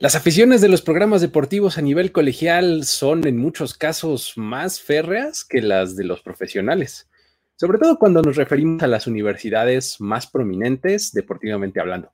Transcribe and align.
Las 0.00 0.14
aficiones 0.14 0.60
de 0.60 0.68
los 0.68 0.80
programas 0.80 1.20
deportivos 1.22 1.76
a 1.76 1.82
nivel 1.82 2.12
colegial 2.12 2.84
son 2.84 3.26
en 3.26 3.36
muchos 3.36 3.74
casos 3.74 4.34
más 4.36 4.80
férreas 4.80 5.44
que 5.44 5.60
las 5.60 5.96
de 5.96 6.04
los 6.04 6.20
profesionales, 6.20 7.08
sobre 7.56 7.78
todo 7.78 7.98
cuando 7.98 8.22
nos 8.22 8.36
referimos 8.36 8.80
a 8.84 8.86
las 8.86 9.08
universidades 9.08 10.00
más 10.00 10.28
prominentes 10.28 11.10
deportivamente 11.10 11.80
hablando. 11.80 12.12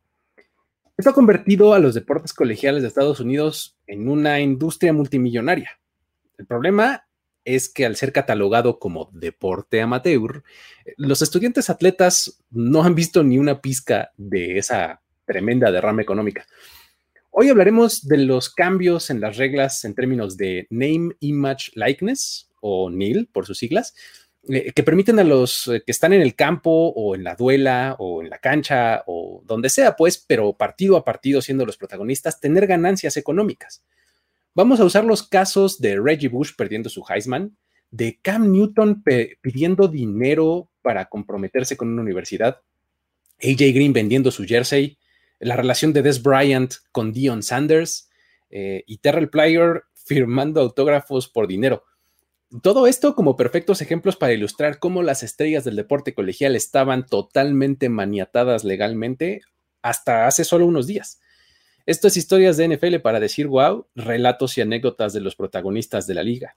Esto 0.96 1.10
ha 1.10 1.12
convertido 1.12 1.74
a 1.74 1.78
los 1.78 1.92
deportes 1.92 2.32
colegiales 2.32 2.80
de 2.80 2.88
Estados 2.88 3.20
Unidos 3.20 3.76
en 3.86 4.08
una 4.08 4.40
industria 4.40 4.94
multimillonaria. 4.94 5.78
El 6.38 6.46
problema 6.46 7.06
es 7.44 7.68
que 7.68 7.84
al 7.84 7.96
ser 7.96 8.12
catalogado 8.12 8.78
como 8.78 9.10
deporte 9.12 9.82
amateur, 9.82 10.42
los 10.96 11.20
estudiantes 11.20 11.68
atletas 11.68 12.42
no 12.50 12.82
han 12.82 12.94
visto 12.94 13.22
ni 13.22 13.36
una 13.36 13.60
pizca 13.60 14.10
de 14.16 14.56
esa 14.56 15.02
tremenda 15.26 15.70
derrama 15.70 16.00
económica. 16.00 16.46
Hoy 17.36 17.48
hablaremos 17.48 18.06
de 18.06 18.18
los 18.18 18.48
cambios 18.48 19.10
en 19.10 19.20
las 19.20 19.36
reglas 19.38 19.84
en 19.84 19.96
términos 19.96 20.36
de 20.36 20.68
Name, 20.70 21.16
Image, 21.18 21.72
Likeness, 21.74 22.48
o 22.60 22.90
NIL 22.90 23.26
por 23.26 23.44
sus 23.44 23.58
siglas, 23.58 23.92
eh, 24.48 24.70
que 24.72 24.84
permiten 24.84 25.18
a 25.18 25.24
los 25.24 25.66
eh, 25.66 25.82
que 25.84 25.90
están 25.90 26.12
en 26.12 26.22
el 26.22 26.36
campo 26.36 26.70
o 26.70 27.16
en 27.16 27.24
la 27.24 27.34
duela 27.34 27.96
o 27.98 28.22
en 28.22 28.30
la 28.30 28.38
cancha 28.38 29.02
o 29.08 29.42
donde 29.44 29.68
sea, 29.68 29.96
pues, 29.96 30.16
pero 30.16 30.52
partido 30.52 30.96
a 30.96 31.04
partido 31.04 31.42
siendo 31.42 31.66
los 31.66 31.76
protagonistas, 31.76 32.38
tener 32.38 32.68
ganancias 32.68 33.16
económicas. 33.16 33.82
Vamos 34.54 34.78
a 34.78 34.84
usar 34.84 35.04
los 35.04 35.24
casos 35.24 35.80
de 35.80 35.98
Reggie 35.98 36.28
Bush 36.28 36.52
perdiendo 36.56 36.88
su 36.88 37.02
Heisman, 37.08 37.56
de 37.90 38.16
Cam 38.22 38.52
Newton 38.52 39.02
pidiendo 39.40 39.88
dinero 39.88 40.68
para 40.82 41.06
comprometerse 41.06 41.76
con 41.76 41.88
una 41.88 42.02
universidad, 42.02 42.60
AJ 43.42 43.74
Green 43.74 43.92
vendiendo 43.92 44.30
su 44.30 44.44
jersey, 44.44 44.98
la 45.40 45.56
relación 45.56 45.92
de 45.92 46.02
Des 46.02 46.22
Bryant 46.22 46.74
con 46.92 47.12
Dion 47.12 47.42
Sanders 47.42 48.10
eh, 48.50 48.84
y 48.86 48.98
Terrell 48.98 49.30
Plyer 49.30 49.84
firmando 49.94 50.60
autógrafos 50.60 51.28
por 51.28 51.46
dinero. 51.46 51.84
Todo 52.62 52.86
esto 52.86 53.14
como 53.14 53.36
perfectos 53.36 53.82
ejemplos 53.82 54.16
para 54.16 54.32
ilustrar 54.32 54.78
cómo 54.78 55.02
las 55.02 55.22
estrellas 55.22 55.64
del 55.64 55.76
deporte 55.76 56.14
colegial 56.14 56.54
estaban 56.54 57.04
totalmente 57.04 57.88
maniatadas 57.88 58.62
legalmente 58.62 59.42
hasta 59.82 60.26
hace 60.26 60.44
solo 60.44 60.66
unos 60.66 60.86
días. 60.86 61.20
Esto 61.86 62.08
es 62.08 62.16
historias 62.16 62.56
de 62.56 62.68
NFL 62.68 62.96
para 63.00 63.20
decir 63.20 63.46
wow, 63.48 63.86
relatos 63.94 64.56
y 64.56 64.60
anécdotas 64.60 65.12
de 65.12 65.20
los 65.20 65.36
protagonistas 65.36 66.06
de 66.06 66.14
la 66.14 66.22
liga. 66.22 66.56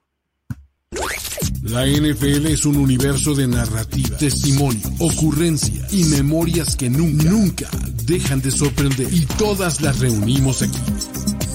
La 1.69 1.85
NFL 1.85 2.45
es 2.45 2.65
un 2.65 2.77
universo 2.77 3.35
de 3.35 3.45
narrativa, 3.45 4.15
testimonio, 4.17 4.87
ocurrencia 4.99 5.85
y 5.91 6.05
memorias 6.05 6.77
que 6.77 6.89
nunca, 6.89 7.29
nunca 7.29 7.69
dejan 8.05 8.39
de 8.41 8.51
sorprender. 8.51 9.11
Y 9.11 9.25
todas 9.37 9.81
las 9.81 9.99
reunimos 9.99 10.61
aquí. 10.61 10.79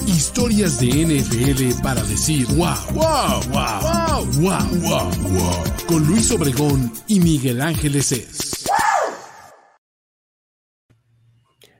Historias 0.05 0.79
de 0.79 0.87
NFL 0.87 1.81
para 1.81 2.03
decir 2.03 2.45
wow, 2.49 2.75
wow, 2.93 3.41
wow, 3.49 3.81
wow, 3.81 4.25
wow, 4.39 4.81
wow, 4.81 5.31
wow. 5.31 5.63
Con 5.87 6.05
Luis 6.05 6.29
Obregón 6.29 6.93
y 7.07 7.19
Miguel 7.19 7.59
Ángeles 7.59 8.11
es. 8.11 8.67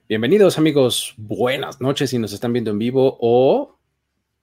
Bienvenidos 0.10 0.58
amigos, 0.58 1.14
buenas 1.18 1.82
noches 1.82 2.10
si 2.10 2.18
nos 2.18 2.34
están 2.34 2.52
viendo 2.52 2.72
en 2.72 2.80
vivo 2.80 3.16
o 3.22 3.78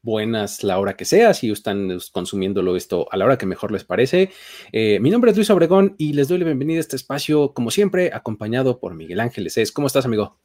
buenas 0.03 0.63
la 0.63 0.79
hora 0.79 0.97
que 0.97 1.05
sea, 1.05 1.35
si 1.35 1.51
están 1.51 1.99
consumiéndolo 2.13 2.77
esto 2.77 3.07
a 3.11 3.17
la 3.17 3.25
hora 3.25 3.39
que 3.39 3.47
mejor 3.47 3.73
les 3.73 3.85
parece. 3.85 4.31
Eh, 4.73 4.99
mi 5.01 5.11
nombre 5.11 5.31
es 5.31 5.37
Luis 5.37 5.51
Obregón 5.51 5.95
y 5.99 6.13
les 6.13 6.29
doy 6.29 6.39
la 6.39 6.47
bienvenida 6.47 6.79
a 6.79 6.81
este 6.81 6.97
espacio, 6.97 7.53
como 7.53 7.71
siempre, 7.71 8.11
acompañado 8.13 8.81
por 8.81 8.95
Miguel 8.95 9.21
Ángeles. 9.21 9.73
¿Cómo 9.73 9.87
estás, 9.87 10.07
amigo? 10.07 10.39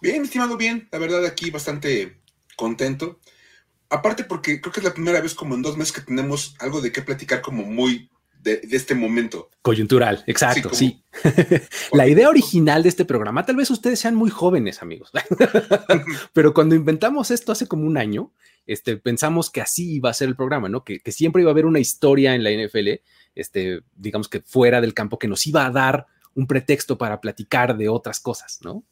Bien, 0.00 0.22
estimado, 0.22 0.56
bien. 0.56 0.88
La 0.92 0.98
verdad, 0.98 1.24
aquí 1.24 1.50
bastante 1.50 2.20
contento. 2.56 3.18
Aparte 3.88 4.24
porque 4.24 4.60
creo 4.60 4.72
que 4.72 4.80
es 4.80 4.84
la 4.84 4.94
primera 4.94 5.20
vez 5.20 5.34
como 5.34 5.54
en 5.54 5.62
dos 5.62 5.76
meses 5.76 5.92
que 5.92 6.00
tenemos 6.00 6.56
algo 6.58 6.80
de 6.80 6.92
qué 6.92 7.02
platicar 7.02 7.40
como 7.40 7.64
muy 7.64 8.10
de, 8.42 8.60
este 8.70 8.94
momento. 8.94 9.50
Coyuntural, 9.62 10.22
exacto, 10.26 10.70
sí. 10.72 11.02
la 11.92 12.06
idea 12.08 12.28
original 12.28 12.82
de 12.82 12.88
este 12.88 13.04
programa, 13.04 13.44
tal 13.44 13.56
vez 13.56 13.70
ustedes 13.70 13.98
sean 14.00 14.14
muy 14.14 14.30
jóvenes, 14.30 14.82
amigos, 14.82 15.10
pero 16.32 16.54
cuando 16.54 16.74
inventamos 16.74 17.30
esto 17.30 17.52
hace 17.52 17.66
como 17.66 17.84
un 17.84 17.98
año, 17.98 18.32
este, 18.66 18.96
pensamos 18.96 19.50
que 19.50 19.60
así 19.60 19.94
iba 19.94 20.10
a 20.10 20.14
ser 20.14 20.28
el 20.28 20.36
programa, 20.36 20.68
¿no? 20.68 20.84
Que, 20.84 21.00
siempre 21.12 21.42
iba 21.42 21.50
a 21.50 21.52
haber 21.52 21.66
una 21.66 21.78
historia 21.78 22.34
en 22.34 22.42
la 22.42 22.50
NFL, 22.50 23.00
este, 23.34 23.80
digamos 23.94 24.28
que 24.28 24.40
fuera 24.40 24.80
del 24.80 24.94
campo, 24.94 25.18
que 25.18 25.28
nos 25.28 25.46
iba 25.46 25.64
a 25.64 25.70
dar 25.70 26.06
un 26.34 26.46
pretexto 26.46 26.98
para 26.98 27.20
platicar 27.20 27.76
de 27.76 27.88
otras 27.88 28.20
cosas, 28.20 28.58
¿no? 28.62 28.84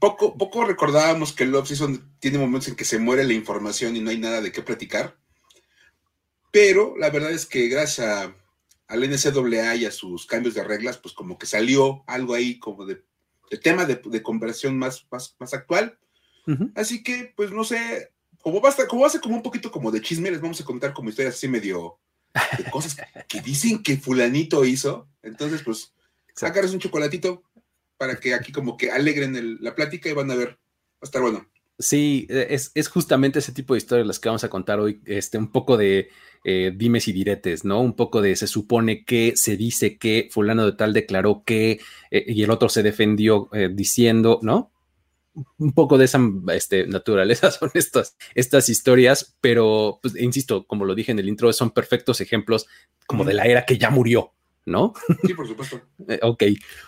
Poco, 0.00 0.36
poco 0.36 0.64
recordábamos 0.64 1.32
que 1.32 1.44
el 1.44 1.54
off-season 1.54 2.16
tiene 2.18 2.38
momentos 2.38 2.68
en 2.68 2.74
que 2.74 2.84
se 2.84 2.98
muere 2.98 3.22
la 3.22 3.32
información 3.32 3.94
y 3.94 4.00
no 4.00 4.10
hay 4.10 4.18
nada 4.18 4.40
de 4.40 4.50
qué 4.50 4.60
platicar. 4.60 5.16
Pero 6.50 6.96
la 6.96 7.10
verdad 7.10 7.30
es 7.30 7.46
que 7.46 7.68
gracias 7.68 8.06
a, 8.06 8.34
al 8.88 9.00
NCAA 9.00 9.76
y 9.76 9.84
a 9.84 9.90
sus 9.90 10.26
cambios 10.26 10.54
de 10.54 10.64
reglas, 10.64 10.98
pues 10.98 11.14
como 11.14 11.38
que 11.38 11.46
salió 11.46 12.04
algo 12.06 12.34
ahí 12.34 12.58
como 12.58 12.86
de, 12.86 13.02
tema 13.62 13.84
de, 13.84 13.96
de 13.96 14.22
conversación 14.22 14.78
más, 14.78 15.06
más, 15.10 15.36
más 15.38 15.54
actual 15.54 15.98
Así 16.74 17.02
que, 17.02 17.32
pues 17.36 17.50
no 17.50 17.62
sé, 17.64 18.10
como 18.40 18.60
basta, 18.60 18.86
como 18.86 19.04
hace 19.04 19.20
como 19.20 19.36
un 19.36 19.42
poquito 19.42 19.70
como 19.70 19.90
de 19.90 20.00
chisme, 20.00 20.30
les 20.30 20.40
vamos 20.40 20.60
a 20.60 20.64
contar 20.64 20.94
como 20.94 21.10
historias 21.10 21.34
así 21.34 21.46
medio 21.46 21.98
de 22.56 22.64
cosas 22.70 22.96
que 23.28 23.40
dicen 23.40 23.82
que 23.82 23.98
fulanito 23.98 24.64
hizo. 24.64 25.08
Entonces, 25.22 25.62
pues, 25.62 25.92
sacarles 26.34 26.72
un 26.72 26.80
chocolatito 26.80 27.42
para 27.98 28.18
que 28.18 28.32
aquí 28.32 28.52
como 28.52 28.76
que 28.76 28.90
alegren 28.90 29.58
la 29.60 29.74
plática 29.74 30.08
y 30.08 30.14
van 30.14 30.30
a 30.30 30.36
ver, 30.36 30.50
va 30.50 31.02
a 31.02 31.04
estar 31.04 31.20
bueno. 31.20 31.46
Sí, 31.78 32.26
es, 32.28 32.72
justamente 32.88 33.38
ese 33.38 33.52
tipo 33.52 33.74
de 33.74 33.78
historias 33.78 34.06
las 34.06 34.18
que 34.18 34.28
vamos 34.28 34.42
a 34.42 34.50
contar 34.50 34.80
hoy, 34.80 35.00
este, 35.04 35.38
un 35.38 35.52
poco 35.52 35.76
de 35.76 36.10
eh, 36.44 36.72
dimes 36.74 37.06
y 37.06 37.12
diretes, 37.12 37.64
¿no? 37.64 37.80
Un 37.80 37.94
poco 37.94 38.20
de 38.20 38.34
se 38.34 38.46
supone 38.48 39.04
que 39.04 39.34
se 39.36 39.56
dice 39.56 39.96
que 39.96 40.28
fulano 40.30 40.66
de 40.66 40.72
tal 40.72 40.92
declaró 40.92 41.44
que 41.44 41.80
eh, 42.10 42.24
y 42.26 42.42
el 42.42 42.50
otro 42.50 42.68
se 42.68 42.82
defendió 42.82 43.48
eh, 43.52 43.70
diciendo, 43.72 44.40
¿no? 44.42 44.72
un 45.58 45.72
poco 45.72 45.98
de 45.98 46.04
esa 46.04 46.20
este, 46.52 46.86
naturaleza 46.86 47.50
son 47.50 47.70
estas, 47.74 48.16
estas 48.34 48.68
historias, 48.68 49.36
pero, 49.40 49.98
pues, 50.02 50.16
insisto, 50.16 50.66
como 50.66 50.84
lo 50.84 50.94
dije 50.94 51.12
en 51.12 51.18
el 51.18 51.28
intro, 51.28 51.52
son 51.52 51.70
perfectos 51.70 52.20
ejemplos 52.20 52.66
como 53.06 53.24
de 53.24 53.34
la 53.34 53.44
era 53.44 53.64
que 53.64 53.78
ya 53.78 53.90
murió, 53.90 54.32
¿no? 54.66 54.92
Sí, 55.24 55.34
por 55.34 55.46
supuesto. 55.46 55.80
Ok, 56.22 56.44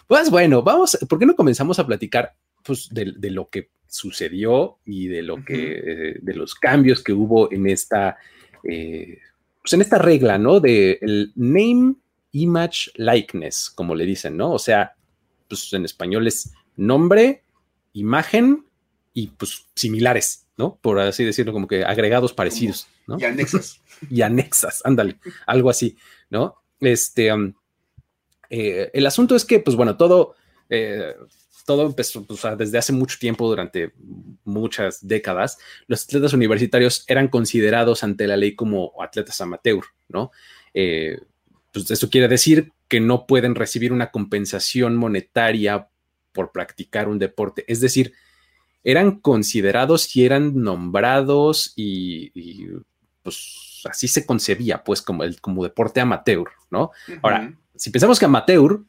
pues 0.07 0.31
bueno, 0.31 0.63
vamos, 0.63 0.99
¿por 1.09 1.19
qué 1.19 1.27
no 1.27 1.37
comenzamos 1.37 1.79
a 1.79 1.87
platicar 1.87 2.37
pues, 2.63 2.89
de, 2.91 3.31
lo 3.31 3.49
que 3.49 3.71
sucedió 3.91 4.79
y 4.85 5.09
de 5.09 5.23
lo 5.23 5.45
que, 5.45 5.73
eh, 5.73 6.19
de 6.23 6.35
los 6.35 6.55
cambios 6.55 7.03
que 7.03 7.13
hubo 7.13 7.53
en 7.53 7.67
esta, 7.67 8.17
eh, 8.65 9.19
pues 9.61 9.73
en 9.75 9.83
esta 9.83 9.99
regla, 9.99 10.39
¿no? 10.39 10.61
De 10.61 10.99
el 11.03 11.33
name, 11.35 11.97
image, 12.33 12.93
likeness, 12.95 13.71
como 13.75 13.95
le 13.95 14.07
dicen, 14.07 14.37
¿no? 14.37 14.53
O 14.53 14.59
sea, 14.59 14.95
pues 15.49 15.73
en 15.73 15.85
español 15.85 16.27
es 16.27 16.53
nombre, 16.77 17.43
imagen 17.93 18.65
y 19.13 19.27
pues 19.27 19.67
similares, 19.75 20.47
¿no? 20.57 20.79
Por 20.81 21.01
así 21.01 21.25
decirlo, 21.25 21.53
como 21.53 21.67
que 21.67 21.85
agregados 21.85 22.33
parecidos, 22.33 22.87
¿no? 23.07 23.19
Y 23.19 23.25
anexas. 23.25 23.81
y 24.11 24.23
anexas, 24.23 24.81
ándale, 24.85 25.19
algo 25.47 25.69
así, 25.69 25.97
¿no? 26.31 26.63
Este, 26.81 27.33
um, 27.33 27.53
eh, 28.49 28.91
el 28.95 29.07
asunto 29.07 29.35
es 29.35 29.45
que, 29.45 29.61
pues 29.61 29.77
bueno, 29.77 29.97
todo, 29.97 30.35
eh, 30.69 31.15
todo 31.71 31.87
empezó 31.87 32.25
pues, 32.25 32.43
desde 32.59 32.79
hace 32.79 32.93
mucho 32.93 33.17
tiempo, 33.21 33.49
durante 33.49 33.93
muchas 34.43 35.07
décadas, 35.07 35.57
los 35.87 36.03
atletas 36.03 36.33
universitarios 36.33 37.05
eran 37.07 37.29
considerados 37.29 38.03
ante 38.03 38.27
la 38.27 38.37
ley 38.37 38.57
como 38.57 38.93
atletas 39.01 39.41
amateur, 39.41 39.85
¿no? 40.09 40.33
Eh, 40.75 41.21
pues 41.71 41.89
eso 41.93 42.11
quiere 42.11 42.27
decir 42.27 42.73
que 42.89 42.99
no 42.99 43.25
pueden 43.25 43.55
recibir 43.55 43.93
una 43.93 44.11
compensación 44.11 44.97
monetaria 44.97 45.87
por 46.33 46.51
practicar 46.51 47.09
un 47.09 47.21
deporte. 47.21 47.65
Es 47.69 47.81
decir, 47.81 48.15
eran 48.83 49.21
considerados 49.21 50.17
y 50.17 50.25
eran 50.25 50.61
nombrados 50.61 51.73
y, 51.77 52.67
pues 53.23 53.83
así 53.89 54.09
se 54.09 54.27
concebía, 54.27 54.83
pues 54.83 55.03
como, 55.03 55.23
el, 55.23 55.41
como 55.41 55.63
deporte 55.63 56.01
amateur, 56.01 56.49
¿no? 56.69 56.91
Ahora, 57.23 57.55
si 57.77 57.91
pensamos 57.91 58.19
que 58.19 58.25
amateur, 58.25 58.81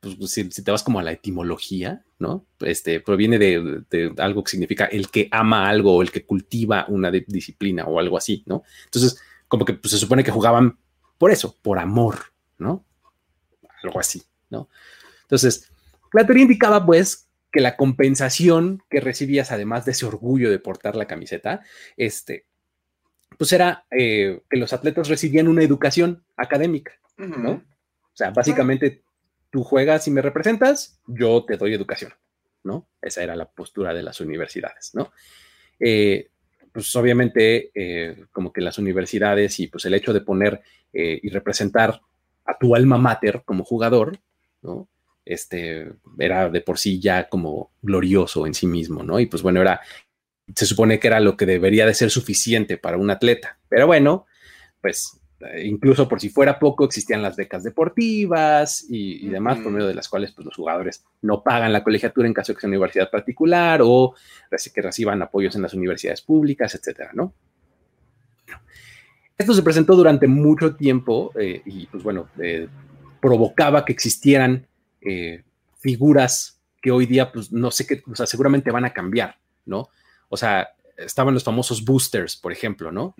pues, 0.00 0.14
pues 0.16 0.30
si, 0.30 0.48
te 0.48 0.70
vas 0.70 0.82
como 0.82 1.00
a 1.00 1.02
la 1.02 1.12
etimología, 1.12 2.04
¿no? 2.18 2.46
Este 2.60 3.00
proviene 3.00 3.38
de, 3.38 4.12
algo 4.18 4.44
que 4.44 4.50
significa 4.50 4.84
el 4.86 5.10
que 5.10 5.28
ama 5.30 5.68
algo 5.68 5.96
o 5.96 6.02
el 6.02 6.10
que 6.10 6.24
cultiva 6.24 6.86
una 6.88 7.10
disciplina 7.10 7.84
o 7.86 7.98
algo 7.98 8.16
así, 8.16 8.44
¿no? 8.46 8.62
Entonces, 8.84 9.20
como 9.48 9.64
que 9.64 9.74
pues, 9.74 9.92
se 9.92 9.98
supone 9.98 10.22
que 10.22 10.30
jugaban 10.30 10.78
por 11.18 11.32
eso, 11.32 11.56
por 11.62 11.78
amor, 11.78 12.16
¿no? 12.58 12.84
Algo 13.82 13.98
así, 13.98 14.22
¿no? 14.50 14.68
Entonces, 15.22 15.70
la 16.12 16.24
teoría 16.24 16.44
indicaba, 16.44 16.86
pues, 16.86 17.28
que 17.50 17.60
la 17.60 17.76
compensación 17.76 18.82
que 18.88 19.00
recibías, 19.00 19.50
además 19.50 19.84
de 19.84 19.92
ese 19.92 20.06
orgullo 20.06 20.50
de 20.50 20.58
portar 20.58 20.96
la 20.96 21.06
camiseta, 21.06 21.62
este, 21.96 22.46
pues 23.36 23.52
era 23.52 23.86
eh, 23.90 24.42
que 24.48 24.56
los 24.58 24.72
atletas 24.72 25.08
recibían 25.08 25.48
una 25.48 25.62
educación 25.62 26.24
académica, 26.36 26.92
¿no? 27.16 27.52
O 27.52 28.16
sea, 28.18 28.30
básicamente 28.30 29.02
tú 29.50 29.64
juegas 29.64 30.06
y 30.08 30.10
me 30.10 30.22
representas, 30.22 31.00
yo 31.06 31.44
te 31.44 31.56
doy 31.56 31.74
educación, 31.74 32.12
¿no? 32.64 32.88
Esa 33.00 33.22
era 33.22 33.36
la 33.36 33.50
postura 33.50 33.94
de 33.94 34.02
las 34.02 34.20
universidades, 34.20 34.92
¿no? 34.94 35.12
Eh, 35.80 36.30
pues 36.72 36.94
obviamente, 36.96 37.70
eh, 37.74 38.26
como 38.30 38.52
que 38.52 38.60
las 38.60 38.78
universidades 38.78 39.58
y 39.60 39.68
pues 39.68 39.84
el 39.84 39.94
hecho 39.94 40.12
de 40.12 40.20
poner 40.20 40.60
eh, 40.92 41.18
y 41.22 41.28
representar 41.30 42.00
a 42.44 42.58
tu 42.58 42.74
alma 42.74 42.98
mater 42.98 43.42
como 43.44 43.64
jugador, 43.64 44.18
¿no? 44.62 44.88
Este 45.24 45.92
era 46.18 46.48
de 46.48 46.60
por 46.62 46.78
sí 46.78 47.00
ya 47.00 47.28
como 47.28 47.72
glorioso 47.82 48.46
en 48.46 48.54
sí 48.54 48.66
mismo, 48.66 49.02
¿no? 49.02 49.20
Y 49.20 49.26
pues 49.26 49.42
bueno, 49.42 49.60
era, 49.60 49.80
se 50.54 50.66
supone 50.66 50.98
que 50.98 51.08
era 51.08 51.20
lo 51.20 51.36
que 51.36 51.46
debería 51.46 51.84
de 51.86 51.94
ser 51.94 52.10
suficiente 52.10 52.78
para 52.78 52.96
un 52.96 53.10
atleta. 53.10 53.58
Pero 53.68 53.86
bueno, 53.86 54.26
pues 54.80 55.20
incluso 55.62 56.08
por 56.08 56.20
si 56.20 56.30
fuera 56.30 56.58
poco, 56.58 56.84
existían 56.84 57.22
las 57.22 57.36
becas 57.36 57.62
deportivas 57.62 58.84
y, 58.88 59.28
demás, 59.28 59.58
por 59.58 59.70
medio 59.70 59.86
de 59.86 59.94
las 59.94 60.08
cuales 60.08 60.32
pues, 60.32 60.44
los 60.44 60.56
jugadores 60.56 61.04
no 61.22 61.42
pagan 61.42 61.72
la 61.72 61.84
colegiatura 61.84 62.26
en 62.26 62.34
caso 62.34 62.52
de 62.52 62.56
que 62.56 62.60
sea 62.60 62.68
universidad 62.68 63.10
particular 63.10 63.80
o 63.82 64.14
que 64.74 64.82
reciban 64.82 65.22
apoyos 65.22 65.54
en 65.54 65.62
las 65.62 65.74
universidades 65.74 66.22
públicas, 66.22 66.74
etcétera, 66.74 67.10
¿no? 67.14 67.32
Esto 69.36 69.54
se 69.54 69.62
presentó 69.62 69.94
durante 69.94 70.26
mucho 70.26 70.74
tiempo 70.74 71.30
eh, 71.38 71.62
y, 71.64 71.86
pues 71.86 72.02
bueno, 72.02 72.28
eh, 72.40 72.66
provocaba 73.20 73.84
que 73.84 73.92
existieran 73.92 74.66
figuras 75.78 76.60
que 76.82 76.90
hoy 76.90 77.06
día, 77.06 77.30
pues 77.30 77.52
no 77.52 77.70
sé 77.70 77.86
qué, 77.86 78.02
o 78.10 78.16
sea, 78.16 78.26
seguramente 78.26 78.72
van 78.72 78.84
a 78.84 78.92
cambiar, 78.92 79.38
¿no? 79.64 79.88
O 80.28 80.36
sea, 80.36 80.68
estaban 80.96 81.32
los 81.32 81.44
famosos 81.44 81.84
boosters, 81.84 82.36
por 82.36 82.50
ejemplo, 82.52 82.90
¿no? 82.90 83.14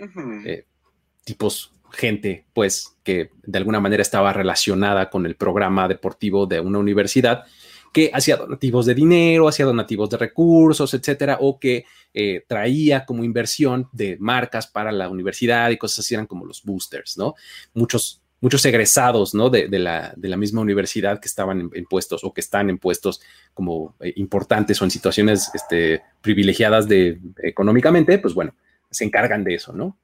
tipos 1.25 1.73
gente, 1.93 2.47
pues, 2.53 2.97
que 3.03 3.31
de 3.43 3.59
alguna 3.59 3.81
manera 3.81 4.03
estaba 4.03 4.33
relacionada 4.33 5.11
con 5.11 5.27
el 5.27 5.37
programa 5.37 5.89
deportivo 5.89 6.47
de 6.47 6.61
una 6.61 6.79
universidad, 6.79 7.45
que 7.93 8.11
hacía 8.13 8.37
donativos 8.37 8.87
de 8.87 8.95
dinero, 8.95 9.49
hacía 9.49 9.67
donativos 9.67 10.11
de 10.11 10.19
recursos, 10.19 10.93
etcétera, 10.95 11.39
o 11.41 11.59
que 11.59 11.85
eh, 12.13 12.45
traía 12.47 13.05
como 13.05 13.25
inversión 13.25 13.89
de 13.93 14.17
marcas 14.21 14.67
para 14.67 14.93
la 14.93 15.09
universidad 15.09 15.71
y 15.71 15.79
cosas 15.79 16.01
así, 16.01 16.15
eran 16.15 16.27
como 16.27 16.45
los 16.45 16.63
boosters, 16.63 17.17
¿no? 17.17 17.35
Muchos, 17.75 18.23
muchos 18.41 18.65
egresados, 18.67 19.35
¿no? 19.35 19.51
De, 19.51 19.69
la, 19.79 20.15
misma 20.37 20.61
universidad 20.61 21.21
que 21.21 21.29
estaban 21.29 21.71
en, 21.73 21.85
puestos 21.87 22.25
o 22.25 22.33
que 22.33 22.41
están 22.41 22.71
en 22.71 22.79
puestos 22.79 23.21
como 23.55 23.97
eh, 24.01 24.13
importantes 24.17 24.81
o 24.81 24.85
en 24.85 24.91
situaciones 24.91 25.51
este, 25.55 26.03
privilegiadas 26.21 26.89
de, 26.89 27.21
económicamente, 27.43 28.19
pues 28.19 28.35
bueno, 28.35 28.55
se 28.91 29.05
encargan 29.05 29.45
de 29.45 29.55
eso, 29.55 29.73
¿no? 29.73 29.99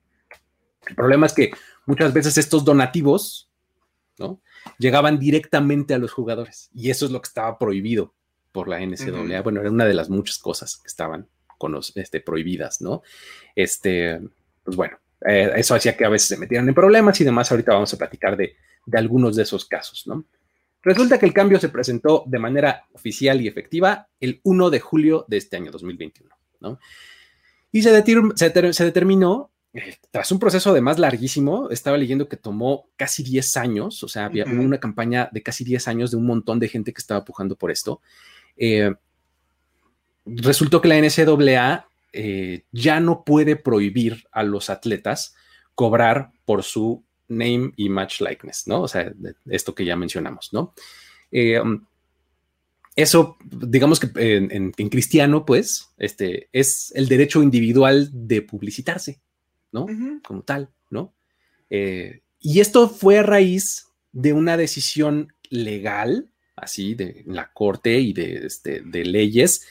El 0.86 0.94
problema 0.94 1.26
es 1.26 1.32
que 1.32 1.50
muchas 1.86 2.12
veces 2.12 2.38
estos 2.38 2.64
donativos, 2.64 3.50
¿no? 4.19 4.40
Llegaban 4.78 5.19
directamente 5.19 5.94
a 5.94 5.98
los 5.98 6.12
jugadores 6.12 6.70
y 6.75 6.90
eso 6.90 7.06
es 7.06 7.12
lo 7.12 7.20
que 7.20 7.28
estaba 7.28 7.58
prohibido 7.58 8.14
por 8.52 8.69
la 8.69 8.81
NCAA. 8.81 9.42
Bueno, 9.42 9.60
era 9.60 9.70
una 9.70 9.84
de 9.84 9.94
las 9.94 10.08
muchas 10.08 10.38
cosas 10.38 10.76
que 10.76 10.86
estaban 10.86 11.28
con 11.58 11.78
este, 11.94 12.20
prohibidas, 12.20 12.81
¿no? 12.81 13.02
Este, 13.54 14.20
pues 14.62 14.76
bueno, 14.76 14.98
eh, 15.26 15.52
eso 15.56 15.75
hacía 15.75 15.96
que 15.96 16.04
a 16.04 16.08
veces 16.08 16.28
se 16.28 16.36
metieran 16.36 16.69
en 16.69 16.75
problemas 16.75 17.20
y 17.20 17.25
demás. 17.25 17.50
Ahorita 17.50 17.72
vamos 17.72 17.92
a 17.92 17.98
platicar 17.98 18.36
de, 18.36 18.56
de 18.86 18.98
algunos 18.98 19.36
de 19.36 19.42
esos 19.42 19.64
casos, 19.64 20.06
¿no? 20.06 20.25
Resulta 20.82 21.19
que 21.19 21.26
el 21.26 21.32
cambio 21.32 21.58
se 21.58 21.70
presentó 21.70 22.25
de 22.26 22.38
manera 22.38 22.84
oficial 22.92 23.40
y 23.40 23.48
efectiva 23.48 24.08
el 24.20 24.40
1 24.44 24.70
de 24.70 24.81
julio 24.81 25.25
de 25.28 25.38
este 25.38 25.56
año 25.56 25.70
2021, 25.70 26.34
¿no? 26.60 26.78
Y 27.72 27.82
se, 27.82 28.02
se 28.36 28.84
determinó 28.84 29.50
tras 30.10 30.30
un 30.30 30.38
proceso 30.38 30.70
además 30.70 30.98
larguísimo, 30.98 31.68
estaba 31.70 31.96
leyendo 31.96 32.28
que 32.28 32.36
tomó 32.36 32.86
casi 32.96 33.22
10 33.22 33.56
años, 33.56 34.02
o 34.02 34.08
sea, 34.08 34.26
había 34.26 34.44
una 34.44 34.78
campaña 34.78 35.28
de 35.32 35.42
casi 35.42 35.64
10 35.64 35.88
años 35.88 36.10
de 36.12 36.16
un 36.16 36.26
montón 36.26 36.60
de 36.60 36.68
gente 36.68 36.92
que 36.92 37.00
estaba 37.00 37.24
pujando 37.24 37.56
por 37.56 37.70
esto. 37.70 38.00
Eh, 38.56 38.94
resultó 40.24 40.80
que 40.80 40.88
la 40.88 40.98
NCAA 40.98 41.88
eh, 42.12 42.62
ya 42.70 43.00
no 43.00 43.24
puede 43.24 43.56
prohibir 43.56 44.28
a 44.30 44.44
los 44.44 44.70
atletas 44.70 45.34
cobrar 45.74 46.30
por 46.44 46.62
su 46.62 47.04
name 47.26 47.72
y 47.76 47.88
match 47.88 48.20
likeness, 48.20 48.68
¿no? 48.68 48.82
O 48.82 48.88
sea, 48.88 49.12
esto 49.46 49.74
que 49.74 49.84
ya 49.84 49.96
mencionamos, 49.96 50.52
¿no? 50.52 50.72
Eh, 51.32 51.58
um, 51.58 51.84
eso, 52.94 53.36
digamos 53.44 53.98
que 53.98 54.08
en, 54.14 54.72
en, 54.76 54.88
cristiano, 54.88 55.44
pues, 55.44 55.92
este, 55.98 56.48
es 56.52 56.92
el 56.94 57.08
derecho 57.08 57.42
individual 57.42 58.08
de 58.12 58.42
publicitarse, 58.42 59.20
¿no? 59.74 59.86
Como 60.22 60.42
tal, 60.42 60.70
¿no? 60.88 61.12
Eh, 61.68 62.22
y 62.38 62.60
esto 62.60 62.88
fue 62.88 63.18
a 63.18 63.22
raíz 63.24 63.88
de 64.12 64.32
una 64.32 64.56
decisión 64.56 65.34
legal, 65.50 66.30
así, 66.54 66.94
de 66.94 67.24
la 67.26 67.52
corte 67.52 67.98
y 67.98 68.12
de, 68.12 68.46
este, 68.46 68.82
de 68.82 69.04
leyes, 69.04 69.66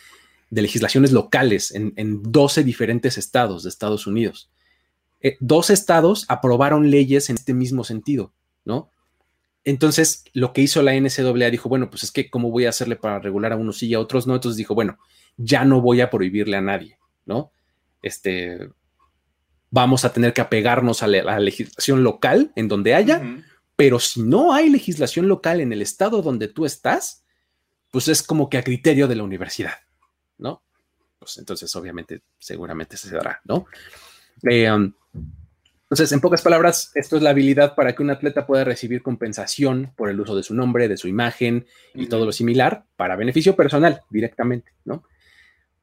de 0.49 0.61
legislaciones 0.61 1.13
locales 1.13 1.73
en, 1.73 1.93
en, 1.95 2.21
12 2.21 2.65
diferentes 2.65 3.17
estados 3.17 3.63
de 3.63 3.69
Estados 3.69 4.05
Unidos. 4.05 4.51
Eh, 5.21 5.37
dos 5.39 5.69
estados 5.69 6.25
aprobaron 6.27 6.91
leyes 6.91 7.29
en 7.29 7.37
este 7.37 7.53
mismo 7.53 7.85
sentido, 7.85 8.33
¿no? 8.65 8.91
Entonces, 9.63 10.25
lo 10.33 10.51
que 10.51 10.61
hizo 10.61 10.81
la 10.81 10.93
NCAA 10.99 11.49
dijo, 11.49 11.69
bueno, 11.69 11.89
pues 11.89 12.03
es 12.03 12.11
que, 12.11 12.29
¿cómo 12.29 12.51
voy 12.51 12.65
a 12.65 12.69
hacerle 12.69 12.97
para 12.97 13.19
regular 13.19 13.53
a 13.53 13.55
unos 13.55 13.77
sí 13.77 13.87
y 13.87 13.93
a 13.93 14.01
otros 14.01 14.27
no? 14.27 14.35
Entonces 14.35 14.57
dijo, 14.57 14.75
bueno, 14.75 14.97
ya 15.37 15.63
no 15.63 15.79
voy 15.79 16.01
a 16.01 16.09
prohibirle 16.09 16.57
a 16.57 16.61
nadie, 16.61 16.97
¿no? 17.25 17.53
Este, 18.01 18.59
vamos 19.73 20.05
a 20.05 20.13
tener 20.13 20.33
que 20.33 20.41
apegarnos 20.41 21.01
a 21.01 21.07
la, 21.07 21.39
legislación 21.39 22.03
local 22.03 22.51
en 22.55 22.67
donde 22.67 22.93
haya, 22.93 23.23
pero 23.75 23.99
si 23.99 24.21
no 24.21 24.53
hay 24.53 24.69
legislación 24.69 25.27
local 25.27 25.61
en 25.61 25.73
el 25.73 25.81
estado 25.81 26.21
donde 26.21 26.47
tú 26.47 26.67
estás, 26.67 27.23
pues 27.89 28.07
es 28.07 28.21
como 28.21 28.51
que 28.51 28.59
a 28.59 28.63
criterio 28.63 29.07
de 29.07 29.15
la 29.15 29.23
universidad, 29.23 29.73
¿no? 30.37 30.61
Pues 31.17 31.39
entonces 31.39 31.75
obviamente 31.75 32.21
seguramente 32.37 32.97
se 32.97 33.15
dará, 33.15 33.41
¿no? 33.45 33.65
Eh, 34.43 34.71
um, 34.71 34.93
entonces, 35.83 36.11
en 36.11 36.21
pocas 36.21 36.43
palabras, 36.43 36.91
esto 36.93 37.17
es 37.17 37.23
la 37.23 37.31
habilidad 37.31 37.73
para 37.73 37.95
que 37.95 38.03
un 38.03 38.11
atleta 38.11 38.45
pueda 38.45 38.63
recibir 38.63 39.01
compensación 39.01 39.91
por 39.95 40.09
el 40.09 40.19
uso 40.19 40.35
de 40.35 40.43
su 40.43 40.53
nombre, 40.53 40.87
de 40.87 40.97
su 40.97 41.07
imagen 41.07 41.65
y 41.95 42.05
todo 42.07 42.25
lo 42.25 42.31
similar 42.31 42.85
para 42.95 43.15
beneficio 43.15 43.55
personal 43.55 44.01
directamente, 44.11 44.71
¿no? 44.85 45.03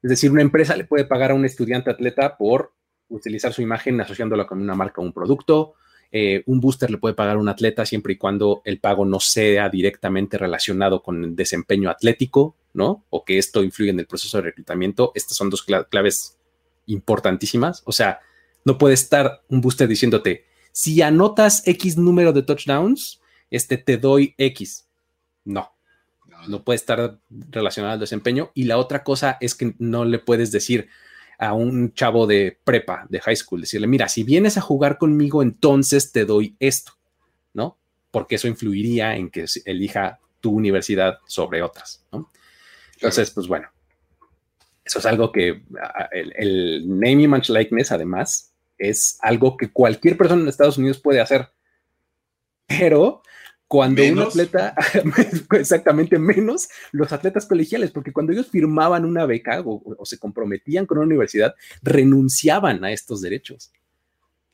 Es 0.01 0.11
decir, 0.11 0.31
una 0.31 0.43
empresa 0.43 0.77
le 0.77 0.85
puede 0.85 1.05
pagar 1.05 1.33
a 1.33 1.35
un 1.35 1.45
estudiante 1.45 1.91
atleta 1.91 2.37
por 2.37 2.73
utilizar 3.11 3.53
su 3.53 3.62
imagen 3.62 4.01
asociándola 4.01 4.47
con 4.47 4.61
una 4.61 4.75
marca 4.75 5.01
o 5.01 5.05
un 5.05 5.12
producto. 5.12 5.75
Eh, 6.12 6.43
un 6.47 6.61
booster 6.61 6.91
le 6.91 6.99
puede 6.99 7.15
pagar 7.15 7.37
a 7.37 7.39
un 7.39 7.49
atleta 7.49 7.87
siempre 7.87 8.15
y 8.15 8.17
cuando 8.17 8.62
el 8.65 8.81
pago 8.81 9.05
no 9.05 9.21
sea 9.21 9.69
directamente 9.69 10.39
relacionado 10.39 11.03
con 11.03 11.23
el 11.23 11.37
desempeño 11.37 11.89
atlético, 11.89 12.57
¿no? 12.73 13.05
O 13.11 13.25
que 13.25 13.39
esto 13.39 13.62
influye 13.62 13.91
en 13.91 14.01
el 14.01 14.07
proceso 14.07 14.39
de 14.39 14.44
reclutamiento. 14.44 15.13
Estas 15.15 15.37
son 15.37 15.51
dos 15.51 15.65
claves 15.89 16.39
importantísimas. 16.87 17.82
O 17.84 17.93
sea, 17.93 18.20
no 18.65 18.79
puede 18.79 18.94
estar 18.94 19.43
un 19.49 19.61
booster 19.61 19.87
diciéndote, 19.87 20.46
si 20.73 21.01
anotas 21.03 21.67
X 21.67 21.96
número 21.96 22.32
de 22.32 22.43
touchdowns, 22.43 23.20
este 23.51 23.77
te 23.77 23.96
doy 23.96 24.34
X. 24.39 24.89
No, 25.44 25.73
no 26.49 26.65
puede 26.65 26.77
estar 26.77 27.19
relacionado 27.51 27.94
al 27.94 28.01
desempeño. 28.01 28.51
Y 28.55 28.65
la 28.65 28.79
otra 28.79 29.03
cosa 29.03 29.37
es 29.41 29.55
que 29.55 29.75
no 29.79 30.05
le 30.05 30.19
puedes 30.19 30.53
decir, 30.53 30.89
a 31.41 31.55
un 31.55 31.94
chavo 31.94 32.27
de 32.27 32.59
prepa, 32.65 33.06
de 33.09 33.19
high 33.19 33.35
school, 33.35 33.63
decirle, 33.63 33.87
mira, 33.87 34.09
si 34.09 34.25
vienes 34.25 34.59
a 34.59 34.61
jugar 34.61 34.99
conmigo, 34.99 35.43
entonces 35.43 36.13
te 36.13 36.27
doy 36.27 36.55
esto, 36.61 36.93
¿no? 37.55 37.79
Porque 38.11 38.35
eso 38.35 38.47
influiría 38.47 39.17
en 39.17 39.31
que 39.31 39.47
elija 39.65 40.20
tu 40.41 40.53
universidad 40.53 41.19
sobre 41.27 41.63
otras, 41.63 42.05
¿no? 42.13 42.31
Entonces, 42.93 43.31
pues 43.31 43.49
bueno, 43.49 43.69
eso 44.85 44.99
es 44.99 45.06
algo 45.06 45.32
que 45.32 45.63
el, 46.13 46.32
el 46.37 46.82
name, 46.87 47.23
image, 47.23 47.51
likeness, 47.51 47.91
además, 47.91 48.53
es 48.77 49.19
algo 49.23 49.56
que 49.56 49.73
cualquier 49.73 50.19
persona 50.19 50.43
en 50.43 50.49
Estados 50.49 50.77
Unidos 50.77 50.99
puede 50.99 51.23
hacer. 51.23 51.49
Pero 52.67 53.23
cuando 53.70 54.03
un 54.03 54.19
atleta, 54.19 54.74
exactamente 55.53 56.19
menos 56.19 56.69
los 56.91 57.12
atletas 57.12 57.46
colegiales, 57.46 57.93
porque 57.93 58.12
cuando 58.12 58.32
ellos 58.32 58.48
firmaban 58.48 59.05
una 59.05 59.27
beca 59.27 59.62
o, 59.65 60.05
se 60.05 60.19
comprometían 60.19 60.86
con 60.86 60.98
una 60.98 61.06
universidad, 61.06 61.55
renunciaban 61.81 62.82
a 62.84 62.91
estos 62.91 63.20
derechos. 63.20 63.70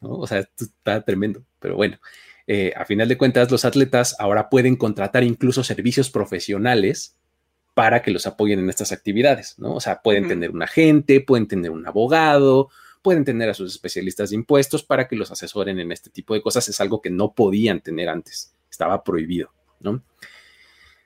O 0.01 0.27
sea, 0.27 0.47
está 0.61 1.01
tremendo, 1.01 1.47
pero 1.61 1.77
bueno. 1.77 1.99
Eh, 2.47 2.75
a 2.77 2.85
final 2.85 3.09
de 3.09 3.17
cuentas, 3.17 3.51
los 3.51 3.65
atletas 3.65 4.15
ahora 4.19 4.51
pueden 4.51 4.77
contratar 4.77 5.25
incluso 5.25 5.65
servicios 5.65 6.11
profesionales 6.11 7.17
para 7.73 8.03
que 8.03 8.11
los 8.11 8.27
apoyen 8.27 8.59
en 8.59 8.69
estas 8.69 8.93
actividades, 8.93 9.59
¿no? 9.59 9.77
O 9.77 9.81
sea, 9.81 10.03
pueden 10.03 10.29
tener 10.29 10.51
un 10.51 10.63
agente, 10.63 11.23
pueden 11.23 11.49
tener 11.49 11.71
un 11.71 11.87
abogado, 11.87 12.69
pueden 13.01 13.25
tener 13.25 13.49
a 13.49 13.55
sus 13.55 13.73
especialistas 13.73 14.29
de 14.29 14.37
impuestos 14.37 14.85
para 14.85 15.09
que 15.09 15.17
los 15.17 15.31
asesoren 15.31 15.79
en 15.79 15.91
este 15.91 16.11
tipo 16.11 16.35
de 16.35 16.43
cosas. 16.43 16.69
Es 16.69 16.83
algo 16.83 17.01
que 17.01 17.09
no 17.09 17.33
podían 17.33 17.81
tener 17.81 18.11
antes 18.11 18.56
estaba 18.77 19.03
prohibido, 19.03 19.51
¿no? 19.81 20.03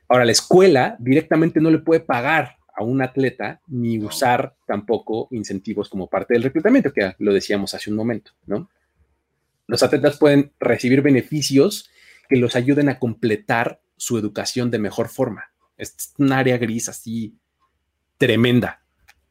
Ahora, 0.09 0.25
la 0.25 0.33
escuela 0.33 0.97
directamente 0.99 1.61
no 1.61 1.71
le 1.71 1.79
puede 1.79 2.01
pagar 2.01 2.57
a 2.75 2.83
un 2.83 3.01
atleta 3.01 3.61
ni 3.69 4.03
usar 4.03 4.57
tampoco 4.67 5.29
incentivos 5.31 5.89
como 5.89 6.09
parte 6.09 6.35
del 6.35 6.43
reclutamiento, 6.43 6.93
que 6.93 7.15
lo 7.19 7.33
decíamos 7.33 7.75
hace 7.75 7.91
un 7.91 7.97
momento, 7.97 8.33
¿no? 8.47 8.69
Los 9.69 9.85
atletas 9.85 10.19
pueden 10.19 10.53
recibir 10.59 11.01
beneficios 11.01 11.89
que 12.29 12.37
los 12.37 12.57
ayuden 12.57 12.89
a 12.89 12.99
completar 12.99 13.81
su 13.97 14.19
educación 14.19 14.71
de 14.73 14.81
mejor 14.81 15.09
forma. 15.09 15.53
Es 15.77 16.13
un 16.19 16.33
área 16.33 16.59
gris 16.59 16.89
así 16.89 17.37
tremenda, 18.19 18.83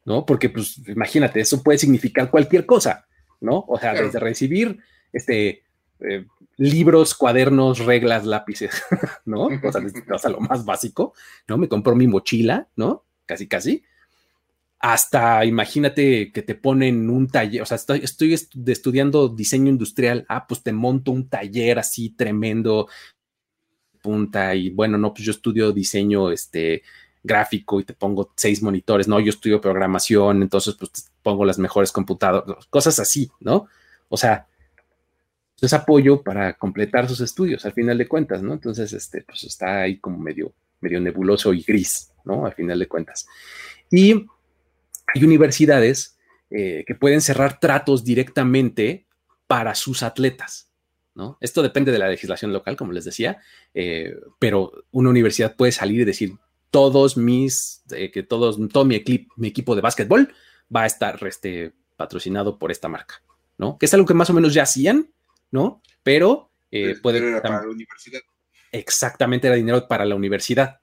¿no? 0.05 0.25
Porque, 0.25 0.49
pues, 0.49 0.81
imagínate, 0.87 1.41
eso 1.41 1.61
puede 1.61 1.77
significar 1.77 2.31
cualquier 2.31 2.65
cosa, 2.65 3.05
¿no? 3.41 3.65
O 3.67 3.77
sea, 3.77 3.93
desde 3.93 4.19
recibir, 4.19 4.79
este, 5.11 5.63
eh, 6.01 6.25
libros, 6.57 7.15
cuadernos, 7.15 7.79
reglas, 7.79 8.25
lápices, 8.25 8.83
¿no? 9.25 9.45
O 9.47 9.71
sea, 9.71 9.81
hasta 10.15 10.29
lo 10.29 10.39
más 10.39 10.65
básico, 10.65 11.13
¿no? 11.47 11.57
Me 11.57 11.67
compró 11.67 11.95
mi 11.95 12.07
mochila, 12.07 12.67
¿no? 12.75 13.03
Casi, 13.25 13.47
casi. 13.47 13.83
Hasta, 14.79 15.43
imagínate 15.45 16.31
que 16.31 16.41
te 16.41 16.55
ponen 16.55 17.09
un 17.09 17.27
taller, 17.27 17.61
o 17.61 17.65
sea, 17.65 17.75
estoy, 17.75 17.99
estoy 18.01 18.33
estudiando 18.33 19.27
diseño 19.27 19.69
industrial, 19.69 20.25
ah, 20.29 20.47
pues 20.47 20.63
te 20.63 20.71
monto 20.71 21.11
un 21.11 21.27
taller 21.27 21.79
así 21.79 22.11
tremendo, 22.11 22.87
punta, 24.01 24.55
y 24.55 24.69
bueno, 24.69 24.97
no, 24.97 25.13
pues 25.13 25.25
yo 25.25 25.31
estudio 25.31 25.73
diseño, 25.73 26.31
este, 26.31 26.83
gráfico 27.23 27.79
y 27.79 27.83
te 27.83 27.93
pongo 27.93 28.31
seis 28.35 28.61
monitores, 28.61 29.07
no, 29.07 29.19
yo 29.19 29.29
estudio 29.29 29.61
programación, 29.61 30.41
entonces 30.41 30.75
pues 30.75 30.91
te 30.91 31.01
pongo 31.21 31.45
las 31.45 31.57
mejores 31.57 31.91
computadoras, 31.91 32.65
cosas 32.67 32.99
así, 32.99 33.29
¿no? 33.39 33.67
O 34.07 34.17
sea, 34.17 34.47
es 35.65 35.73
apoyo 35.73 36.21
para 36.21 36.53
completar 36.53 37.07
sus 37.07 37.21
estudios, 37.21 37.65
al 37.65 37.73
final 37.73 37.97
de 37.97 38.07
cuentas, 38.07 38.41
¿no? 38.41 38.53
Entonces, 38.53 38.93
este, 38.93 39.23
pues 39.23 39.43
está 39.43 39.81
ahí 39.81 39.99
como 39.99 40.17
medio, 40.17 40.53
medio 40.81 40.99
nebuloso 40.99 41.53
y 41.53 41.63
gris, 41.63 42.11
¿no? 42.25 42.45
Al 42.45 42.53
final 42.53 42.79
de 42.79 42.87
cuentas. 42.87 43.27
Y 43.91 44.27
hay 45.13 45.23
universidades 45.23 46.17
eh, 46.51 46.83
que 46.87 46.95
pueden 46.95 47.21
cerrar 47.21 47.59
tratos 47.59 48.03
directamente 48.03 49.05
para 49.47 49.75
sus 49.75 50.03
atletas, 50.03 50.71
¿no? 51.15 51.37
Esto 51.41 51.61
depende 51.61 51.91
de 51.91 51.99
la 51.99 52.09
legislación 52.09 52.53
local, 52.53 52.75
como 52.75 52.91
les 52.91 53.05
decía, 53.05 53.39
eh, 53.73 54.15
pero 54.39 54.71
una 54.91 55.09
universidad 55.09 55.55
puede 55.55 55.71
salir 55.71 56.01
y 56.01 56.05
decir, 56.05 56.33
todos 56.71 57.17
mis, 57.17 57.83
eh, 57.91 58.11
que 58.11 58.23
todos, 58.23 58.59
todo 58.71 58.85
mi, 58.85 59.03
mi, 59.37 59.47
equipo 59.47 59.75
de 59.75 59.81
básquetbol 59.81 60.33
va 60.75 60.83
a 60.83 60.85
estar 60.85 61.19
este, 61.25 61.73
patrocinado 61.97 62.59
por 62.59 62.71
esta 62.71 62.87
marca, 62.87 63.21
¿no? 63.57 63.77
Que 63.77 63.85
es 63.87 63.93
algo 63.93 64.05
que 64.05 64.13
más 64.13 64.29
o 64.29 64.33
menos 64.33 64.53
ya 64.53 64.63
hacían, 64.63 65.09
¿no? 65.51 65.81
Pero 66.03 66.51
eh, 66.71 66.95
puede... 67.01 67.19
Era 67.19 67.41
para 67.41 67.61
la 67.61 67.69
universidad. 67.69 68.21
Exactamente, 68.71 69.47
era 69.47 69.55
dinero 69.55 69.87
para 69.87 70.05
la 70.05 70.15
universidad. 70.15 70.79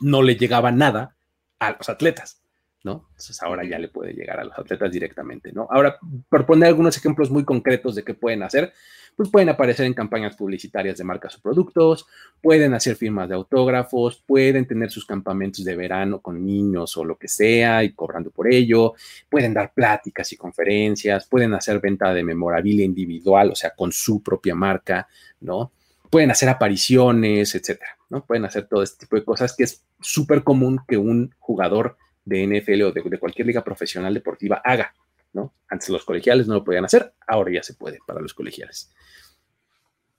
No 0.00 0.22
le 0.22 0.36
llegaba 0.36 0.70
nada 0.72 1.16
a 1.58 1.72
los 1.72 1.88
atletas, 1.88 2.42
¿no? 2.84 3.06
Entonces 3.10 3.42
ahora 3.42 3.64
ya 3.64 3.78
le 3.78 3.88
puede 3.88 4.12
llegar 4.12 4.38
a 4.38 4.44
los 4.44 4.58
atletas 4.58 4.90
directamente, 4.90 5.52
¿no? 5.52 5.66
Ahora, 5.70 5.98
por 6.28 6.46
poner 6.46 6.68
algunos 6.68 6.96
ejemplos 6.96 7.30
muy 7.30 7.44
concretos 7.44 7.94
de 7.94 8.04
qué 8.04 8.14
pueden 8.14 8.42
hacer, 8.42 8.72
pues 9.16 9.30
pueden 9.30 9.48
aparecer 9.48 9.84
en 9.84 9.94
campañas 9.94 10.36
publicitarias 10.36 10.96
de 10.96 11.02
marcas 11.02 11.36
o 11.36 11.40
productos, 11.40 12.06
pueden 12.40 12.72
hacer 12.74 12.94
firmas 12.94 13.28
de 13.28 13.34
autógrafos, 13.34 14.22
pueden 14.24 14.64
tener 14.64 14.92
sus 14.92 15.04
campamentos 15.04 15.64
de 15.64 15.74
verano 15.74 16.20
con 16.20 16.46
niños 16.46 16.96
o 16.96 17.04
lo 17.04 17.18
que 17.18 17.26
sea 17.26 17.82
y 17.82 17.94
cobrando 17.94 18.30
por 18.30 18.46
ello, 18.52 18.94
pueden 19.28 19.54
dar 19.54 19.74
pláticas 19.74 20.32
y 20.32 20.36
conferencias, 20.36 21.26
pueden 21.26 21.52
hacer 21.54 21.80
venta 21.80 22.14
de 22.14 22.22
memorabilia 22.22 22.84
individual, 22.84 23.50
o 23.50 23.56
sea, 23.56 23.70
con 23.70 23.90
su 23.90 24.22
propia 24.22 24.54
marca, 24.54 25.08
¿no? 25.40 25.72
Pueden 26.08 26.30
hacer 26.30 26.48
apariciones, 26.48 27.56
etcétera, 27.56 27.98
¿no? 28.10 28.24
Pueden 28.24 28.44
hacer 28.44 28.68
todo 28.68 28.84
este 28.84 29.04
tipo 29.04 29.16
de 29.16 29.24
cosas 29.24 29.56
que 29.56 29.64
es 29.64 29.84
súper 30.00 30.44
común 30.44 30.78
que 30.86 30.96
un 30.96 31.34
jugador 31.40 31.96
de 32.28 32.46
NFL 32.46 32.82
o 32.82 32.92
de, 32.92 33.02
de 33.02 33.18
cualquier 33.18 33.46
liga 33.46 33.64
profesional 33.64 34.12
deportiva 34.12 34.60
haga, 34.64 34.94
¿no? 35.32 35.54
Antes 35.68 35.88
los 35.88 36.04
colegiales 36.04 36.46
no 36.46 36.54
lo 36.54 36.64
podían 36.64 36.84
hacer, 36.84 37.14
ahora 37.26 37.52
ya 37.52 37.62
se 37.62 37.74
puede 37.74 37.98
para 38.06 38.20
los 38.20 38.34
colegiales. 38.34 38.90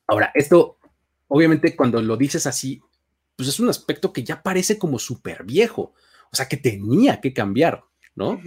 Ahora, 0.08 0.32
esto, 0.34 0.78
obviamente, 1.28 1.76
cuando 1.76 2.02
lo 2.02 2.18
dices 2.18 2.48
así, 2.48 2.82
pues 3.36 3.48
es 3.48 3.60
un 3.60 3.70
aspecto 3.70 4.12
que 4.12 4.24
ya 4.24 4.42
parece 4.42 4.78
como 4.78 4.98
súper 4.98 5.44
viejo, 5.44 5.94
o 6.32 6.36
sea, 6.36 6.48
que 6.48 6.58
tenía 6.58 7.22
que 7.22 7.32
cambiar, 7.32 7.84
¿no? 8.16 8.42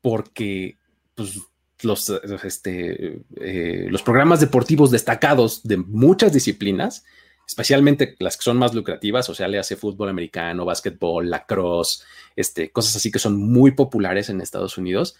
Porque, 0.00 0.78
pues, 1.14 1.40
los, 1.82 2.10
este, 2.44 3.22
eh, 3.36 3.86
los 3.90 4.02
programas 4.02 4.40
deportivos 4.40 4.90
destacados 4.90 5.62
de 5.62 5.78
muchas 5.78 6.32
disciplinas, 6.32 7.04
especialmente 7.48 8.14
las 8.18 8.36
que 8.36 8.42
son 8.42 8.58
más 8.58 8.74
lucrativas, 8.74 9.30
o 9.30 9.34
sea, 9.34 9.48
le 9.48 9.58
hace 9.58 9.74
fútbol 9.74 10.10
americano, 10.10 10.66
básquetbol, 10.66 11.30
lacrosse, 11.30 12.04
este, 12.36 12.70
cosas 12.70 12.94
así 12.96 13.10
que 13.10 13.18
son 13.18 13.38
muy 13.38 13.70
populares 13.70 14.28
en 14.28 14.42
Estados 14.42 14.76
Unidos, 14.76 15.16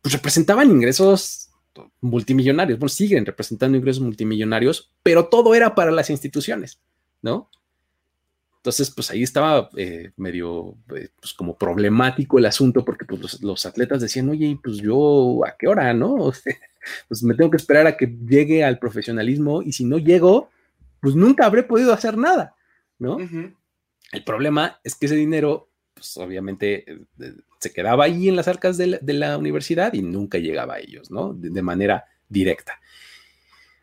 pues 0.00 0.14
representaban 0.14 0.70
ingresos 0.70 1.50
multimillonarios, 2.00 2.78
bueno, 2.78 2.88
siguen 2.88 3.26
representando 3.26 3.76
ingresos 3.76 4.02
multimillonarios, 4.02 4.90
pero 5.02 5.26
todo 5.26 5.54
era 5.54 5.74
para 5.74 5.90
las 5.90 6.08
instituciones, 6.08 6.80
¿no? 7.20 7.50
Entonces, 8.56 8.90
pues 8.90 9.10
ahí 9.10 9.22
estaba 9.22 9.68
eh, 9.76 10.12
medio, 10.16 10.76
eh, 10.96 11.08
pues 11.20 11.34
como 11.34 11.58
problemático 11.58 12.38
el 12.38 12.46
asunto, 12.46 12.86
porque 12.86 13.04
pues, 13.04 13.42
los, 13.42 13.66
atletas 13.66 14.00
decían, 14.00 14.30
oye, 14.30 14.58
pues 14.62 14.78
yo, 14.78 15.40
¿a 15.46 15.56
qué 15.58 15.68
hora, 15.68 15.92
no? 15.92 16.32
pues 17.08 17.22
me 17.22 17.34
tengo 17.34 17.50
que 17.50 17.58
esperar 17.58 17.86
a 17.86 17.98
que 17.98 18.06
llegue 18.06 18.64
al 18.64 18.78
profesionalismo 18.78 19.60
y 19.62 19.72
si 19.72 19.84
no 19.84 19.98
llego, 19.98 20.48
pues 21.00 21.14
nunca 21.14 21.46
habré 21.46 21.62
podido 21.62 21.92
hacer 21.92 22.16
nada, 22.16 22.54
¿no? 22.98 23.18
El 24.12 24.24
problema 24.24 24.80
es 24.82 24.94
que 24.94 25.06
ese 25.06 25.16
dinero, 25.16 25.70
pues 25.94 26.16
obviamente 26.16 26.84
eh, 26.90 27.32
se 27.58 27.72
quedaba 27.72 28.04
ahí 28.04 28.28
en 28.28 28.36
las 28.36 28.48
arcas 28.48 28.76
de 28.76 29.00
la, 29.02 29.38
universidad 29.38 29.92
y 29.92 30.02
nunca 30.02 30.38
llegaba 30.38 30.74
a 30.74 30.80
ellos, 30.80 31.10
¿no? 31.10 31.34
De, 31.34 31.62
manera 31.62 32.06
directa. 32.28 32.80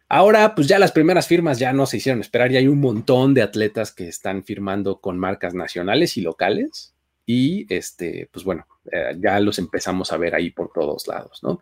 Ahora, 0.09 0.55
pues 0.55 0.67
ya 0.67 0.79
las 0.79 0.91
primeras 0.91 1.27
firmas 1.27 1.59
ya 1.59 1.73
no 1.73 1.85
se 1.85 1.97
hicieron 1.97 2.21
esperar, 2.21 2.49
ya 2.51 2.59
hay 2.59 2.67
un 2.67 2.79
montón 2.79 3.33
de 3.33 3.41
atletas 3.41 3.91
que 3.91 4.07
están 4.07 4.43
firmando 4.43 4.99
con 4.99 5.19
marcas 5.19 5.53
nacionales 5.53 6.17
y 6.17 6.21
locales 6.21 6.95
y, 7.25 7.71
este, 7.73 8.29
pues 8.31 8.45
bueno, 8.45 8.65
eh, 8.91 9.15
ya 9.19 9.39
los 9.39 9.59
empezamos 9.59 10.11
a 10.11 10.17
ver 10.17 10.33
ahí 10.33 10.49
por 10.49 10.71
todos 10.71 11.07
lados, 11.07 11.43
¿no? 11.43 11.61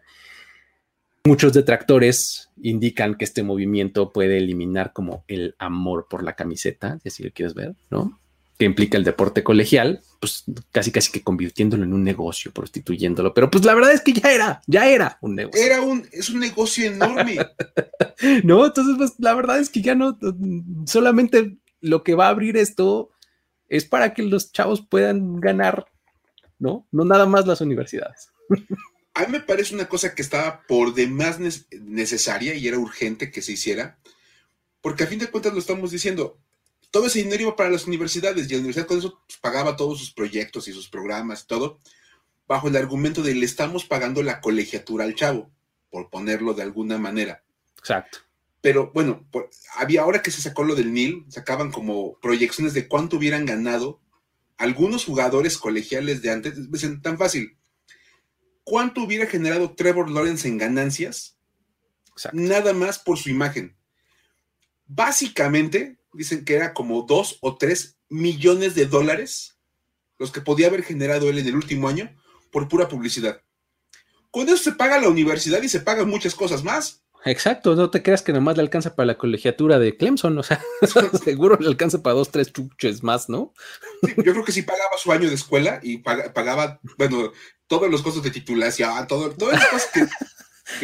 Muchos 1.25 1.53
detractores 1.53 2.49
indican 2.61 3.15
que 3.15 3.25
este 3.25 3.43
movimiento 3.43 4.13
puede 4.13 4.37
eliminar 4.37 4.93
como 4.93 5.23
el 5.27 5.55
amor 5.57 6.07
por 6.09 6.23
la 6.23 6.35
camiseta, 6.35 6.99
si 7.01 7.09
así 7.09 7.23
lo 7.23 7.31
quieres 7.31 7.55
ver, 7.55 7.75
¿no? 7.89 8.19
que 8.57 8.65
implica 8.65 8.97
el 8.97 9.03
deporte 9.03 9.43
colegial, 9.43 10.01
pues 10.19 10.45
casi 10.71 10.91
casi 10.91 11.11
que 11.11 11.21
convirtiéndolo 11.21 11.83
en 11.83 11.93
un 11.93 12.03
negocio, 12.03 12.51
prostituyéndolo. 12.53 13.33
Pero 13.33 13.51
pues 13.51 13.65
la 13.65 13.73
verdad 13.73 13.91
es 13.91 14.01
que 14.01 14.13
ya 14.13 14.31
era, 14.31 14.61
ya 14.65 14.89
era 14.89 15.17
un 15.21 15.35
negocio. 15.35 15.61
Era 15.61 15.81
un, 15.81 16.07
es 16.11 16.29
un 16.29 16.39
negocio 16.39 16.85
enorme. 16.85 17.37
no, 18.43 18.65
entonces 18.65 18.95
pues 18.97 19.13
la 19.17 19.33
verdad 19.33 19.59
es 19.59 19.69
que 19.69 19.81
ya 19.81 19.93
no, 19.93 20.17
solamente 20.85 21.57
lo 21.81 22.03
que 22.03 22.15
va 22.15 22.27
a 22.27 22.29
abrir 22.29 22.55
esto 22.55 23.09
es 23.67 23.83
para 23.83 24.13
que 24.13 24.23
los 24.23 24.53
chavos 24.53 24.85
puedan 24.87 25.41
ganar, 25.41 25.87
¿no? 26.57 26.87
No 26.91 27.03
nada 27.03 27.25
más 27.25 27.45
las 27.45 27.59
universidades. 27.59 28.31
a 29.15 29.21
mí 29.21 29.31
me 29.31 29.39
parece 29.39 29.73
una 29.73 29.87
cosa 29.87 30.13
que 30.13 30.21
estaba 30.21 30.61
por 30.67 30.93
demás 30.93 31.39
necesaria 31.39 32.53
y 32.53 32.67
era 32.67 32.77
urgente 32.77 33.31
que 33.31 33.41
se 33.41 33.53
hiciera, 33.53 33.97
porque 34.81 35.05
a 35.05 35.07
fin 35.07 35.19
de 35.19 35.31
cuentas 35.31 35.53
lo 35.53 35.59
estamos 35.59 35.89
diciendo, 35.89 36.37
todo 36.91 37.07
ese 37.07 37.19
dinero 37.19 37.43
iba 37.43 37.55
para 37.55 37.69
las 37.69 37.87
universidades 37.87 38.45
y 38.45 38.49
la 38.51 38.59
universidad 38.59 38.87
con 38.87 38.99
eso 38.99 39.21
pues, 39.25 39.39
pagaba 39.39 39.77
todos 39.77 39.99
sus 39.99 40.11
proyectos 40.11 40.67
y 40.67 40.73
sus 40.73 40.89
programas 40.89 41.43
y 41.43 41.47
todo, 41.47 41.79
bajo 42.45 42.67
el 42.67 42.75
argumento 42.75 43.23
de 43.23 43.33
le 43.33 43.45
estamos 43.45 43.85
pagando 43.85 44.21
la 44.21 44.41
colegiatura 44.41 45.05
al 45.05 45.15
chavo, 45.15 45.49
por 45.89 46.09
ponerlo 46.09 46.53
de 46.53 46.63
alguna 46.63 46.97
manera. 46.97 47.41
Exacto. 47.79 48.19
Pero 48.59 48.91
bueno, 48.93 49.25
había 49.75 50.01
ahora 50.01 50.21
que 50.21 50.31
se 50.31 50.41
sacó 50.41 50.63
lo 50.63 50.75
del 50.75 50.91
NIL, 50.91 51.25
sacaban 51.29 51.71
como 51.71 52.19
proyecciones 52.19 52.73
de 52.73 52.87
cuánto 52.89 53.15
hubieran 53.17 53.45
ganado 53.45 54.01
algunos 54.57 55.05
jugadores 55.05 55.57
colegiales 55.57 56.21
de 56.21 56.31
antes. 56.31 56.71
Dicen, 56.71 57.01
tan 57.01 57.17
fácil. 57.17 57.57
¿Cuánto 58.65 59.03
hubiera 59.03 59.27
generado 59.27 59.75
Trevor 59.75 60.09
Lawrence 60.09 60.47
en 60.47 60.57
ganancias? 60.57 61.37
Nada 62.33 62.73
más 62.73 62.97
por 62.97 63.17
su 63.19 63.29
imagen. 63.29 63.77
Básicamente, 64.87 65.99
dicen 66.13 66.43
que 66.43 66.55
era 66.55 66.73
como 66.73 67.03
dos 67.03 67.37
o 67.41 67.57
tres 67.57 67.97
millones 68.09 68.73
de 68.73 68.87
dólares 68.87 69.57
los 70.17 70.31
que 70.31 70.41
podía 70.41 70.67
haber 70.67 70.83
generado 70.83 71.29
él 71.29 71.37
en 71.37 71.47
el 71.47 71.55
último 71.55 71.87
año 71.87 72.15
por 72.51 72.67
pura 72.67 72.89
publicidad. 72.89 73.41
Con 74.31 74.49
eso 74.49 74.57
se 74.57 74.71
paga 74.71 74.99
la 74.99 75.09
universidad 75.09 75.61
y 75.61 75.69
se 75.69 75.81
pagan 75.81 76.09
muchas 76.09 76.33
cosas 76.33 76.63
más. 76.63 77.04
Exacto, 77.25 77.75
no 77.75 77.89
te 77.89 78.03
creas 78.03 78.21
que 78.21 78.33
nomás 78.33 78.55
le 78.55 78.61
alcanza 78.61 78.95
para 78.95 79.07
la 79.07 79.17
colegiatura 79.17 79.79
de 79.79 79.97
Clemson, 79.97 80.37
o 80.37 80.43
sea, 80.43 80.63
seguro 81.23 81.57
le 81.59 81.67
alcanza 81.67 82.01
para 82.03 82.15
dos, 82.15 82.31
tres 82.31 82.53
chuches 82.53 83.03
más, 83.03 83.29
¿no? 83.29 83.53
yo 84.01 84.31
creo 84.31 84.45
que 84.45 84.51
sí 84.51 84.61
pagaba 84.61 84.97
su 84.97 85.11
año 85.11 85.27
de 85.27 85.35
escuela 85.35 85.79
y 85.81 85.97
pagaba, 85.97 86.79
bueno, 86.97 87.31
todos 87.67 87.89
los 87.89 88.03
costos 88.03 88.23
de 88.23 88.31
titulación, 88.31 89.07
todo, 89.07 89.31
todas 89.31 89.59
las 89.59 89.67
cosas 89.69 89.89
que, 89.91 90.07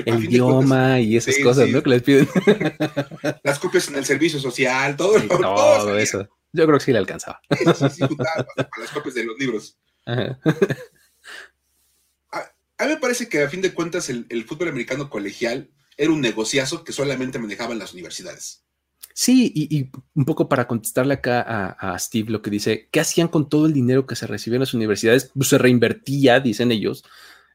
el 0.05 0.23
idioma 0.23 0.99
y 0.99 1.17
esas 1.17 1.37
cosas, 1.39 1.69
¿no? 1.69 1.81
Que 1.81 1.89
les 1.89 2.03
piden. 2.03 2.27
Las 3.43 3.57
copias 3.57 3.87
en 3.87 3.95
el 3.95 4.05
servicio 4.05 4.39
social, 4.39 4.95
todo, 4.95 5.19
todo, 5.27 5.97
eso. 5.97 6.29
Yo 6.53 6.65
creo 6.65 6.77
que 6.77 6.85
sí 6.85 6.91
le 6.91 6.99
alcanzaba. 6.99 7.41
Eso 7.49 7.89
sí, 7.89 8.01
para 8.15 8.45
las 8.77 8.91
copias 8.91 9.15
de 9.15 9.23
los 9.23 9.39
libros. 9.39 9.79
A, 10.05 10.37
mí 12.81 12.87
me 12.87 12.97
parece 12.97 13.27
que 13.27 13.43
a 13.43 13.49
fin 13.49 13.61
de 13.61 13.73
cuentas 13.73 14.09
el, 14.09 14.45
fútbol 14.45 14.67
americano 14.67 15.09
colegial 15.09 15.71
era 15.97 16.11
un 16.11 16.21
negociazo 16.21 16.83
que 16.83 16.93
solamente 16.93 17.39
manejaban 17.39 17.79
las 17.79 17.93
universidades. 17.93 18.63
Sí, 19.13 19.51
y, 19.53 19.89
un 20.15 20.25
poco 20.25 20.47
para 20.47 20.67
contestarle 20.67 21.15
acá 21.15 21.41
a, 21.77 21.99
Steve 21.99 22.31
lo 22.31 22.41
que 22.41 22.49
dice, 22.49 22.87
¿qué 22.91 22.99
hacían 22.99 23.27
con 23.27 23.49
todo 23.49 23.65
el 23.65 23.73
dinero 23.73 24.05
que 24.05 24.15
se 24.15 24.27
recibía 24.27 24.55
en 24.55 24.61
las 24.61 24.73
universidades? 24.73 25.31
Pues 25.35 25.49
se 25.49 25.57
reinvertía, 25.57 26.39
dicen 26.39 26.71
ellos, 26.71 27.03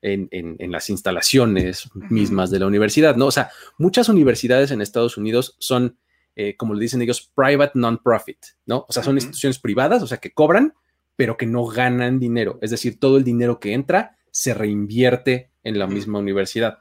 en, 0.02 0.56
las 0.70 0.90
instalaciones 0.90 1.88
mismas 1.94 2.50
de 2.50 2.58
la 2.58 2.66
universidad, 2.66 3.16
¿no? 3.16 3.26
O 3.26 3.30
sea, 3.30 3.50
muchas 3.78 4.08
universidades 4.08 4.70
en 4.70 4.80
Estados 4.80 5.16
Unidos 5.16 5.56
son, 5.58 5.98
eh, 6.36 6.56
como 6.56 6.74
le 6.74 6.82
dicen 6.82 7.02
ellos, 7.02 7.32
private 7.34 7.72
non-profit, 7.74 8.38
¿no? 8.66 8.84
O 8.88 8.92
sea, 8.92 9.02
son 9.02 9.16
instituciones 9.16 9.58
privadas, 9.58 10.02
o 10.02 10.06
sea, 10.06 10.18
que 10.18 10.32
cobran, 10.32 10.74
pero 11.16 11.36
que 11.36 11.46
no 11.46 11.64
ganan 11.66 12.20
dinero. 12.20 12.58
Es 12.60 12.70
decir, 12.70 13.00
todo 13.00 13.16
el 13.16 13.24
dinero 13.24 13.58
que 13.58 13.72
entra 13.72 14.18
se 14.30 14.52
reinvierte 14.52 15.50
en 15.64 15.78
la 15.78 15.86
misma 15.86 16.18
universidad. 16.18 16.78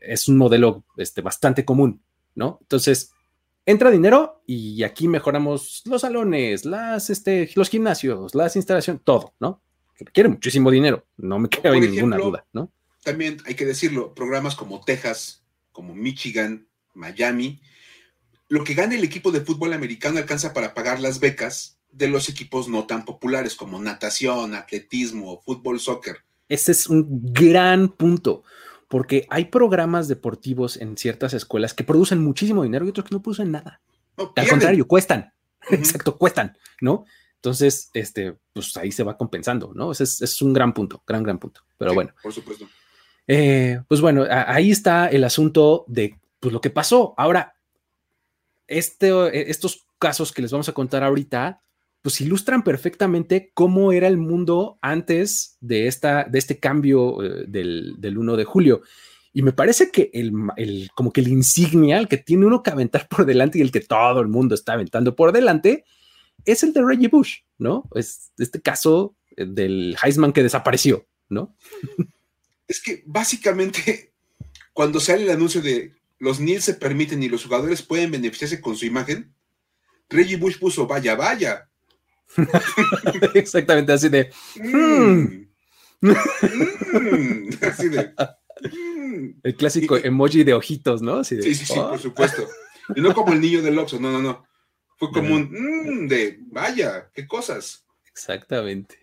Es 0.00 0.28
un 0.28 0.36
modelo 0.36 0.84
este, 0.96 1.20
bastante 1.20 1.64
común, 1.64 2.02
¿no? 2.34 2.58
Entonces, 2.62 3.12
entra 3.66 3.90
dinero 3.90 4.42
y 4.46 4.82
aquí 4.82 5.08
mejoramos 5.08 5.82
los 5.84 6.02
salones, 6.02 6.64
las, 6.64 7.10
este, 7.10 7.50
los 7.54 7.68
gimnasios, 7.68 8.34
las 8.34 8.56
instalaciones, 8.56 9.02
todo, 9.04 9.34
¿no? 9.40 9.62
Requiere 9.98 10.28
muchísimo 10.28 10.70
dinero, 10.70 11.06
no 11.18 11.38
me 11.38 11.48
queda 11.48 11.72
ninguna 11.72 12.16
duda, 12.16 12.46
¿no? 12.52 12.72
También 13.02 13.38
hay 13.46 13.54
que 13.54 13.66
decirlo, 13.66 14.14
programas 14.14 14.54
como 14.56 14.80
Texas, 14.80 15.44
como 15.72 15.94
Michigan, 15.94 16.66
Miami, 16.94 17.60
lo 18.48 18.64
que 18.64 18.74
gana 18.74 18.96
el 18.96 19.04
equipo 19.04 19.30
de 19.30 19.42
fútbol 19.42 19.72
americano 19.72 20.18
alcanza 20.18 20.52
para 20.52 20.74
pagar 20.74 21.00
las 21.00 21.20
becas 21.20 21.78
de 21.92 22.08
los 22.08 22.28
equipos 22.28 22.68
no 22.68 22.86
tan 22.86 23.04
populares 23.04 23.54
como 23.54 23.80
natación, 23.80 24.54
atletismo, 24.54 25.40
fútbol, 25.42 25.80
soccer. 25.80 26.18
Ese 26.48 26.72
es 26.72 26.88
un 26.88 27.06
gran 27.32 27.88
punto 27.88 28.42
porque 28.90 29.24
hay 29.30 29.44
programas 29.44 30.08
deportivos 30.08 30.76
en 30.76 30.96
ciertas 30.96 31.32
escuelas 31.32 31.74
que 31.74 31.84
producen 31.84 32.24
muchísimo 32.24 32.64
dinero 32.64 32.84
y 32.84 32.88
otros 32.88 33.06
que 33.06 33.14
no 33.14 33.22
producen 33.22 33.52
nada. 33.52 33.80
Al 34.16 34.48
contrario, 34.48 34.88
cuestan. 34.88 35.32
Exacto, 35.70 36.18
cuestan, 36.18 36.58
¿no? 36.80 37.04
Entonces, 37.36 37.90
este, 37.94 38.36
pues 38.52 38.76
ahí 38.76 38.90
se 38.90 39.04
va 39.04 39.16
compensando, 39.16 39.70
¿no? 39.76 39.92
Ese 39.92 40.02
es, 40.02 40.42
un 40.42 40.52
gran 40.52 40.74
punto, 40.74 41.04
gran, 41.06 41.22
gran 41.22 41.38
punto. 41.38 41.60
Pero 41.78 41.94
bueno. 41.94 42.12
Por 42.20 42.32
supuesto. 42.32 42.68
Eh, 43.28 43.80
pues 43.86 44.00
bueno, 44.00 44.26
ahí 44.28 44.72
está 44.72 45.06
el 45.06 45.22
asunto 45.22 45.84
de 45.86 46.18
pues, 46.40 46.52
lo 46.52 46.60
que 46.60 46.70
pasó. 46.70 47.14
Ahora, 47.16 47.54
este, 48.66 49.48
estos 49.48 49.86
casos 50.00 50.32
que 50.32 50.42
les 50.42 50.50
vamos 50.50 50.68
a 50.68 50.72
contar 50.72 51.04
ahorita 51.04 51.62
pues 52.02 52.20
ilustran 52.20 52.62
perfectamente 52.62 53.50
cómo 53.54 53.92
era 53.92 54.08
el 54.08 54.16
mundo 54.16 54.78
antes 54.80 55.56
de, 55.60 55.86
esta, 55.86 56.24
de 56.24 56.38
este 56.38 56.58
cambio 56.58 57.22
eh, 57.22 57.44
del, 57.46 57.96
1 58.02 58.36
de 58.36 58.44
julio. 58.44 58.82
Y 59.32 59.42
me 59.42 59.52
parece 59.52 59.90
que 59.90 60.10
el, 60.12 60.90
como 60.94 61.12
que 61.12 61.20
el 61.20 61.28
insignia, 61.28 61.98
el 61.98 62.08
que 62.08 62.16
tiene 62.16 62.46
uno 62.46 62.62
que 62.62 62.70
aventar 62.70 63.08
por 63.10 63.26
delante 63.26 63.58
y 63.58 63.62
el 63.62 63.70
que 63.70 63.80
todo 63.80 64.20
el 64.20 64.28
mundo 64.28 64.54
está 64.54 64.72
aventando 64.74 65.14
por 65.14 65.32
delante, 65.32 65.84
es 66.44 66.62
el 66.62 66.72
de 66.72 66.82
Reggie 66.82 67.08
Bush, 67.08 67.40
¿no? 67.58 67.88
Es 67.94 68.32
este 68.38 68.62
caso 68.62 69.14
eh, 69.36 69.44
del 69.46 69.96
Heisman 70.02 70.32
que 70.32 70.42
desapareció, 70.42 71.06
¿no? 71.28 71.54
Es 72.66 72.80
que 72.80 73.02
básicamente 73.04 74.12
cuando 74.72 75.00
sale 75.00 75.24
el 75.24 75.30
anuncio 75.30 75.60
de 75.60 75.92
los 76.20 76.38
Nils 76.38 76.64
se 76.64 76.74
permiten 76.74 77.20
y 77.20 77.28
los 77.28 77.42
jugadores 77.42 77.82
pueden 77.82 78.12
beneficiarse 78.12 78.60
con 78.60 78.76
su 78.76 78.86
imagen, 78.86 79.34
Reggie 80.08 80.36
Bush 80.36 80.58
puso 80.58 80.86
vaya, 80.86 81.16
vaya, 81.16 81.69
Exactamente, 83.34 83.92
así 83.92 84.08
de. 84.08 84.30
Mm. 84.56 85.46
Mm. 86.00 87.50
así 87.62 87.88
de. 87.88 88.12
Mm". 88.62 89.40
El 89.42 89.54
clásico 89.56 89.96
emoji 89.96 90.44
de 90.44 90.54
ojitos, 90.54 91.02
¿no? 91.02 91.24
sí, 91.24 91.42
sí, 91.42 91.54
sí, 91.54 91.74
por 91.74 91.94
oh". 91.94 91.98
supuesto. 91.98 92.46
Y 92.94 93.00
no 93.00 93.14
como 93.14 93.32
el 93.32 93.40
niño 93.40 93.62
del 93.62 93.78
Oxxo, 93.78 94.00
no, 94.00 94.10
no, 94.10 94.20
no. 94.20 94.44
Fue 94.96 95.10
como 95.12 95.34
un 95.34 96.08
de 96.08 96.38
vaya, 96.50 97.10
qué 97.14 97.26
cosas. 97.26 97.86
Exactamente. 98.06 98.98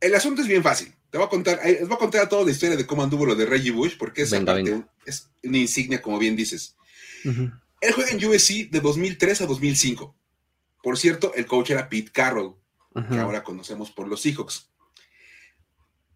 El 0.00 0.14
asunto 0.14 0.42
es 0.42 0.48
bien 0.48 0.62
fácil. 0.62 0.92
Te 1.10 1.18
voy 1.18 1.26
a 1.26 1.30
contar, 1.30 1.60
les 1.64 1.86
voy 1.86 1.96
a 1.96 1.98
contar 1.98 2.28
toda 2.28 2.44
la 2.44 2.50
historia 2.50 2.76
de 2.76 2.86
cómo 2.86 3.02
anduvo 3.02 3.26
lo 3.26 3.34
de 3.34 3.46
Reggie 3.46 3.72
Bush, 3.72 3.96
porque 3.98 4.22
es, 4.22 4.32
es 4.32 5.30
una 5.42 5.58
insignia, 5.58 6.00
como 6.00 6.18
bien 6.18 6.36
dices. 6.36 6.76
Él 7.24 7.92
juega 7.94 8.10
en 8.10 8.24
USC 8.24 8.70
de 8.70 8.80
2003 8.80 9.42
a 9.42 9.46
2005. 9.46 10.16
Por 10.82 10.98
cierto, 10.98 11.34
el 11.34 11.46
coach 11.46 11.70
era 11.70 11.88
Pete 11.88 12.10
Carroll, 12.10 12.56
que 13.08 13.18
ahora 13.18 13.44
conocemos 13.44 13.90
por 13.90 14.08
los 14.08 14.22
Seahawks. 14.22 14.68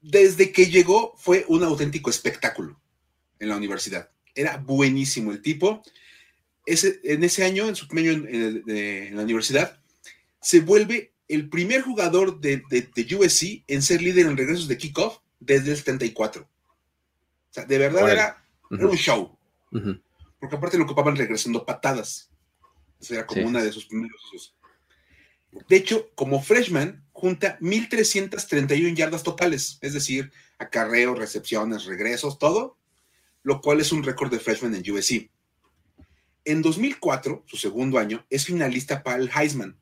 Desde 0.00 0.53
que 0.53 0.66
llegó 0.66 1.14
fue 1.16 1.44
un 1.48 1.62
auténtico 1.62 2.11
espectáculo 2.11 2.81
en 3.38 3.48
la 3.48 3.57
universidad. 3.57 4.11
Era 4.35 4.57
buenísimo 4.57 5.33
el 5.33 5.40
tipo. 5.40 5.83
Ese, 6.66 7.00
en 7.05 7.24
ese 7.24 7.44
año, 7.44 7.68
en 7.68 7.77
su 7.77 7.87
primer 7.88 8.16
año 8.16 8.29
en, 8.29 9.16
la 9.16 9.22
universidad, 9.22 9.79
se 10.40 10.61
vuelve 10.61 11.12
el 11.29 11.48
primer 11.48 11.83
jugador 11.83 12.40
de, 12.40 12.62
USC 13.18 13.64
en 13.66 13.83
ser 13.83 14.03
líder 14.03 14.27
en 14.27 14.37
regresos 14.37 14.68
de 14.68 14.79
kickoff 14.79 15.18
desde 15.40 15.70
el 15.70 15.77
74. 15.77 16.42
O 16.42 16.46
sea, 17.50 17.64
de 17.64 17.79
verdad 17.79 18.11
era, 18.11 18.44
un 18.70 18.96
show. 18.96 19.38
Porque 19.70 20.57
aparte 20.57 20.77
lo 20.77 20.85
ocupaban 20.85 21.16
regresando 21.16 21.64
patadas 21.64 22.31
era 23.11 23.27
como 23.27 23.47
una 23.47 23.62
de 23.62 23.73
sus 23.73 23.87
primeros 23.87 24.55
De 25.69 25.77
hecho, 25.77 26.11
como 26.14 26.43
freshman, 26.43 27.05
junta 27.12 27.59
1.331 27.61 28.95
yardas 28.95 29.23
totales, 29.23 29.79
es 29.81 29.93
decir, 29.93 30.33
acarreos, 30.59 31.19
recepciones, 31.19 31.85
regresos, 31.85 32.38
todo, 32.38 32.77
lo 33.43 33.61
cual 33.61 33.81
es 33.81 33.93
un 33.93 34.03
récord 34.03 34.31
de 34.31 34.40
freshman 34.40 34.75
en 34.75 34.90
USC. 34.90 35.31
En 36.45 36.61
2004, 36.61 37.45
su 37.47 37.57
segundo 37.57 37.99
año, 37.99 38.27
es 38.29 38.45
finalista 38.45 39.03
para 39.03 39.19
el 39.19 39.31
Heisman 39.35 39.79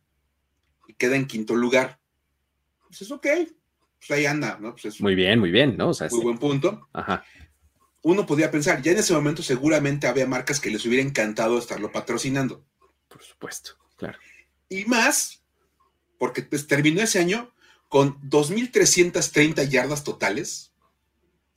y 0.86 0.94
queda 0.94 1.16
en 1.16 1.26
quinto 1.26 1.54
lugar. 1.56 1.98
Pues 2.86 3.02
es 3.02 3.10
ok, 3.10 3.26
pues 3.98 4.10
ahí 4.10 4.26
anda, 4.26 4.58
¿no? 4.60 4.74
Pues 4.74 5.00
muy 5.00 5.14
bien, 5.14 5.38
muy 5.38 5.50
bien, 5.50 5.76
¿no? 5.76 5.90
muy 6.10 6.22
buen 6.22 6.38
punto. 6.38 6.88
Uno 8.02 8.26
podría 8.26 8.50
pensar, 8.50 8.82
ya 8.82 8.92
en 8.92 8.98
ese 8.98 9.12
momento 9.12 9.42
seguramente 9.42 10.08
había 10.08 10.26
marcas 10.26 10.58
que 10.60 10.70
les 10.70 10.84
hubiera 10.84 11.04
encantado 11.04 11.58
estarlo 11.58 11.92
patrocinando. 11.92 12.64
Por 13.12 13.22
supuesto, 13.22 13.72
claro. 13.96 14.18
Y 14.68 14.86
más, 14.86 15.42
porque 16.18 16.42
pues, 16.42 16.66
terminó 16.66 17.02
ese 17.02 17.18
año 17.18 17.52
con 17.88 18.18
2.330 18.22 19.68
yardas 19.68 20.02
totales. 20.02 20.72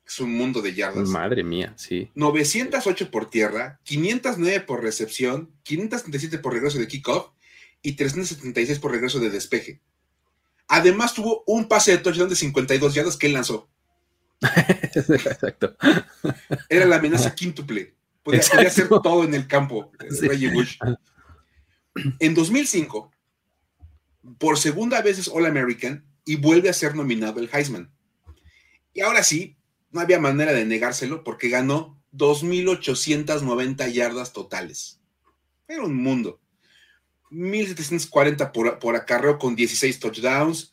Es 0.06 0.20
un 0.20 0.36
mundo 0.36 0.62
de 0.62 0.74
yardas. 0.74 1.08
Madre 1.08 1.44
mía, 1.44 1.74
sí. 1.78 2.12
908 2.14 3.10
por 3.10 3.30
tierra, 3.30 3.80
509 3.84 4.60
por 4.62 4.84
recepción, 4.84 5.52
537 5.64 6.38
por 6.40 6.54
regreso 6.54 6.78
de 6.78 6.88
kickoff 6.88 7.30
y 7.82 7.94
376 7.94 8.80
por 8.80 8.92
regreso 8.92 9.20
de 9.20 9.30
despeje. 9.30 9.82
Además 10.68 11.14
tuvo 11.14 11.44
un 11.48 11.68
pase 11.68 11.92
de 11.92 12.00
touchdown 12.00 12.30
de 12.30 12.36
52 12.36 12.94
yardas 12.94 13.18
que 13.18 13.28
él 13.28 13.34
lanzó. 13.34 13.70
Exacto. 14.42 15.76
Era 16.68 16.86
la 16.86 16.98
amenaza 16.98 17.34
quíntuple. 17.34 17.96
Podía, 18.24 18.42
hacer 18.42 18.90
todo 18.90 19.24
en 19.24 19.36
el 19.36 19.48
campo, 19.48 19.92
Reggie 20.00 20.50
Bush. 20.50 20.78
En 22.20 22.34
2005, 22.34 23.12
por 24.38 24.58
segunda 24.58 25.02
vez 25.02 25.18
es 25.18 25.28
All 25.30 25.46
American 25.46 26.06
y 26.26 26.36
vuelve 26.36 26.70
a 26.70 26.74
ser 26.74 26.96
nominado 26.96 27.40
el 27.40 27.50
Heisman. 27.52 27.92
Y 28.94 29.02
ahora 29.02 29.24
sí, 29.24 29.58
no 29.92 30.02
había 30.02 30.20
manera 30.20 30.52
de 30.52 30.66
negárselo 30.66 31.24
porque 31.24 31.50
ganó 31.50 32.02
2.890 32.14 33.92
yardas 33.92 34.34
totales. 34.34 35.00
Era 35.68 35.84
un 35.84 35.96
mundo. 35.96 36.42
1.740 37.32 38.52
por, 38.52 38.80
por 38.80 38.96
acarreo 38.96 39.38
con 39.38 39.56
16 39.56 40.00
touchdowns. 40.00 40.72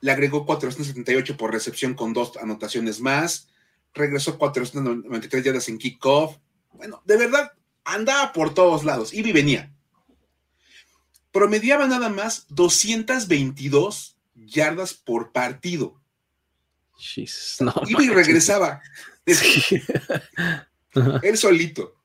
Le 0.00 0.12
agregó 0.12 0.44
478 0.46 1.36
por 1.36 1.52
recepción 1.52 1.94
con 1.94 2.12
dos 2.12 2.36
anotaciones 2.36 3.00
más. 3.00 3.48
Regresó 3.92 4.38
493 4.38 5.44
yardas 5.44 5.68
en 5.68 5.78
kickoff. 5.78 6.36
Bueno, 6.72 7.02
de 7.04 7.16
verdad, 7.16 7.52
andaba 7.84 8.32
por 8.32 8.52
todos 8.54 8.84
lados. 8.84 9.14
Y 9.14 9.30
venía 9.32 9.73
promediaba 11.34 11.88
nada 11.88 12.08
más 12.08 12.46
222 12.50 14.16
yardas 14.36 14.94
por 14.94 15.32
partido. 15.32 16.00
Iba 17.88 18.04
y 18.04 18.08
regresaba. 18.08 18.80
Él 21.22 21.36
solito. 21.36 21.96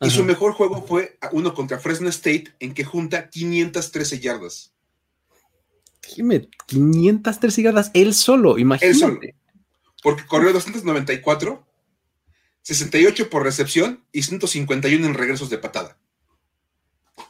Y 0.00 0.08
su 0.08 0.24
mejor 0.24 0.52
juego 0.52 0.86
fue 0.86 1.18
uno 1.32 1.52
contra 1.52 1.80
Fresno 1.80 2.08
State, 2.08 2.54
en 2.60 2.72
que 2.72 2.84
junta 2.84 3.28
513 3.28 4.20
yardas. 4.20 4.72
Dime, 6.16 6.48
513 6.66 7.62
yardas 7.62 7.90
él 7.92 8.14
solo, 8.14 8.56
imagínate. 8.56 8.92
Él 8.92 8.98
solo. 8.98 9.20
Porque 10.02 10.24
corrió 10.24 10.52
294, 10.52 11.66
68 12.62 13.28
por 13.28 13.42
recepción 13.42 14.02
y 14.10 14.22
151 14.22 15.04
en 15.04 15.14
regresos 15.14 15.50
de 15.50 15.58
patada. 15.58 15.98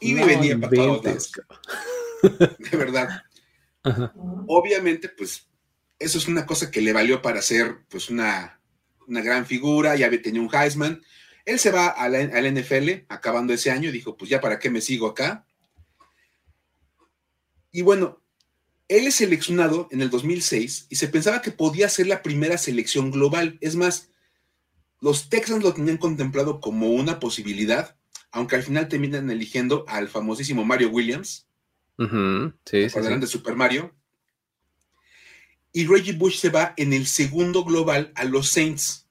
Y 0.00 0.14
me 0.14 0.24
venía 0.24 0.58
para 0.58 0.74
todos 0.74 1.04
lados. 1.04 1.32
De 2.58 2.76
verdad. 2.76 3.22
Obviamente, 4.46 5.08
pues, 5.08 5.48
eso 5.98 6.18
es 6.18 6.26
una 6.26 6.46
cosa 6.46 6.70
que 6.70 6.80
le 6.80 6.92
valió 6.92 7.22
para 7.22 7.42
ser, 7.42 7.84
pues, 7.88 8.10
una, 8.10 8.60
una 9.06 9.20
gran 9.20 9.46
figura. 9.46 9.96
Ya 9.96 10.10
tenía 10.22 10.40
un 10.40 10.54
Heisman. 10.54 11.02
Él 11.44 11.58
se 11.58 11.70
va 11.70 11.88
al 11.88 12.54
NFL 12.54 13.06
acabando 13.08 13.52
ese 13.52 13.70
año, 13.70 13.90
dijo, 13.90 14.16
pues 14.16 14.30
ya 14.30 14.40
para 14.40 14.58
qué 14.58 14.70
me 14.70 14.80
sigo 14.80 15.06
acá. 15.06 15.46
Y 17.72 17.82
bueno, 17.82 18.20
él 18.88 19.06
es 19.06 19.16
seleccionado 19.16 19.88
en 19.92 20.00
el 20.00 20.10
2006 20.10 20.86
y 20.88 20.96
se 20.96 21.08
pensaba 21.08 21.42
que 21.42 21.52
podía 21.52 21.88
ser 21.88 22.08
la 22.08 22.22
primera 22.22 22.58
selección 22.58 23.10
global. 23.10 23.56
Es 23.60 23.76
más, 23.76 24.10
los 25.00 25.28
Texans 25.28 25.62
lo 25.62 25.72
tenían 25.72 25.96
contemplado 25.96 26.60
como 26.60 26.88
una 26.88 27.20
posibilidad, 27.20 27.96
aunque 28.32 28.56
al 28.56 28.62
final 28.62 28.88
terminan 28.88 29.30
eligiendo 29.30 29.84
al 29.88 30.08
famosísimo 30.08 30.64
Mario 30.64 30.90
Williams. 30.90 31.46
sí, 31.98 32.90
sí, 32.90 33.00
de 33.00 33.26
Super 33.26 33.56
Mario. 33.56 33.94
Y 35.72 35.86
Reggie 35.86 36.14
Bush 36.14 36.38
se 36.38 36.50
va 36.50 36.74
en 36.76 36.92
el 36.92 37.06
segundo 37.06 37.64
global 37.64 38.12
a 38.14 38.24
los 38.24 38.48
Saints. 38.48 39.06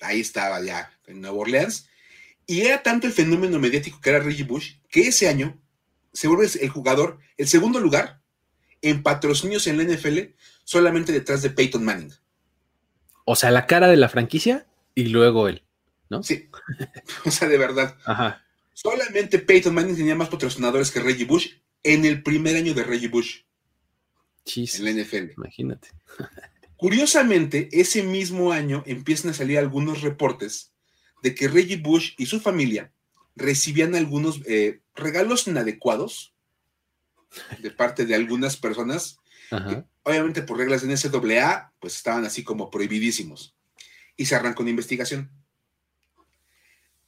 Ahí 0.00 0.20
estaba 0.20 0.62
ya 0.62 0.92
en 1.06 1.20
Nueva 1.20 1.38
Orleans. 1.38 1.88
Y 2.46 2.60
era 2.60 2.82
tanto 2.82 3.06
el 3.06 3.12
fenómeno 3.12 3.58
mediático 3.58 4.00
que 4.00 4.10
era 4.10 4.20
Reggie 4.20 4.44
Bush 4.44 4.74
que 4.88 5.08
ese 5.08 5.28
año 5.28 5.60
se 6.12 6.28
vuelve 6.28 6.48
el 6.60 6.68
jugador, 6.70 7.18
el 7.36 7.48
segundo 7.48 7.80
lugar 7.80 8.20
en 8.80 9.02
patrocinios 9.02 9.66
en 9.66 9.78
la 9.78 9.84
NFL, 9.84 10.18
solamente 10.64 11.12
detrás 11.12 11.42
de 11.42 11.50
Peyton 11.50 11.84
Manning. 11.84 12.12
O 13.24 13.34
sea, 13.34 13.50
la 13.50 13.66
cara 13.66 13.88
de 13.88 13.96
la 13.96 14.08
franquicia 14.08 14.66
y 14.94 15.08
luego 15.08 15.48
él, 15.48 15.65
¿no? 16.08 16.22
Sí. 16.22 16.48
o 17.24 17.30
sea, 17.30 17.48
de 17.48 17.58
verdad. 17.58 17.96
Ajá. 18.04 18.42
Solamente 18.72 19.38
Peyton 19.38 19.74
Manning 19.74 19.96
tenía 19.96 20.14
más 20.14 20.28
patrocinadores 20.28 20.90
que 20.90 21.00
Reggie 21.00 21.24
Bush 21.24 21.54
en 21.82 22.04
el 22.04 22.22
primer 22.22 22.56
año 22.56 22.74
de 22.74 22.84
Reggie 22.84 23.08
Bush. 23.08 23.40
En 24.54 24.84
la 24.84 25.02
NFL. 25.02 25.32
Imagínate. 25.36 25.88
Curiosamente, 26.76 27.68
ese 27.72 28.02
mismo 28.02 28.52
año 28.52 28.82
empiezan 28.86 29.30
a 29.30 29.34
salir 29.34 29.58
algunos 29.58 30.02
reportes 30.02 30.72
de 31.22 31.34
que 31.34 31.48
Reggie 31.48 31.78
Bush 31.78 32.12
y 32.18 32.26
su 32.26 32.38
familia 32.38 32.92
recibían 33.34 33.94
algunos 33.94 34.40
eh, 34.46 34.80
regalos 34.94 35.46
inadecuados 35.46 36.34
de 37.58 37.70
parte 37.70 38.06
de 38.06 38.14
algunas 38.14 38.56
personas, 38.56 39.18
obviamente 40.02 40.42
por 40.42 40.58
reglas 40.58 40.82
de 40.82 40.88
NCAA, 40.88 41.72
pues 41.80 41.96
estaban 41.96 42.24
así 42.24 42.44
como 42.44 42.70
prohibidísimos. 42.70 43.54
Y 44.16 44.26
se 44.26 44.34
arrancó 44.34 44.62
una 44.62 44.70
investigación. 44.70 45.30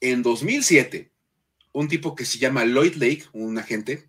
En 0.00 0.22
2007, 0.22 1.10
un 1.72 1.88
tipo 1.88 2.14
que 2.14 2.24
se 2.24 2.38
llama 2.38 2.64
Lloyd 2.64 2.94
Lake, 2.94 3.24
un 3.32 3.58
agente, 3.58 4.06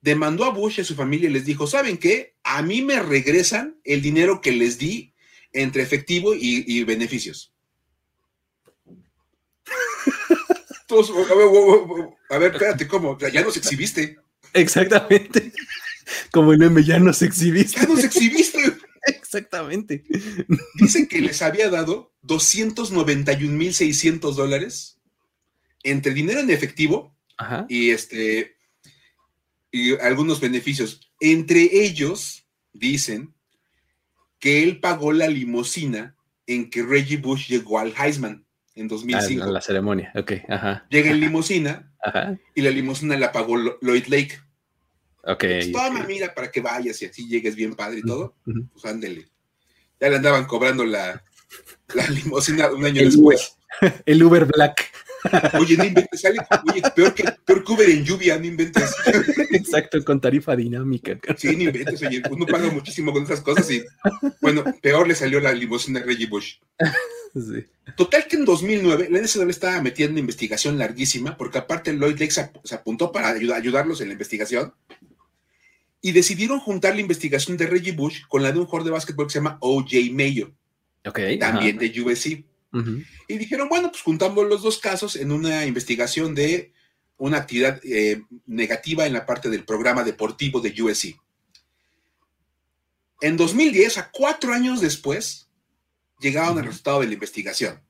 demandó 0.00 0.44
a 0.44 0.50
Bush 0.50 0.78
y 0.78 0.80
a 0.82 0.84
su 0.84 0.94
familia 0.94 1.28
y 1.28 1.32
les 1.32 1.44
dijo, 1.44 1.66
¿saben 1.66 1.98
qué? 1.98 2.36
A 2.42 2.62
mí 2.62 2.82
me 2.82 3.00
regresan 3.00 3.78
el 3.84 4.02
dinero 4.02 4.40
que 4.40 4.52
les 4.52 4.78
di 4.78 5.14
entre 5.52 5.82
efectivo 5.82 6.34
y 6.34 6.84
beneficios. 6.84 7.52
a, 12.30 12.38
ver, 12.38 12.52
espérate, 12.52 12.86
¿cómo? 12.88 13.18
Ya 13.18 13.42
nos 13.42 13.56
exhibiste. 13.56 14.18
Exactamente. 14.52 15.52
Como 16.30 16.52
en 16.52 16.62
M, 16.62 16.84
ya 16.84 16.98
nos 16.98 17.22
exhibiste. 17.22 17.80
Ya 17.80 17.86
nos 17.86 18.04
exhibiste. 18.04 18.76
Exactamente. 19.06 20.04
Dicen 20.74 21.06
que 21.06 21.20
les 21.20 21.40
había 21.42 21.70
dado 21.70 22.12
291.600 22.24 24.34
dólares 24.34 24.97
entre 25.90 26.14
dinero 26.14 26.40
en 26.40 26.50
efectivo 26.50 27.16
y 27.68 27.90
este 27.90 28.56
y 29.70 29.98
algunos 29.98 30.40
beneficios. 30.40 31.12
Entre 31.20 31.84
ellos, 31.84 32.46
dicen 32.72 33.34
que 34.38 34.62
él 34.62 34.80
pagó 34.80 35.12
la 35.12 35.28
limosina 35.28 36.16
en 36.46 36.70
que 36.70 36.82
Reggie 36.82 37.18
Bush 37.18 37.48
llegó 37.48 37.78
al 37.78 37.92
Heisman 37.96 38.46
en 38.74 38.88
2005. 38.88 39.44
Ah, 39.44 39.46
la 39.48 39.60
ceremonia, 39.60 40.12
ok, 40.14 40.32
ajá. 40.48 40.86
Llega 40.90 41.10
en 41.10 41.20
limusina 41.20 41.92
y 42.54 42.62
la 42.62 42.70
limusina 42.70 43.16
la 43.16 43.32
pagó 43.32 43.56
Lloyd 43.56 44.06
Lake. 44.06 44.38
Ok. 45.24 45.40
Pues, 45.40 45.72
toma, 45.72 46.04
mira, 46.04 46.32
para 46.34 46.50
que 46.50 46.60
vayas 46.60 47.02
y 47.02 47.06
así 47.06 47.28
llegues 47.28 47.54
bien 47.54 47.74
padre 47.74 47.98
y 47.98 48.02
todo. 48.02 48.36
Pues 48.44 48.84
ándele. 48.84 49.28
Ya 50.00 50.08
le 50.08 50.16
andaban 50.16 50.46
cobrando 50.46 50.84
la, 50.84 51.22
la 51.94 52.06
limusina 52.08 52.70
un 52.70 52.84
año 52.84 53.02
después. 53.02 53.56
el 54.06 54.22
Uber 54.22 54.46
Black. 54.46 54.87
Oye, 55.58 55.76
no 55.76 55.84
inventes, 55.84 56.20
sale, 56.20 56.38
oye, 56.70 56.82
peor 56.94 57.14
que, 57.14 57.24
peor 57.44 57.64
que 57.64 57.72
Uber 57.72 57.90
en 57.90 58.04
lluvia, 58.04 58.38
no 58.38 58.46
inventes. 58.46 58.94
Exacto, 59.50 60.02
con 60.04 60.20
tarifa 60.20 60.54
dinámica. 60.54 61.18
Sí, 61.36 61.56
no 61.56 61.64
inventes, 61.64 62.02
oye, 62.02 62.22
uno 62.30 62.46
paga 62.46 62.70
muchísimo 62.70 63.12
con 63.12 63.24
esas 63.24 63.40
cosas 63.40 63.70
y, 63.70 63.82
bueno, 64.40 64.64
peor 64.80 65.08
le 65.08 65.14
salió 65.14 65.40
la 65.40 65.52
limusina 65.52 66.00
de 66.00 66.06
Reggie 66.06 66.26
Bush. 66.26 66.56
Total 67.96 68.26
que 68.26 68.36
en 68.36 68.44
2009 68.44 69.08
la 69.10 69.20
NCAA 69.20 69.50
estaba 69.50 69.82
metiendo 69.82 70.12
una 70.12 70.20
investigación 70.20 70.78
larguísima, 70.78 71.36
porque 71.36 71.58
aparte 71.58 71.92
Lloyd 71.92 72.18
Lake 72.18 72.30
se, 72.30 72.74
apuntó 72.74 73.12
para 73.12 73.28
ayudarlos 73.30 74.00
en 74.00 74.08
la 74.08 74.12
investigación, 74.12 74.72
y 76.00 76.12
decidieron 76.12 76.60
juntar 76.60 76.94
la 76.94 77.00
investigación 77.00 77.56
de 77.56 77.66
Reggie 77.66 77.92
Bush 77.92 78.22
con 78.28 78.42
la 78.42 78.52
de 78.52 78.58
un 78.60 78.66
jugador 78.66 78.84
de 78.84 78.90
básquetbol 78.92 79.26
que 79.26 79.32
se 79.32 79.38
llama 79.40 79.58
O.J. 79.60 79.96
Mayo, 80.12 80.52
también 81.40 81.76
de 81.78 82.00
USC. 82.00 82.44
Y 83.28 83.38
dijeron, 83.38 83.68
bueno, 83.68 83.90
pues 83.90 84.02
juntamos 84.02 84.46
los 84.46 84.62
dos 84.62 84.78
casos 84.78 85.16
en 85.16 85.32
una 85.32 85.64
investigación 85.64 86.34
de 86.34 86.72
una 87.16 87.38
actividad 87.38 87.80
eh, 87.84 88.22
negativa 88.46 89.06
en 89.06 89.12
la 89.12 89.26
parte 89.26 89.48
del 89.48 89.64
programa 89.64 90.04
deportivo 90.04 90.60
de 90.60 90.82
USC. 90.82 91.16
En 93.20 93.36
2010, 93.36 93.98
a 93.98 94.10
cuatro 94.10 94.52
años 94.52 94.80
después, 94.80 95.48
llegaron 96.20 96.58
al 96.58 96.66
resultado 96.66 97.00
de 97.00 97.08
la 97.08 97.14
investigación. 97.14 97.80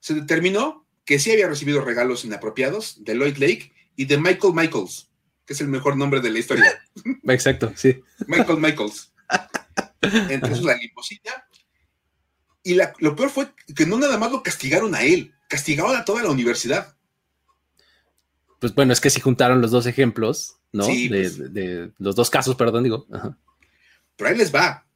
Se 0.00 0.14
determinó 0.14 0.86
que 1.04 1.18
sí 1.18 1.32
había 1.32 1.48
recibido 1.48 1.82
regalos 1.82 2.24
inapropiados 2.24 3.04
de 3.04 3.14
Lloyd 3.14 3.36
Lake 3.36 3.72
y 3.96 4.06
de 4.06 4.18
Michael 4.18 4.54
Michaels, 4.54 5.10
que 5.44 5.52
es 5.52 5.60
el 5.60 5.68
mejor 5.68 5.96
nombre 5.96 6.20
de 6.20 6.30
la 6.30 6.38
historia. 6.38 6.82
Exacto, 7.24 7.72
sí. 7.76 8.00
Michael 8.26 8.58
Michaels. 8.58 9.12
Entre 10.00 10.52
esos 10.52 10.64
la 10.64 10.76
limosina. 10.76 11.47
Y 12.68 12.78
lo 12.98 13.16
peor 13.16 13.30
fue 13.30 13.48
que 13.74 13.86
no 13.86 13.98
nada 13.98 14.18
más 14.18 14.30
lo 14.30 14.42
castigaron 14.42 14.94
a 14.94 15.02
él, 15.02 15.34
castigaron 15.48 15.96
a 15.96 16.04
toda 16.04 16.22
la 16.22 16.30
universidad. 16.30 16.96
Pues 18.60 18.74
bueno, 18.74 18.92
es 18.92 19.00
que 19.00 19.10
si 19.10 19.20
juntaron 19.20 19.60
los 19.60 19.70
dos 19.70 19.86
ejemplos, 19.86 20.56
¿no? 20.72 20.84
Pues. 20.86 21.52
de, 21.54 21.92
los 21.98 22.16
dos 22.16 22.28
casos, 22.28 22.56
perdón, 22.56 22.84
digo. 22.84 23.06
Pero 24.16 24.30
ahí 24.30 24.36
les 24.36 24.54
va 24.54 24.88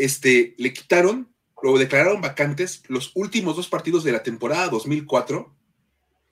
este, 0.00 0.54
le 0.58 0.72
quitaron 0.72 1.32
o 1.54 1.78
declararon 1.78 2.22
vacantes 2.22 2.82
los 2.88 3.12
últimos 3.14 3.54
dos 3.54 3.68
partidos 3.68 4.02
de 4.02 4.12
la 4.12 4.22
temporada 4.22 4.68
2004, 4.68 5.54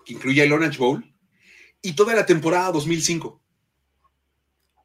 que 0.04 0.14
incluía 0.14 0.44
el 0.44 0.52
Orange 0.52 0.78
Bowl, 0.78 1.14
y 1.83 1.92
toda 1.92 2.14
la 2.14 2.24
temporada 2.24 2.72
2005. 2.72 3.40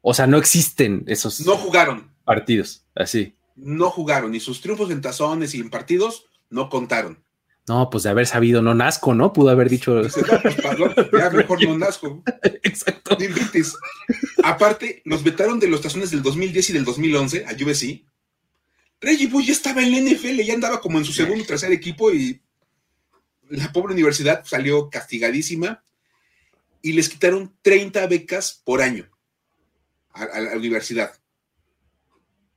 O 0.02 0.12
sea, 0.12 0.26
no 0.26 0.36
existen 0.36 1.04
esos. 1.06 1.40
No 1.46 1.56
jugaron. 1.56 2.12
Partidos, 2.24 2.84
así. 2.94 3.34
No 3.56 3.90
jugaron, 3.90 4.34
y 4.34 4.40
sus 4.40 4.60
triunfos 4.60 4.90
en 4.90 5.00
tazones 5.00 5.54
y 5.54 5.60
en 5.60 5.70
partidos 5.70 6.26
no 6.50 6.68
contaron. 6.68 7.22
No, 7.66 7.88
pues 7.88 8.02
de 8.02 8.10
haber 8.10 8.26
sabido, 8.26 8.60
no 8.60 8.74
nazco, 8.74 9.14
¿no? 9.14 9.32
Pudo 9.32 9.48
haber 9.48 9.70
dicho. 9.70 10.02
Pues, 10.02 10.14
ya 11.18 11.30
mejor 11.30 11.64
no 11.64 11.78
nazco. 11.78 12.22
Exacto. 12.62 13.16
Aparte, 14.42 15.00
los 15.06 15.24
vetaron 15.24 15.58
de 15.58 15.68
los 15.68 15.80
tazones 15.80 16.10
del 16.10 16.22
2010 16.22 16.70
y 16.70 16.72
del 16.74 16.84
2011 16.84 17.46
a 17.46 17.52
USC 17.64 18.04
Reggie 19.04 19.26
Bush 19.28 19.46
ya 19.46 19.52
estaba 19.52 19.82
en 19.82 19.92
la 19.92 19.98
NFL, 19.98 20.40
ya 20.42 20.54
andaba 20.54 20.80
como 20.80 20.98
en 20.98 21.04
su 21.04 21.12
segundo 21.12 21.44
o 21.44 21.46
tercer 21.46 21.70
equipo 21.72 22.10
y 22.10 22.40
la 23.50 23.70
pobre 23.72 23.92
universidad 23.92 24.44
salió 24.44 24.88
castigadísima 24.88 25.84
y 26.80 26.92
les 26.92 27.08
quitaron 27.08 27.54
30 27.62 28.06
becas 28.06 28.62
por 28.64 28.80
año 28.80 29.08
a, 30.12 30.40
la 30.40 30.56
universidad. 30.56 31.14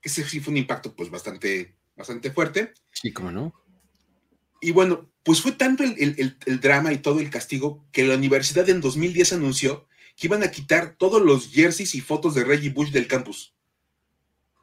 Ese 0.01 0.23
sí 0.23 0.39
fue 0.39 0.51
un 0.51 0.57
impacto 0.57 0.95
pues 0.95 1.09
bastante, 1.09 1.75
bastante 1.95 2.31
fuerte. 2.31 2.73
Sí, 2.91 3.11
cómo 3.11 3.31
no. 3.31 3.53
Y 4.61 4.71
bueno, 4.71 5.11
pues 5.23 5.41
fue 5.41 5.51
tanto 5.51 5.83
el, 5.83 6.35
el, 6.45 6.59
drama 6.59 6.91
y 6.93 6.97
todo 6.97 7.19
el 7.19 7.29
castigo 7.29 7.85
que 7.91 8.05
la 8.05 8.15
universidad 8.15 8.67
en 8.69 8.81
2010 8.81 9.33
anunció 9.33 9.87
que 10.15 10.27
iban 10.27 10.41
a 10.41 10.49
quitar 10.49 10.95
todos 10.97 11.21
los 11.21 11.51
jerseys 11.51 11.93
y 11.93 12.01
fotos 12.01 12.33
de 12.33 12.43
Reggie 12.43 12.71
Bush 12.71 12.91
del 12.91 13.07
campus 13.07 13.53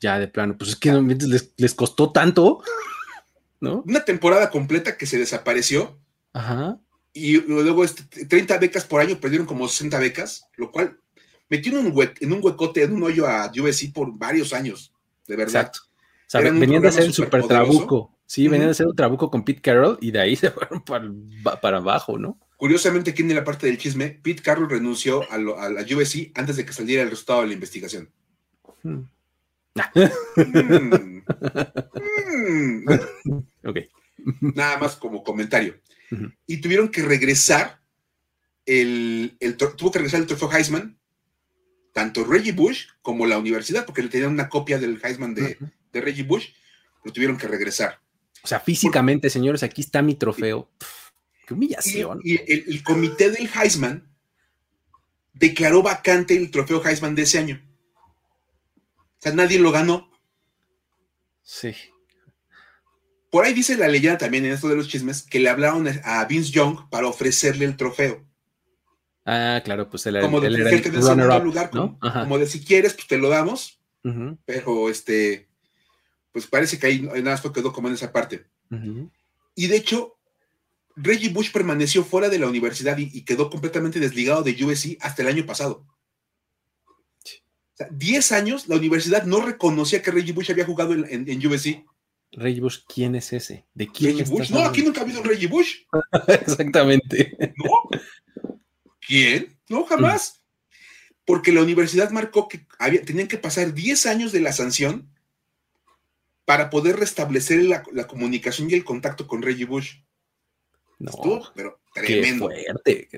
ya 0.04 0.18
de 0.18 0.28
plano, 0.28 0.56
pues 0.56 0.70
es 0.70 0.76
que 0.76 0.92
les, 0.92 1.74
costó 1.74 2.12
tanto, 2.12 2.62
¿no? 3.60 3.82
Una 3.86 4.04
temporada 4.04 4.50
completa 4.50 4.98
que 4.98 5.06
se 5.06 5.18
desapareció. 5.18 5.98
Ajá. 6.34 6.78
Y 7.14 7.40
luego 7.40 7.86
30 7.86 8.34
este, 8.36 8.58
becas 8.58 8.84
por 8.84 9.00
año, 9.00 9.18
perdieron 9.18 9.46
como 9.46 9.66
60 9.66 9.98
becas, 9.98 10.46
lo 10.56 10.70
cual 10.70 11.00
metió 11.48 11.78
en 11.78 11.86
un, 11.86 12.10
en 12.20 12.32
un 12.32 12.40
huecote, 12.42 12.82
en 12.82 12.92
un 12.92 13.02
hoyo 13.04 13.26
a 13.26 13.50
USC 13.56 13.92
por 13.94 14.16
varios 14.18 14.52
años, 14.52 14.92
de 15.26 15.36
verdad. 15.36 15.62
Exacto. 15.62 15.80
O 16.26 16.26
sea, 16.26 16.40
venían 16.40 16.82
de 16.82 16.88
hacer 16.88 17.04
el 17.04 17.12
super 17.12 17.46
trabuco. 17.46 18.16
Sí, 18.26 18.48
venían 18.48 18.68
de 18.68 18.72
hacer 18.72 18.86
un 18.86 18.96
trabuco 18.96 19.30
con 19.30 19.44
Pete 19.44 19.60
Carroll 19.60 19.98
y 20.00 20.10
de 20.10 20.20
ahí 20.20 20.36
se 20.36 20.50
fueron 20.50 20.82
para, 21.60 21.76
abajo, 21.76 22.18
¿no? 22.18 22.38
Curiosamente, 22.56 23.10
aquí 23.10 23.22
en 23.22 23.34
la 23.34 23.44
parte 23.44 23.66
del 23.66 23.78
chisme, 23.78 24.18
Pete 24.22 24.42
Carroll 24.42 24.70
renunció 24.70 25.30
a, 25.30 25.38
la 25.38 25.82
USC 25.82 26.32
antes 26.34 26.56
de 26.56 26.64
que 26.64 26.72
saliera 26.72 27.02
el 27.02 27.10
resultado 27.10 27.42
de 27.42 27.48
la 27.48 27.54
investigación. 27.54 28.10
Hmm. 28.82 29.02
ok. 33.64 33.78
Nada 34.40 34.78
más 34.78 34.96
como 34.96 35.22
comentario. 35.22 35.80
Y 36.46 36.60
tuvieron 36.60 36.90
que 36.90 37.02
regresar 37.02 37.80
el, 38.66 39.36
tuvo 39.76 39.90
que 39.90 39.98
regresar 39.98 40.20
el 40.20 40.26
trofeo 40.26 40.52
Heisman, 40.52 40.98
tanto 41.94 42.24
Reggie 42.24 42.52
Bush 42.52 42.88
como 43.00 43.24
la 43.24 43.38
universidad, 43.38 43.86
porque 43.86 44.02
le 44.02 44.08
tenían 44.08 44.32
una 44.32 44.48
copia 44.48 44.78
del 44.78 45.00
Heisman 45.02 45.32
de, 45.32 45.56
Reggie 45.92 46.24
Bush, 46.24 46.48
lo 47.04 47.12
tuvieron 47.12 47.38
que 47.38 47.46
regresar. 47.46 48.00
O 48.42 48.46
sea, 48.46 48.60
físicamente, 48.60 49.30
señores, 49.30 49.62
aquí 49.62 49.80
está 49.80 50.02
mi 50.02 50.16
trofeo. 50.16 50.68
qué 51.46 51.54
humillación. 51.54 52.20
Y, 52.24 52.40
el, 52.52 52.82
comité 52.82 53.30
del 53.30 53.48
Heisman 53.48 54.12
declaró 55.32 55.82
vacante 55.82 56.36
el 56.36 56.50
trofeo 56.50 56.84
Heisman 56.84 57.14
de 57.14 57.22
ese 57.22 57.38
año. 57.38 57.62
O 58.76 59.20
sea, 59.20 59.32
nadie 59.32 59.60
lo 59.60 59.70
ganó. 59.70 60.10
Sí. 61.42 61.74
Por 63.30 63.44
ahí 63.44 63.54
dice 63.54 63.76
la 63.76 63.86
leyenda 63.86 64.18
también 64.18 64.44
en 64.46 64.52
esto 64.52 64.68
de 64.68 64.76
los 64.76 64.88
chismes 64.88 65.22
que 65.22 65.38
le 65.38 65.48
hablaron 65.48 65.88
a 66.02 66.24
Vince 66.24 66.50
Young 66.50 66.88
para 66.90 67.06
ofrecerle 67.06 67.66
el 67.66 67.76
trofeo. 67.76 68.23
Ah, 69.24 69.62
claro, 69.64 69.88
pues 69.88 70.04
el, 70.06 70.20
como 70.20 70.40
de, 70.40 70.48
el, 70.48 70.54
el, 70.56 70.66
el 70.66 71.44
lugar, 71.44 71.70
como, 71.70 71.98
como, 71.98 72.38
de 72.38 72.46
si 72.46 72.62
quieres, 72.62 72.92
pues 72.92 73.06
te 73.06 73.16
lo 73.16 73.30
damos, 73.30 73.80
pero 74.44 74.90
este, 74.90 75.48
pues 76.30 76.46
parece 76.46 76.78
que 76.78 76.86
ahí 76.86 77.00
nada 77.00 77.40
más 77.42 77.52
quedó 77.52 77.72
como 77.72 77.88
en 77.88 77.94
esa 77.94 78.12
parte. 78.12 78.44
Y 79.54 79.66
de 79.68 79.76
hecho, 79.76 80.18
Reggie 80.96 81.30
Bush 81.30 81.52
permaneció 81.52 82.04
fuera 82.04 82.28
de 82.28 82.38
la 82.38 82.48
universidad 82.48 82.98
y, 82.98 83.24
quedó 83.24 83.50
completamente 83.50 84.00
desligado 84.00 84.42
de 84.42 84.52
USC 84.62 84.98
hasta 85.00 85.22
el 85.22 85.28
año 85.28 85.46
pasado. 85.46 85.86
O 86.86 87.76
sea, 87.76 87.88
10 87.90 88.32
años 88.32 88.68
la 88.68 88.76
universidad 88.76 89.24
no 89.24 89.40
reconocía 89.40 90.02
que 90.02 90.10
Reggie 90.10 90.32
Bush 90.32 90.50
había 90.50 90.66
jugado 90.66 90.92
en, 90.92 91.28
en, 91.28 91.46
USC. 91.46 91.84
Reggie 92.32 92.60
Bush, 92.60 92.80
¿quién 92.92 93.14
es 93.14 93.32
ese? 93.32 93.64
¿De 93.74 93.88
quién 93.88 94.18
Reggie 94.18 94.30
Bush? 94.30 94.50
No, 94.50 94.64
aquí 94.64 94.82
nunca 94.82 95.00
ha 95.00 95.04
habido 95.04 95.20
un 95.20 95.26
Reggie 95.26 95.48
Bush. 95.48 95.78
Exactamente. 96.28 97.36
No. 97.56 98.00
¿Quién? 99.06 99.58
No, 99.68 99.84
jamás. 99.84 100.42
Porque 101.24 101.52
la 101.52 101.62
universidad 101.62 102.10
marcó 102.10 102.48
que 102.48 102.66
había, 102.78 103.02
tenían 103.02 103.28
que 103.28 103.38
pasar 103.38 103.72
10 103.72 104.06
años 104.06 104.32
de 104.32 104.40
la 104.40 104.52
sanción 104.52 105.10
para 106.44 106.70
poder 106.70 106.96
restablecer 106.96 107.64
la, 107.64 108.06
comunicación 108.06 108.70
y 108.70 108.74
el 108.74 108.84
contacto 108.84 109.26
con 109.26 109.42
Reggie 109.42 109.64
Bush. 109.64 109.96
No, 110.98 111.10
pero 111.54 111.80
tremendo. 111.94 112.48
fuerte. 112.48 113.08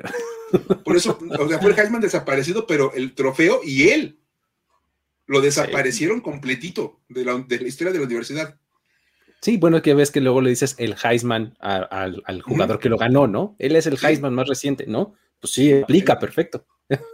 Por 0.85 0.97
eso, 0.97 1.19
o 1.39 1.49
sea, 1.49 1.59
fue 1.59 1.73
el 1.73 1.79
Heisman 1.79 2.01
desaparecido, 2.01 2.67
pero 2.67 2.93
el 2.95 3.15
trofeo 3.15 3.61
y 3.65 3.89
él 3.89 4.21
lo 5.27 5.41
desaparecieron 5.41 6.21
completito 6.21 7.01
de 7.09 7.25
la, 7.25 7.45
historia 7.67 7.93
de 7.93 7.99
la 7.99 8.07
universidad. 8.07 8.59
Sí, 9.43 9.57
bueno, 9.57 9.83
que 9.83 9.95
ves 9.95 10.11
que 10.11 10.21
luego 10.21 10.41
le 10.41 10.51
dices 10.51 10.77
el 10.79 10.95
Heisman 11.03 11.57
al, 11.61 12.43
jugador 12.43 12.79
que 12.79 12.89
lo 12.89 12.97
ganó, 12.97 13.27
¿no? 13.27 13.57
Él 13.59 13.77
es 13.77 13.87
el 13.87 13.99
Heisman 14.03 14.35
más 14.35 14.49
reciente, 14.49 14.87
¿no? 14.87 15.15
Pues 15.41 15.53
sí, 15.53 15.73
aplica, 15.73 16.19
perfecto. 16.19 16.67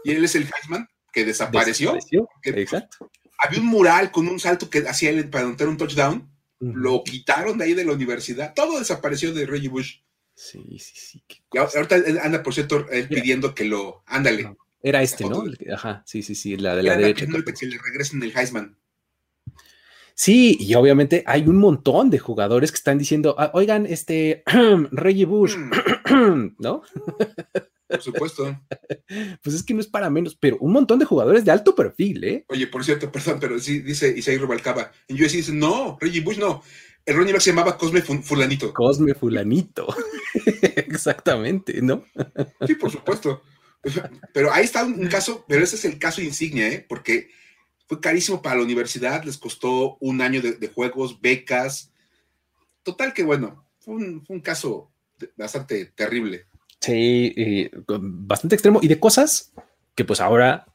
Y 0.04 0.12
él 0.12 0.24
es 0.24 0.34
el 0.34 0.44
Heisman 0.44 0.88
que 1.12 1.24
desapareció. 1.24 1.96
Exacto. 2.42 3.10
Había 3.38 3.60
un 3.60 3.66
mural 3.66 4.10
con 4.10 4.28
un 4.28 4.38
salto 4.38 4.70
que 4.70 4.78
hacía 4.88 5.10
él 5.10 5.28
para 5.28 5.44
anotar 5.44 5.68
un 5.68 5.76
touchdown. 5.76 6.30
Lo 6.60 7.02
quitaron 7.02 7.58
de 7.58 7.64
ahí 7.64 7.74
de 7.74 7.84
la 7.84 7.92
universidad. 7.92 8.54
Todo 8.54 8.78
desapareció 8.78 9.34
de 9.34 9.46
Reggie 9.46 9.68
Bush. 9.68 9.96
Sí, 10.34 10.78
sí, 10.78 10.92
sí. 10.94 11.24
Y 11.52 11.58
ahorita 11.58 11.96
anda, 12.22 12.42
por 12.42 12.54
cierto, 12.54 12.88
él 12.90 13.08
pidiendo 13.08 13.54
que 13.54 13.64
lo. 13.64 14.02
Ándale. 14.06 14.54
Era 14.82 15.02
este, 15.02 15.24
¿no? 15.24 15.44
Ajá, 15.72 16.02
sí, 16.06 16.22
sí, 16.22 16.34
sí, 16.34 16.56
la 16.56 16.74
de 16.76 16.82
la 16.82 16.96
derecha. 16.96 17.26
Que, 17.26 17.52
que 17.52 17.66
le 17.66 17.78
regresen 17.78 18.22
el 18.22 18.36
Heisman. 18.36 18.76
Sí, 20.14 20.56
y 20.60 20.74
obviamente 20.74 21.24
hay 21.26 21.46
un 21.46 21.56
montón 21.56 22.10
de 22.10 22.18
jugadores 22.18 22.70
que 22.70 22.76
están 22.76 22.98
diciendo, 22.98 23.34
ah, 23.38 23.50
oigan, 23.54 23.86
este, 23.86 24.42
Reggie 24.92 25.24
Bush, 25.24 25.56
mm. 25.56 26.56
¿no? 26.58 26.82
Por 27.92 28.02
supuesto. 28.02 28.60
Pues 29.42 29.54
es 29.54 29.62
que 29.62 29.74
no 29.74 29.80
es 29.80 29.86
para 29.86 30.08
menos, 30.08 30.34
pero 30.34 30.56
un 30.58 30.72
montón 30.72 30.98
de 30.98 31.04
jugadores 31.04 31.44
de 31.44 31.50
alto 31.50 31.74
perfil, 31.74 32.24
¿eh? 32.24 32.44
Oye, 32.48 32.66
por 32.66 32.84
cierto, 32.84 33.12
perdón, 33.12 33.38
pero 33.40 33.58
sí 33.58 33.80
dice 33.80 34.08
Isai 34.16 34.38
Rubalcaba. 34.38 34.90
En 35.08 35.22
USC 35.22 35.36
dice, 35.36 35.52
no, 35.52 35.98
Reggie 36.00 36.22
Bush 36.22 36.38
no. 36.38 36.62
El 37.04 37.16
running 37.16 37.32
back 37.32 37.42
se 37.42 37.50
llamaba 37.50 37.76
Cosme 37.76 38.00
Fulanito. 38.00 38.72
Cosme 38.72 39.14
Fulanito. 39.14 39.88
Exactamente, 40.76 41.82
¿no? 41.82 42.04
sí, 42.66 42.74
por 42.76 42.90
supuesto. 42.90 43.42
Pero 44.32 44.52
ahí 44.52 44.64
está 44.64 44.84
un, 44.84 45.08
caso, 45.08 45.44
pero 45.48 45.64
ese 45.64 45.74
es 45.74 45.84
el 45.84 45.98
caso 45.98 46.22
insignia, 46.22 46.68
¿eh? 46.68 46.86
Porque 46.88 47.30
fue 47.88 48.00
carísimo 48.00 48.40
para 48.40 48.56
la 48.56 48.62
universidad, 48.62 49.24
les 49.24 49.36
costó 49.36 49.96
un 50.00 50.20
año 50.20 50.40
de, 50.40 50.68
juegos, 50.68 51.20
becas. 51.20 51.92
Total 52.84 53.12
que 53.12 53.24
bueno, 53.24 53.66
fue 53.80 53.94
un 53.94 54.40
caso 54.40 54.92
bastante 55.36 55.86
terrible. 55.86 56.46
Sí, 56.82 57.70
bastante 57.86 58.56
extremo 58.56 58.80
y 58.82 58.88
de 58.88 58.98
cosas 58.98 59.52
que 59.94 60.04
pues 60.04 60.20
ahora 60.20 60.66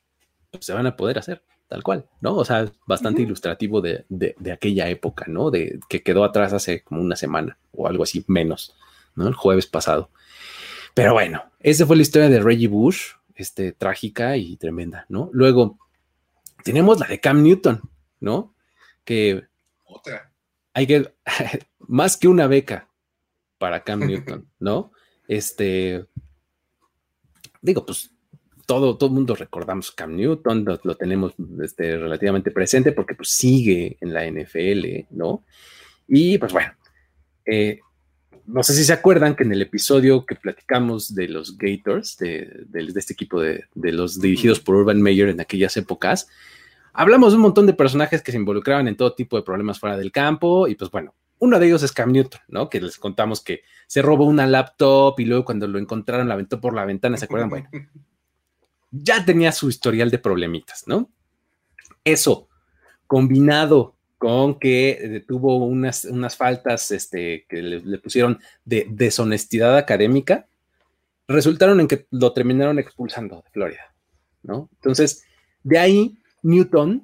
pues, 0.51 0.65
se 0.65 0.73
van 0.73 0.87
a 0.87 0.95
poder 0.95 1.19
hacer 1.19 1.43
tal 1.67 1.83
cual, 1.83 2.05
¿no? 2.21 2.35
O 2.35 2.45
sea, 2.45 2.71
bastante 2.85 3.23
ilustrativo 3.23 3.81
de, 3.81 4.05
aquella 4.53 4.87
época, 4.87 5.25
¿no? 5.27 5.51
De 5.51 5.81
que 5.89 6.03
quedó 6.03 6.23
atrás 6.23 6.53
hace 6.53 6.81
como 6.81 7.01
una 7.01 7.17
semana 7.17 7.57
o 7.73 7.87
algo 7.87 8.03
así, 8.03 8.23
menos, 8.27 8.73
¿no? 9.15 9.27
El 9.27 9.33
jueves 9.33 9.67
pasado. 9.67 10.09
Pero 10.93 11.11
bueno, 11.11 11.43
esa 11.59 11.85
fue 11.85 11.97
la 11.97 12.03
historia 12.03 12.29
de 12.29 12.39
Reggie 12.39 12.69
Bush, 12.69 13.15
este, 13.35 13.73
trágica 13.73 14.37
y 14.37 14.55
tremenda, 14.55 15.05
¿no? 15.09 15.29
Luego, 15.33 15.77
tenemos 16.63 17.01
la 17.01 17.07
de 17.07 17.19
Cam 17.19 17.43
Newton, 17.43 17.81
¿no? 18.21 18.55
Que... 19.03 19.43
Otra. 19.83 20.31
Hay 20.73 20.87
que, 20.87 21.13
más 21.79 22.15
que 22.15 22.29
una 22.29 22.47
beca 22.47 22.87
para 23.57 23.83
Cam 23.83 23.99
Newton, 24.07 24.47
¿no? 24.59 24.93
Este, 25.27 26.05
digo, 27.61 27.85
pues 27.85 28.11
todo, 28.65 28.97
todo 28.97 29.09
mundo 29.09 29.35
recordamos 29.35 29.91
Cam 29.91 30.15
Newton, 30.15 30.65
lo, 30.83 30.95
tenemos 30.95 31.33
este, 31.63 31.97
relativamente 31.97 32.51
presente 32.51 32.91
porque 32.91 33.15
pues 33.15 33.29
sigue 33.29 33.97
en 34.01 34.13
la 34.13 34.29
NFL, 34.29 35.07
¿no? 35.11 35.43
Y 36.07 36.37
pues 36.37 36.51
bueno, 36.53 36.71
eh, 37.45 37.79
no 38.45 38.63
sé 38.63 38.73
si 38.73 38.83
se 38.83 38.93
acuerdan 38.93 39.35
que 39.35 39.43
en 39.43 39.53
el 39.53 39.61
episodio 39.61 40.25
que 40.25 40.35
platicamos 40.35 41.15
de 41.15 41.27
los 41.27 41.57
Gators, 41.57 42.17
de, 42.17 42.67
este 42.95 43.13
equipo 43.13 43.41
de, 43.41 43.65
de, 43.73 43.91
los 43.91 44.19
dirigidos 44.19 44.59
por 44.59 44.75
Urban 44.75 45.01
Meyer 45.01 45.29
en 45.29 45.41
aquellas 45.41 45.75
épocas, 45.77 46.27
hablamos 46.93 47.31
de 47.31 47.37
un 47.37 47.43
montón 47.43 47.67
de 47.67 47.73
personajes 47.73 48.21
que 48.21 48.31
se 48.31 48.37
involucraban 48.37 48.87
en 48.87 48.97
todo 48.97 49.13
tipo 49.13 49.37
de 49.37 49.43
problemas 49.43 49.79
fuera 49.79 49.97
del 49.97 50.11
campo 50.11 50.67
y 50.67 50.75
pues 50.75 50.91
bueno, 50.91 51.13
uno 51.39 51.59
de 51.59 51.67
ellos 51.67 51.83
es 51.83 51.91
Cam 51.91 52.11
Newton, 52.11 52.41
¿no? 52.47 52.69
Que 52.69 52.81
les 52.81 52.97
contamos 52.97 53.41
que 53.41 53.63
se 53.85 54.01
robó 54.01 54.25
una 54.25 54.47
laptop 54.47 55.19
y 55.19 55.25
luego 55.25 55.45
cuando 55.45 55.67
lo 55.67 55.79
encontraron 55.79 56.27
la 56.27 56.33
aventó 56.33 56.59
por 56.59 56.73
la 56.73 56.85
ventana, 56.85 57.17
¿se 57.17 57.25
acuerdan? 57.25 57.49
Bueno, 57.49 57.69
ya 58.91 59.23
tenía 59.25 59.51
su 59.51 59.69
historial 59.69 60.09
de 60.09 60.19
problemitas, 60.19 60.87
¿no? 60.87 61.09
Eso, 62.03 62.47
combinado 63.05 63.95
con 64.17 64.59
que 64.59 64.89
eh, 64.89 65.23
tuvo 65.27 65.57
unas, 65.57 66.05
unas 66.05 66.35
faltas 66.35 66.89
este, 66.91 67.45
que 67.47 67.61
le, 67.61 67.99
pusieron 67.99 68.39
de 68.65 68.87
deshonestidad 68.89 69.77
académica, 69.77 70.47
resultaron 71.27 71.79
en 71.79 71.87
que 71.87 72.07
lo 72.11 72.33
terminaron 72.33 72.79
expulsando 72.79 73.41
de 73.43 73.51
Florida, 73.51 73.93
¿no? 74.43 74.69
Entonces, 74.73 75.23
de 75.63 75.77
ahí, 75.77 76.17
Newton 76.41 77.03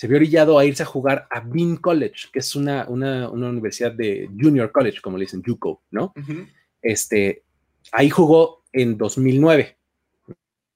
se 0.00 0.06
vio 0.06 0.16
orillado 0.16 0.58
a 0.58 0.64
irse 0.64 0.82
a 0.82 0.86
jugar 0.86 1.28
a 1.30 1.40
Bean 1.40 1.76
College, 1.76 2.28
que 2.32 2.38
es 2.38 2.56
una, 2.56 2.88
una, 2.88 3.28
universidad 3.28 3.92
de 3.92 4.30
Junior 4.40 4.72
College, 4.72 5.02
como 5.02 5.18
le 5.18 5.26
dicen, 5.26 5.42
JUCO, 5.46 5.82
¿no? 5.90 6.14
este, 6.80 7.42
ahí 7.92 8.08
jugó 8.08 8.64
en 8.72 8.96
2009. 8.96 9.76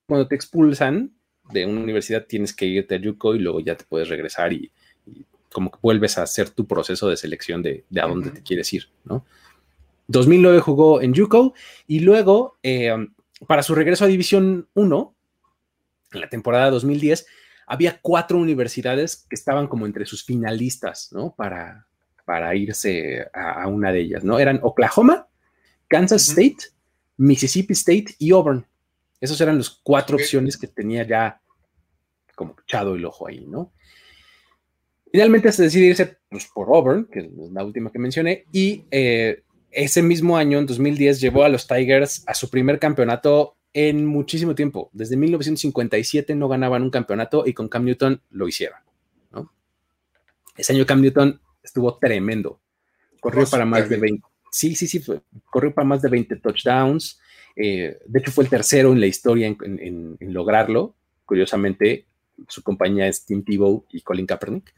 Cuando 0.07 0.29
te 0.29 0.35
expulsan 0.35 1.11
de 1.51 1.65
una 1.65 1.81
universidad, 1.81 2.27
tienes 2.27 2.53
que 2.53 2.67
irte 2.67 2.97
a 2.97 3.01
JUCO 3.03 3.35
y 3.35 3.39
luego 3.39 3.61
ya 3.61 3.75
te 3.79 3.87
puedes 3.87 4.11
regresar 4.11 4.53
y, 4.53 4.71
como 5.51 5.71
que 5.71 5.79
vuelves 5.81 6.19
a 6.19 6.23
hacer 6.25 6.51
tu 6.51 6.67
proceso 6.67 7.09
de 7.09 7.17
selección 7.17 7.63
de, 7.63 7.83
a 7.97 8.07
dónde 8.07 8.29
te 8.29 8.43
quieres 8.43 8.71
ir, 8.75 8.91
¿no? 9.05 9.25
2009 10.09 10.61
jugó 10.61 11.01
en 11.01 11.15
JUCO 11.15 11.55
y 11.87 12.01
luego, 12.01 12.59
eh, 12.63 12.95
para 13.47 13.63
su 13.63 13.75
regreso 13.75 14.05
a 14.05 14.09
División 14.09 14.69
1, 14.75 15.15
en 16.13 16.21
la 16.21 16.29
temporada 16.29 16.69
2010, 16.69 17.27
había 17.67 17.99
cuatro 18.01 18.39
universidades 18.39 19.27
que 19.29 19.35
estaban 19.35 19.67
como 19.67 19.87
entre 19.87 20.07
sus 20.07 20.25
finalistas, 20.25 21.11
¿no? 21.13 21.35
Para, 21.35 21.87
para 22.25 22.55
irse 22.55 23.27
a, 23.33 23.67
una 23.69 23.93
de 23.93 24.01
ellas, 24.01 24.25
¿no? 24.25 24.39
Eran 24.39 24.61
Oklahoma, 24.63 25.29
Kansas 25.89 26.29
State, 26.29 26.57
Mississippi 27.17 27.73
State 27.73 28.15
y 28.19 28.33
Auburn. 28.33 28.67
Esas 29.21 29.41
eran 29.41 29.59
las 29.59 29.71
cuatro 29.71 30.17
opciones 30.17 30.57
que 30.57 30.67
tenía 30.67 31.07
ya 31.07 31.41
como 32.35 32.57
echado 32.63 32.95
el 32.95 33.05
ojo 33.05 33.29
ahí, 33.29 33.47
¿no? 33.47 33.73
Finalmente 35.11 35.53
se 35.53 35.63
decide 35.63 35.87
irse 35.87 36.19
pues, 36.29 36.49
por 36.53 36.69
Auburn, 36.69 37.07
que 37.07 37.21
es 37.21 37.27
la 37.53 37.65
última 37.65 37.93
que 37.93 38.01
mencioné, 38.01 38.47
y 38.51 38.85
eh, 38.91 39.45
ese 39.71 40.03
mismo 40.03 40.37
año, 40.37 40.59
en 40.59 40.67
2010, 40.67 41.21
llevó 41.21 41.45
a 41.45 41.49
los 41.49 41.67
Tigers 41.67 42.25
a 42.27 42.35
su 42.35 42.51
primer 42.51 42.79
campeonato 42.79 43.57
en 43.75 44.07
muchísimo 44.07 44.55
tiempo. 44.55 44.89
Desde 44.93 45.17
1957 45.17 46.35
no 46.37 46.49
ganaban 46.49 46.83
un 46.83 46.91
campeonato 46.91 47.45
y 47.45 47.53
con 47.53 47.69
Cam 47.69 47.85
Newton 47.85 48.23
lo 48.31 48.49
hicieron. 48.49 48.79
Ese 50.57 50.73
año 50.73 50.87
Cam 50.87 51.03
Newton 51.03 51.41
estuvo 51.63 51.99
tremendo. 51.99 52.61
Corrió 53.21 53.45
para 53.47 53.65
más 53.65 53.89
de 53.89 53.97
20. 53.97 54.25
sí, 54.51 54.77
sí, 54.77 54.87
sí, 54.87 55.03
corrió 55.51 55.75
para 55.75 55.87
más 55.87 56.01
de 56.01 56.09
20 56.09 56.37
touchdowns. 56.37 57.21
Eh, 57.57 57.99
de 58.07 58.19
hecho, 58.21 58.31
fue 58.31 58.45
el 58.45 58.51
tercero 58.51 58.93
en 58.93 59.01
la 59.01 59.07
historia 59.07 59.49
en, 59.49 60.17
lograrlo. 60.21 60.95
Curiosamente, 61.25 62.07
su 62.49 62.63
compañía 62.63 63.09
es 63.09 63.25
Tim 63.25 63.45
Tebow 63.45 63.85
y 63.91 64.03
Colin 64.03 64.27
Kaepernick. 64.27 64.73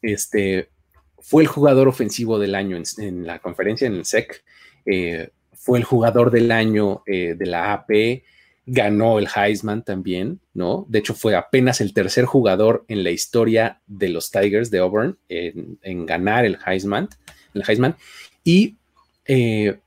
Este, 0.00 0.70
fue 1.18 1.42
el 1.42 1.48
jugador 1.48 1.88
ofensivo 1.88 2.38
del 2.38 2.54
año 2.54 2.80
en, 2.98 3.26
la 3.26 3.40
conferencia, 3.40 3.88
en 3.88 3.94
el 3.94 4.04
SEC. 4.04 4.44
Eh, 4.86 5.30
fue 5.62 5.78
el 5.78 5.84
jugador 5.84 6.32
del 6.32 6.50
año 6.50 7.04
eh, 7.06 7.36
de 7.38 7.46
la 7.46 7.72
AP. 7.72 8.24
Ganó 8.66 9.20
el 9.20 9.28
Heisman 9.32 9.84
también, 9.84 10.40
¿no? 10.54 10.86
De 10.88 10.98
hecho, 10.98 11.14
fue 11.14 11.36
apenas 11.36 11.80
el 11.80 11.94
tercer 11.94 12.24
jugador 12.24 12.84
en 12.88 13.04
la 13.04 13.10
historia 13.10 13.80
de 13.86 14.08
los 14.08 14.32
Tigers 14.32 14.72
de 14.72 14.80
Auburn 14.80 15.18
en, 15.28 16.04
ganar 16.04 16.44
el 16.44 16.58
Heisman, 16.66 17.08
el 17.54 17.62
Heisman. 17.66 17.94
Y 18.42 18.76
eh, 19.24 19.78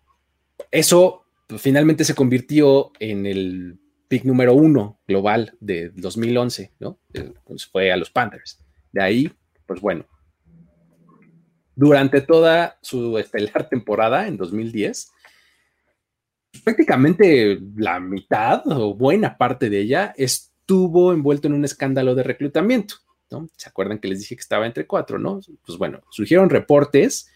eso 0.71 1.25
finalmente 1.57 2.05
se 2.05 2.15
convirtió 2.15 2.93
en 2.99 3.25
el 3.25 3.77
pick 4.07 4.23
número 4.23 4.53
uno 4.53 4.97
global 5.05 5.57
de 5.59 5.89
2011, 5.89 6.71
¿no? 6.79 6.99
Entonces 7.11 7.69
fue 7.69 7.91
a 7.91 7.97
los 7.97 8.09
Panthers. 8.09 8.59
De 8.93 9.03
ahí, 9.03 9.29
pues 9.65 9.81
bueno, 9.81 10.05
durante 11.75 12.21
toda 12.21 12.77
su 12.81 13.17
estelar 13.17 13.67
temporada 13.67 14.25
en 14.25 14.37
2010, 14.37 15.11
prácticamente 16.63 17.59
la 17.75 17.99
mitad 17.99 18.63
o 18.67 18.93
buena 18.95 19.37
parte 19.37 19.69
de 19.69 19.81
ella 19.81 20.13
estuvo 20.17 21.13
envuelto 21.13 21.47
en 21.47 21.53
un 21.53 21.65
escándalo 21.65 22.15
de 22.15 22.23
reclutamiento, 22.23 22.95
¿no? 23.31 23.47
¿Se 23.55 23.69
acuerdan 23.69 23.99
que 23.99 24.07
les 24.07 24.19
dije 24.19 24.35
que 24.35 24.41
estaba 24.41 24.65
entre 24.65 24.87
cuatro, 24.87 25.19
no? 25.19 25.39
Pues 25.65 25.77
bueno, 25.77 26.01
surgieron 26.09 26.49
reportes 26.49 27.29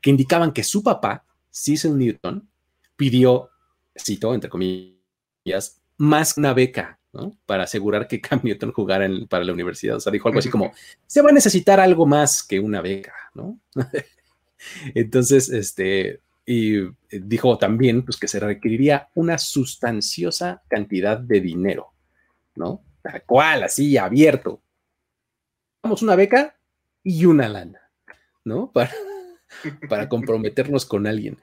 que 0.00 0.10
indicaban 0.10 0.52
que 0.52 0.64
su 0.64 0.82
papá, 0.82 1.24
Cecil 1.50 1.96
Newton, 1.96 2.48
pidió 2.96 3.50
cito, 3.96 4.34
entre 4.34 4.50
comillas, 4.50 5.80
más 5.96 6.36
una 6.36 6.52
beca, 6.54 6.98
¿no? 7.12 7.36
Para 7.46 7.64
asegurar 7.64 8.08
que 8.08 8.20
Cam 8.22 8.40
Newton 8.42 8.72
jugara 8.72 9.08
para 9.28 9.44
la 9.44 9.52
universidad. 9.52 9.96
O 9.96 10.00
sea, 10.00 10.12
dijo 10.12 10.28
algo 10.28 10.40
así 10.40 10.50
como, 10.50 10.72
se 11.06 11.22
va 11.22 11.30
a 11.30 11.32
necesitar 11.32 11.80
algo 11.80 12.06
más 12.06 12.42
que 12.42 12.60
una 12.60 12.80
beca, 12.80 13.14
¿no? 13.34 13.58
Entonces, 14.94 15.48
este, 15.48 16.20
y 16.44 16.80
dijo 17.10 17.58
también, 17.58 18.04
pues, 18.04 18.16
que 18.16 18.28
se 18.28 18.40
requeriría 18.40 19.08
una 19.14 19.38
sustanciosa 19.38 20.62
cantidad 20.68 21.18
de 21.18 21.40
dinero, 21.40 21.92
¿no? 22.56 22.82
Tal 23.02 23.22
cual, 23.24 23.64
así, 23.64 23.96
abierto. 23.96 24.62
Vamos 25.82 26.02
una 26.02 26.16
beca 26.16 26.56
y 27.02 27.24
una 27.24 27.48
lana, 27.48 27.90
¿no? 28.44 28.70
Para, 28.72 28.92
para 29.88 30.08
comprometernos 30.08 30.86
con 30.86 31.06
alguien. 31.06 31.38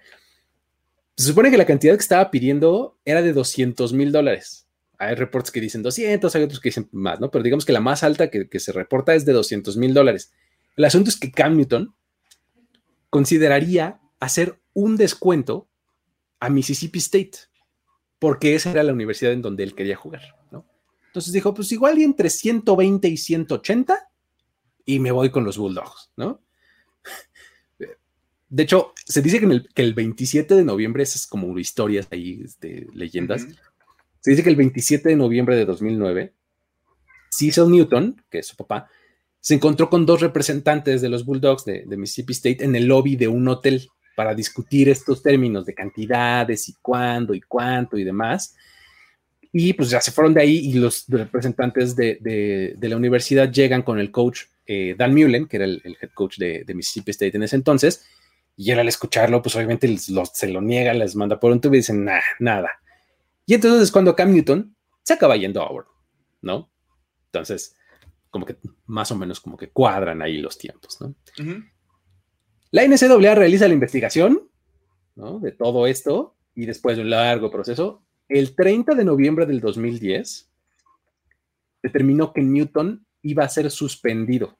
Se 1.19 1.25
supone 1.27 1.51
que 1.51 1.57
la 1.57 1.65
cantidad 1.65 1.95
que 1.95 2.01
estaba 2.01 2.31
pidiendo 2.31 2.97
era 3.03 3.21
de 3.21 3.33
200 3.33 3.91
mil 3.91 4.11
dólares. 4.11 4.67
Hay 4.97 5.15
reportes 5.15 5.51
que 5.51 5.61
dicen 5.61 5.83
200, 5.83 6.33
hay 6.33 6.43
otros 6.43 6.61
que 6.61 6.69
dicen 6.69 6.87
más, 6.93 7.19
¿no? 7.19 7.29
Pero 7.29 7.43
digamos 7.43 7.65
que 7.65 7.73
la 7.73 7.81
más 7.81 8.03
alta 8.03 8.29
que, 8.29 8.47
se 8.57 8.71
reporta 8.71 9.13
es 9.13 9.25
de 9.25 9.33
200 9.33 9.75
mil 9.75 9.93
dólares. 9.93 10.31
El 10.77 10.85
asunto 10.85 11.09
es 11.09 11.17
que 11.17 11.29
Cam 11.31 11.57
Newton 11.57 11.93
consideraría 13.09 13.99
hacer 14.19 14.59
un 14.73 14.97
descuento 14.97 15.67
a 16.39 16.49
Mississippi 16.49 16.99
State, 16.99 17.37
porque 18.17 18.55
esa 18.55 18.71
era 18.71 18.83
la 18.83 18.93
universidad 18.93 19.33
en 19.33 19.41
donde 19.41 19.63
él 19.63 19.75
quería 19.75 19.95
jugar, 19.95 20.21
¿no? 20.51 20.65
Entonces 21.07 21.33
dijo, 21.33 21.53
pues 21.53 21.71
igual 21.71 21.97
y 21.97 22.03
entre 22.03 22.29
120 22.29 23.07
y 23.07 23.17
180 23.17 24.09
y 24.85 24.99
me 24.99 25.11
voy 25.11 25.29
con 25.29 25.43
los 25.43 25.57
Bulldogs, 25.57 26.11
¿no? 26.15 26.41
De 28.49 28.63
hecho, 28.63 28.93
se 29.05 29.21
dice 29.21 29.39
que, 29.39 29.83
el, 29.83 29.93
27 29.93 30.55
de 30.55 30.63
noviembre, 30.63 31.03
esas 31.03 31.27
como 31.27 31.57
historias 31.59 32.07
ahí, 32.09 32.41
este, 32.43 32.87
leyendas, 32.93 33.45
se 34.21 34.31
dice 34.31 34.41
que 34.41 34.49
el 34.49 34.55
27 34.55 35.09
de 35.09 35.15
noviembre 35.15 35.55
de 35.55 35.65
2009, 35.65 36.33
Cecil 37.29 37.69
Newton, 37.69 38.23
que 38.31 38.39
es 38.39 38.47
su 38.47 38.55
papá, 38.55 38.89
se 39.39 39.53
encontró 39.53 39.89
con 39.89 40.05
dos 40.05 40.21
representantes 40.21 41.01
de 41.01 41.09
los 41.09 41.25
Bulldogs 41.25 41.63
de, 41.63 41.85
Mississippi 41.95 42.33
State 42.33 42.65
en 42.65 42.75
el 42.75 42.85
lobby 42.85 43.15
de 43.15 43.27
un 43.27 43.47
hotel 43.47 43.87
para 44.19 44.35
discutir 44.35 44.89
estos 44.89 45.23
términos 45.23 45.65
de 45.65 45.73
cantidades 45.73 46.67
y 46.67 46.73
cuándo 46.81 47.33
y 47.33 47.39
cuánto 47.39 47.97
y 47.97 48.03
demás. 48.03 48.53
Y 49.53 49.71
pues 49.71 49.89
ya 49.91 50.01
se 50.01 50.11
fueron 50.11 50.33
de 50.33 50.41
ahí 50.41 50.57
y 50.57 50.73
los 50.73 51.05
representantes 51.07 51.95
de, 51.95 52.75
la 52.81 52.97
universidad 52.97 53.49
llegan 53.49 53.81
con 53.81 53.97
el 53.97 54.11
coach 54.11 54.41
eh, 54.65 54.93
Dan 54.97 55.13
Mullen, 55.13 55.47
que 55.47 55.55
era 55.55 55.63
el, 55.63 55.97
head 56.01 56.09
coach 56.13 56.37
de, 56.37 56.65
Mississippi 56.67 57.11
State 57.11 57.37
en 57.37 57.43
ese 57.43 57.55
entonces, 57.55 58.03
y 58.57 58.69
él 58.71 58.79
al 58.79 58.89
escucharlo, 58.89 59.41
pues 59.41 59.55
obviamente 59.55 59.87
se 59.97 60.49
lo 60.49 60.59
niega, 60.59 60.93
les 60.93 61.15
manda 61.15 61.39
por 61.39 61.53
un 61.53 61.61
tubo 61.61 61.75
y 61.75 61.77
dicen, 61.77 62.03
nah, 62.03 62.19
nada. 62.39 62.71
Y 63.45 63.53
entonces 63.53 63.83
es 63.83 63.89
cuando 63.89 64.17
Cam 64.17 64.33
Newton 64.33 64.75
se 65.01 65.13
acaba 65.13 65.37
yendo 65.37 65.61
a 65.61 65.67
Auburn, 65.67 65.87
¿no? 66.41 66.69
Entonces, 67.27 67.73
como 68.29 68.45
que 68.45 68.57
más 68.85 69.11
o 69.11 69.15
menos 69.15 69.39
como 69.39 69.55
que 69.55 69.69
cuadran 69.69 70.21
ahí 70.21 70.39
los 70.39 70.57
tiempos, 70.57 70.99
¿no? 70.99 71.15
La 72.71 72.85
NCAA 72.87 73.35
realiza 73.35 73.67
la 73.67 73.73
investigación. 73.73 74.49
De 75.15 75.51
todo 75.51 75.85
esto 75.85 76.37
y 76.55 76.65
después 76.65 76.95
de 76.95 77.03
un 77.03 77.09
largo 77.09 77.51
proceso, 77.51 78.03
el 78.29 78.55
30 78.55 78.95
de 78.95 79.03
noviembre 79.03 79.45
del 79.45 79.59
2010, 79.59 80.49
determinó 81.83 82.31
que 82.31 82.41
Newton 82.41 83.05
iba 83.21 83.43
a 83.43 83.49
ser 83.49 83.69
suspendido 83.69 84.57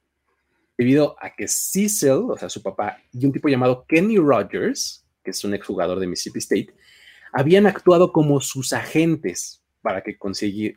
debido 0.76 1.16
a 1.20 1.34
que 1.34 1.46
Cecil, 1.46 2.24
o 2.28 2.36
sea, 2.38 2.48
su 2.48 2.62
papá, 2.62 2.98
y 3.12 3.24
un 3.26 3.32
tipo 3.32 3.48
llamado 3.48 3.84
Kenny 3.86 4.16
Rogers, 4.16 5.06
que 5.22 5.30
es 5.30 5.44
un 5.44 5.54
exjugador 5.54 5.98
de 5.98 6.06
Mississippi 6.06 6.38
State, 6.38 6.74
habían 7.32 7.66
actuado 7.66 8.12
como 8.12 8.40
sus 8.40 8.72
agentes 8.72 9.62
para 9.82 10.02
que, 10.02 10.16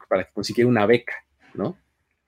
para 0.09 0.25
que 0.25 0.33
consiguiera 0.33 0.69
una 0.69 0.85
beca, 0.85 1.13
¿no? 1.53 1.77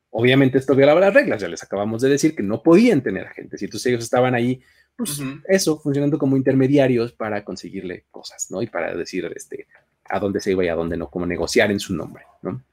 Obviamente 0.09 0.57
esto 0.57 0.75
violaba 0.75 1.01
las 1.01 1.13
reglas, 1.13 1.41
ya 1.41 1.49
les 1.49 1.63
acabamos 1.63 2.01
de 2.01 2.09
decir 2.09 2.33
que 2.35 2.43
no 2.43 2.63
podían 2.63 3.01
tener 3.01 3.27
agentes, 3.27 3.61
y 3.61 3.65
entonces 3.65 3.87
ellos 3.87 4.03
estaban 4.05 4.35
ahí, 4.35 4.61
pues 4.95 5.21
eso, 5.47 5.79
funcionando 5.79 6.17
como 6.17 6.37
intermediarios 6.37 7.11
para 7.11 7.43
conseguirle 7.43 8.05
cosas, 8.11 8.47
¿no? 8.49 8.61
Y 8.61 8.67
para 8.67 8.95
decir 8.95 9.29
este, 9.35 9.67
a 10.05 10.19
dónde 10.19 10.39
se 10.39 10.51
iba 10.51 10.63
y 10.63 10.69
a 10.69 10.75
dónde 10.75 10.95
no, 10.97 11.09
como 11.09 11.25
negociar 11.25 11.71
en 11.71 11.79
su 11.79 11.93
nombre, 11.93 12.23
¿no? 12.41 12.63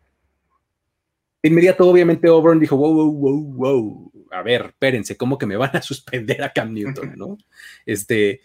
De 1.43 1.49
inmediato, 1.49 1.89
obviamente, 1.89 2.29
Auburn 2.29 2.61
dijo, 2.61 2.77
wow, 2.77 2.95
wow, 2.95 3.13
wow, 3.13 3.55
wow, 3.55 4.13
a 4.31 4.43
ver, 4.43 4.67
espérense, 4.67 5.17
¿cómo 5.17 5.37
que 5.37 5.47
me 5.47 5.57
van 5.57 5.77
a 5.77 5.83
suspender 5.83 6.43
a 6.45 6.53
Cam 6.53 6.73
Newton, 6.73 7.15
no? 7.17 7.37
Este, 7.85 8.41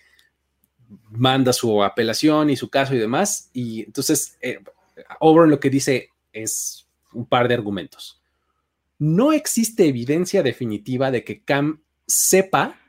manda 1.12 1.54
su 1.54 1.84
apelación 1.84 2.50
y 2.50 2.56
su 2.56 2.70
caso 2.70 2.96
y 2.96 2.98
demás, 2.98 3.52
y 3.54 3.84
entonces 3.84 4.38
eh, 4.42 4.60
Auburn 5.20 5.52
lo 5.52 5.60
que 5.60 5.70
dice 5.70 6.10
es 6.34 6.88
un 7.14 7.28
par 7.28 7.48
de 7.48 7.54
argumentos. 7.54 8.20
No 8.98 9.32
existe 9.32 9.86
evidencia 9.88 10.42
definitiva 10.42 11.12
de 11.12 11.24
que 11.24 11.44
Cam 11.44 11.82
sepa 12.08 12.80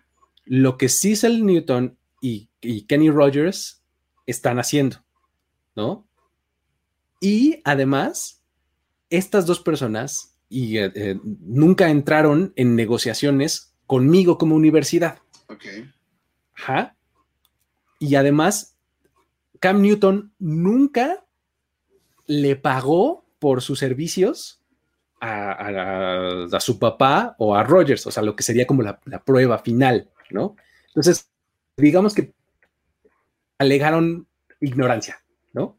lo 0.49 0.77
que 0.77 0.89
Cecil 0.89 1.45
Newton 1.45 1.97
y, 2.21 2.49
y 2.61 2.83
Kenny 2.83 3.11
Rogers 3.11 3.83
están 4.27 4.59
haciendo, 4.59 4.99
¿no? 5.77 6.07
Y 7.21 7.61
además, 7.65 8.43
estas 9.11 9.47
dos 9.47 9.61
personas 9.61 10.39
y, 10.49 10.79
eh, 10.79 10.93
eh, 10.95 11.21
nunca 11.25 11.91
entraron 11.91 12.53
en 12.57 12.77
negociaciones 12.77 13.75
conmigo 13.87 14.39
como 14.39 14.55
universidad. 14.55 15.19
Ok. 15.49 15.65
Ajá. 16.55 16.97
Y 17.99 18.15
además, 18.15 18.77
Cam 19.61 19.83
Newton 19.83 20.33
nunca 20.39 21.25
le 22.27 22.57
pagó 22.57 23.27
por 23.39 23.63
sus 23.63 23.79
servicios 23.79 24.63
a, 25.21 26.59
su 26.61 26.79
papá 26.79 27.35
o 27.39 27.57
a 27.57 27.65
Rogers, 27.65 28.07
o 28.07 28.11
sea, 28.11 28.23
lo 28.23 28.37
que 28.37 28.45
sería 28.45 28.67
como 28.67 28.83
la, 28.83 29.01
la 29.07 29.25
prueba 29.25 29.59
final, 29.59 30.09
¿no? 30.31 30.57
Entonces, 30.89 31.31
digamos 31.77 32.15
que 32.15 32.35
alegaron 33.59 34.27
ignorancia, 34.61 35.23
¿no? 35.53 35.79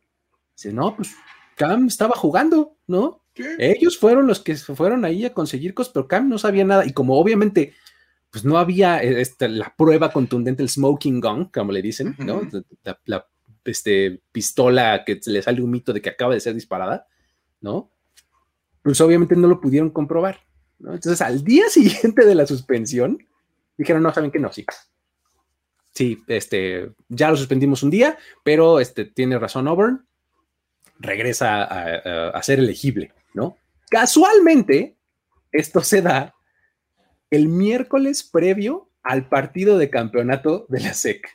Dice, 0.55 0.73
no, 0.73 0.95
pues 0.95 1.15
Cam 1.55 1.87
estaba 1.87 2.15
jugando, 2.15 2.77
¿no? 2.87 3.23
Ellos 3.57 3.97
fueron 3.97 4.27
los 4.27 4.41
que 4.41 4.55
fueron 4.55 5.05
ahí 5.05 5.25
a 5.25 5.33
conseguir 5.33 5.73
cosas, 5.73 5.93
pero 5.93 6.07
Cam 6.07 6.27
no 6.27 6.37
sabía 6.37 6.65
nada. 6.65 6.85
Y 6.85 6.91
como 6.91 7.17
obviamente, 7.17 7.73
pues 8.31 8.43
no 8.43 8.57
había 8.57 9.01
eh, 9.01 9.21
este, 9.21 9.47
la 9.47 9.73
prueba 9.77 10.11
contundente, 10.11 10.61
el 10.61 10.69
smoking 10.69 11.21
gun, 11.21 11.45
como 11.45 11.71
le 11.71 11.81
dicen, 11.81 12.15
¿no? 12.19 12.41
La, 13.05 13.27
este, 13.63 14.21
pistola 14.31 15.03
que 15.05 15.19
le 15.25 15.41
sale 15.41 15.61
un 15.61 15.71
mito 15.71 15.93
de 15.93 16.01
que 16.01 16.09
acaba 16.09 16.33
de 16.33 16.39
ser 16.39 16.53
disparada, 16.53 17.07
¿no? 17.61 17.91
Pues 18.81 18.99
obviamente 19.01 19.35
no 19.35 19.47
lo 19.47 19.61
pudieron 19.61 19.89
comprobar, 19.89 20.39
¿no? 20.79 20.93
Entonces, 20.93 21.21
al 21.21 21.43
día 21.43 21.63
siguiente 21.69 22.25
de 22.25 22.35
la 22.35 22.45
suspensión, 22.45 23.19
dijeron, 23.79 24.03
no, 24.03 24.13
saben 24.13 24.29
que 24.29 24.39
no, 24.39 24.51
sí. 24.51 24.65
Sí, 25.91 26.21
este, 26.27 26.91
ya 27.07 27.31
lo 27.31 27.37
suspendimos 27.37 27.81
un 27.81 27.89
día, 27.89 28.17
pero 28.43 28.79
este, 28.79 29.05
tiene 29.05 29.39
razón 29.39 29.67
Auburn, 29.69 30.05
regresa 30.99 31.63
a, 31.63 32.43
ser 32.43 32.59
elegible, 32.59 33.13
¿no? 33.33 33.57
Casualmente, 33.89 34.97
esto 35.51 35.81
se 35.81 36.01
da 36.01 36.35
el 37.31 37.47
miércoles 37.47 38.21
previo 38.23 38.89
al 39.01 39.29
partido 39.29 39.77
de 39.77 39.89
campeonato 39.89 40.65
de 40.67 40.79
la 40.81 40.93
SEC. 40.93 41.25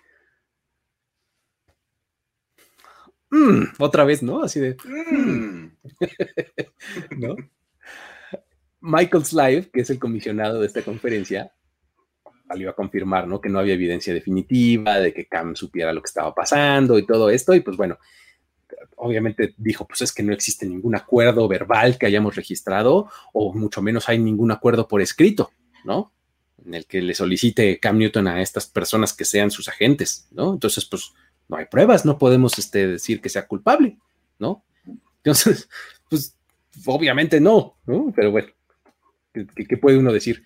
mm", 3.31 3.63
otra 3.79 4.05
vez, 4.05 4.23
¿no? 4.23 4.43
Así 4.43 4.61
de, 4.61 4.77
mm". 4.85 5.77
¿no? 7.19 7.37
Michael 8.81 9.25
Slive, 9.25 9.71
que 9.71 9.81
es 9.81 9.89
el 9.89 9.99
comisionado 9.99 10.61
de 10.61 10.67
esta 10.67 10.83
conferencia, 10.83 11.55
salió 12.47 12.71
a 12.71 12.77
confirmar, 12.77 13.27
¿no? 13.27 13.41
Que 13.41 13.49
no 13.49 13.59
había 13.59 13.75
evidencia 13.75 14.13
definitiva 14.13 14.99
de 14.99 15.13
que 15.13 15.27
Cam 15.27 15.57
supiera 15.57 15.93
lo 15.93 16.03
que 16.03 16.09
estaba 16.09 16.35
pasando 16.35 16.99
y 16.99 17.07
todo 17.07 17.31
esto. 17.31 17.55
Y 17.55 17.61
pues 17.61 17.77
bueno, 17.77 17.99
obviamente 18.97 19.55
dijo, 19.57 19.87
pues 19.87 20.03
es 20.03 20.13
que 20.13 20.23
no 20.23 20.33
existe 20.33 20.67
ningún 20.67 20.95
acuerdo 20.95 21.49
verbal 21.49 21.99
que 21.99 22.07
hayamos 22.07 22.37
registrado 22.37 23.09
o 23.33 23.53
mucho 23.55 23.83
menos 23.83 24.09
hay 24.09 24.19
ningún 24.19 24.51
acuerdo 24.51 24.89
por 24.89 25.01
escrito, 25.01 25.53
¿no? 25.85 26.13
En 26.65 26.75
el 26.75 26.87
que 26.87 27.03
le 27.03 27.15
solicite 27.15 27.79
Cam 27.79 27.99
Newton 27.99 28.29
a 28.29 28.43
estas 28.43 28.67
personas 28.67 29.13
que 29.13 29.25
sean 29.25 29.51
sus 29.51 29.69
agentes, 29.69 30.29
¿no? 30.31 30.55
Entonces, 30.55 30.85
pues 30.85 31.13
no 31.49 31.57
hay 31.57 31.67
pruebas, 31.67 32.05
no 32.05 32.19
podemos 32.19 32.59
este, 32.59 32.87
decir 32.87 33.21
que 33.21 33.29
sea 33.29 33.47
culpable, 33.47 33.99
¿no? 34.39 34.65
Entonces, 35.23 35.69
pues 36.11 36.37
obviamente 36.87 37.41
no, 37.41 37.77
¿no? 37.87 38.13
Pero 38.15 38.31
bueno, 38.31 38.49
qué 39.33 39.77
puede 39.77 39.99
uno 39.99 40.13
decir? 40.13 40.45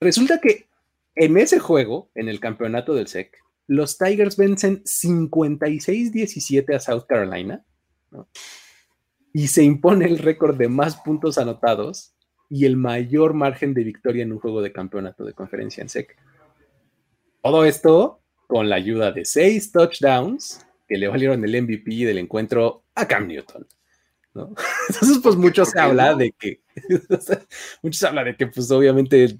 Resulta 0.00 0.40
que 0.40 0.71
en 1.14 1.36
ese 1.36 1.58
juego, 1.58 2.10
en 2.14 2.28
el 2.28 2.40
campeonato 2.40 2.94
del 2.94 3.06
SEC, 3.06 3.36
los 3.66 3.98
Tigers 3.98 4.36
vencen 4.36 4.82
56-17 4.84 6.74
a 6.74 6.80
South 6.80 7.04
Carolina 7.08 7.64
y 9.32 9.48
se 9.48 9.62
impone 9.62 10.06
el 10.06 10.18
récord 10.18 10.56
de 10.56 10.68
más 10.68 10.96
puntos 10.96 11.38
anotados 11.38 12.14
y 12.50 12.66
el 12.66 12.76
mayor 12.76 13.34
margen 13.34 13.72
de 13.72 13.84
victoria 13.84 14.22
en 14.22 14.32
un 14.32 14.38
juego 14.38 14.60
de 14.60 14.72
campeonato 14.72 15.24
de 15.24 15.32
conferencia 15.32 15.82
en 15.82 15.88
SEC. 15.88 16.16
Todo 17.42 17.64
esto 17.64 18.20
con 18.46 18.68
la 18.68 18.76
ayuda 18.76 19.12
de 19.12 19.24
seis 19.24 19.72
touchdowns 19.72 20.66
que 20.86 20.98
le 20.98 21.08
valieron 21.08 21.42
el 21.44 21.62
MVP 21.62 22.04
del 22.04 22.18
encuentro 22.18 22.84
a 22.94 23.06
Cam 23.06 23.26
Newton. 23.26 23.66
Entonces, 24.34 25.18
pues 25.22 25.36
mucho 25.36 25.64
se 25.64 25.78
habla 25.78 26.14
de 26.14 26.32
que, 26.32 26.60
mucho 27.82 27.98
se 27.98 28.06
habla 28.06 28.24
de 28.24 28.36
que, 28.36 28.46
pues 28.46 28.70
obviamente 28.70 29.36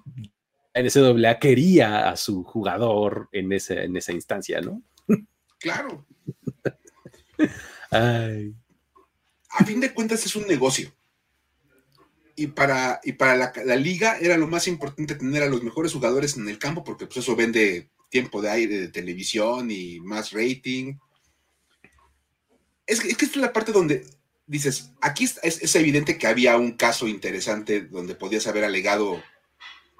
NCAA 0.75 1.39
quería 1.39 2.09
a 2.09 2.17
su 2.17 2.45
jugador 2.45 3.29
en, 3.33 3.53
ese, 3.53 3.85
en 3.85 3.97
esa 3.97 4.13
instancia, 4.13 4.61
¿no? 4.61 4.83
Claro. 5.59 6.07
A 7.93 9.65
fin 9.67 9.81
de 9.81 9.93
cuentas 9.93 10.25
es 10.25 10.35
un 10.35 10.47
negocio. 10.47 10.93
Y 12.35 12.47
para, 12.49 13.01
y 13.05 13.13
para 13.13 13.37
la, 13.37 13.77
liga 13.77 14.17
era 14.19 14.39
lo 14.39 14.49
más 14.49 14.67
importante 14.67 15.15
tener 15.15 15.43
a 15.43 15.49
los 15.49 15.63
mejores 15.63 15.93
jugadores 15.93 16.37
en 16.37 16.49
el 16.49 16.59
campo 16.59 16.83
porque 16.83 17.07
pues 17.07 17.19
eso 17.19 17.37
vende 17.37 17.91
tiempo 18.09 18.41
de 18.41 18.51
aire 18.51 18.81
de 18.81 18.89
televisión 18.89 19.71
y 19.71 20.01
más 20.01 20.33
rating. 20.33 20.95
Es 22.87 23.01
que, 23.01 23.09
es 23.09 23.17
que 23.19 23.27
esta 23.27 23.39
es 23.39 23.43
la 23.43 23.53
parte 23.53 23.73
donde 23.73 24.07
dices, 24.47 24.93
aquí 25.03 25.25
es, 25.25 25.39
es, 25.43 25.77
evidente 25.77 26.17
que 26.17 26.27
había 26.27 26.57
un 26.57 26.73
caso 26.73 27.07
interesante 27.07 27.83
donde 27.83 28.15
podías 28.15 28.47
haber 28.47 28.65
alegado 28.65 29.23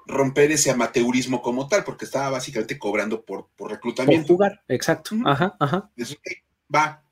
romper 0.05 0.51
ese 0.51 0.71
amateurismo 0.71 1.41
como 1.41 1.67
tal, 1.67 1.83
porque 1.83 2.05
estaba 2.05 2.29
básicamente 2.29 2.77
cobrando 2.77 3.23
por, 3.23 3.47
por 3.55 3.71
reclutamiento. 3.71 4.27
Por 4.27 4.35
jugar, 4.35 4.63
exacto. 4.67 5.15
Ajá, 5.25 5.55
ajá. 5.59 5.89
va. 6.73 7.03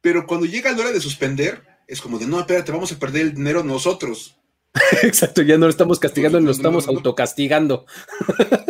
Pero 0.00 0.26
cuando 0.26 0.46
llega 0.46 0.72
la 0.72 0.78
hora 0.78 0.92
de 0.92 1.00
suspender, 1.00 1.64
es 1.86 2.00
como 2.00 2.18
de, 2.18 2.26
no, 2.26 2.38
espérate, 2.38 2.72
vamos 2.72 2.92
a 2.92 2.98
perder 2.98 3.22
el 3.22 3.34
dinero 3.34 3.64
nosotros. 3.64 4.36
Exacto, 5.02 5.42
ya 5.42 5.56
no 5.56 5.66
lo 5.66 5.70
estamos 5.70 5.98
castigando, 5.98 6.40
nos 6.40 6.58
estamos 6.58 6.86
autocastigando. 6.88 7.86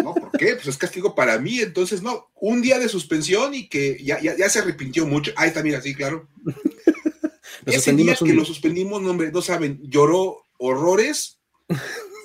No, 0.02 0.14
¿por 0.14 0.30
qué? 0.38 0.54
Pues 0.54 0.68
es 0.68 0.78
castigo 0.78 1.16
para 1.16 1.36
mí, 1.38 1.58
entonces 1.58 2.00
no, 2.00 2.30
un 2.36 2.62
día 2.62 2.78
de 2.78 2.88
suspensión 2.88 3.54
y 3.54 3.68
que 3.68 4.00
ya, 4.04 4.20
ya, 4.20 4.48
se 4.48 4.60
arrepintió 4.60 5.04
mucho. 5.04 5.32
Ahí 5.34 5.48
está, 5.48 5.64
mira, 5.64 5.80
sí, 5.82 5.94
claro. 5.94 6.28
Ese 7.66 7.92
día 7.92 8.14
que 8.14 8.32
lo 8.32 8.44
suspendimos, 8.44 9.02
no, 9.02 9.10
hombre, 9.10 9.32
no 9.32 9.42
saben, 9.42 9.80
lloró 9.82 10.44
horrores 10.58 11.40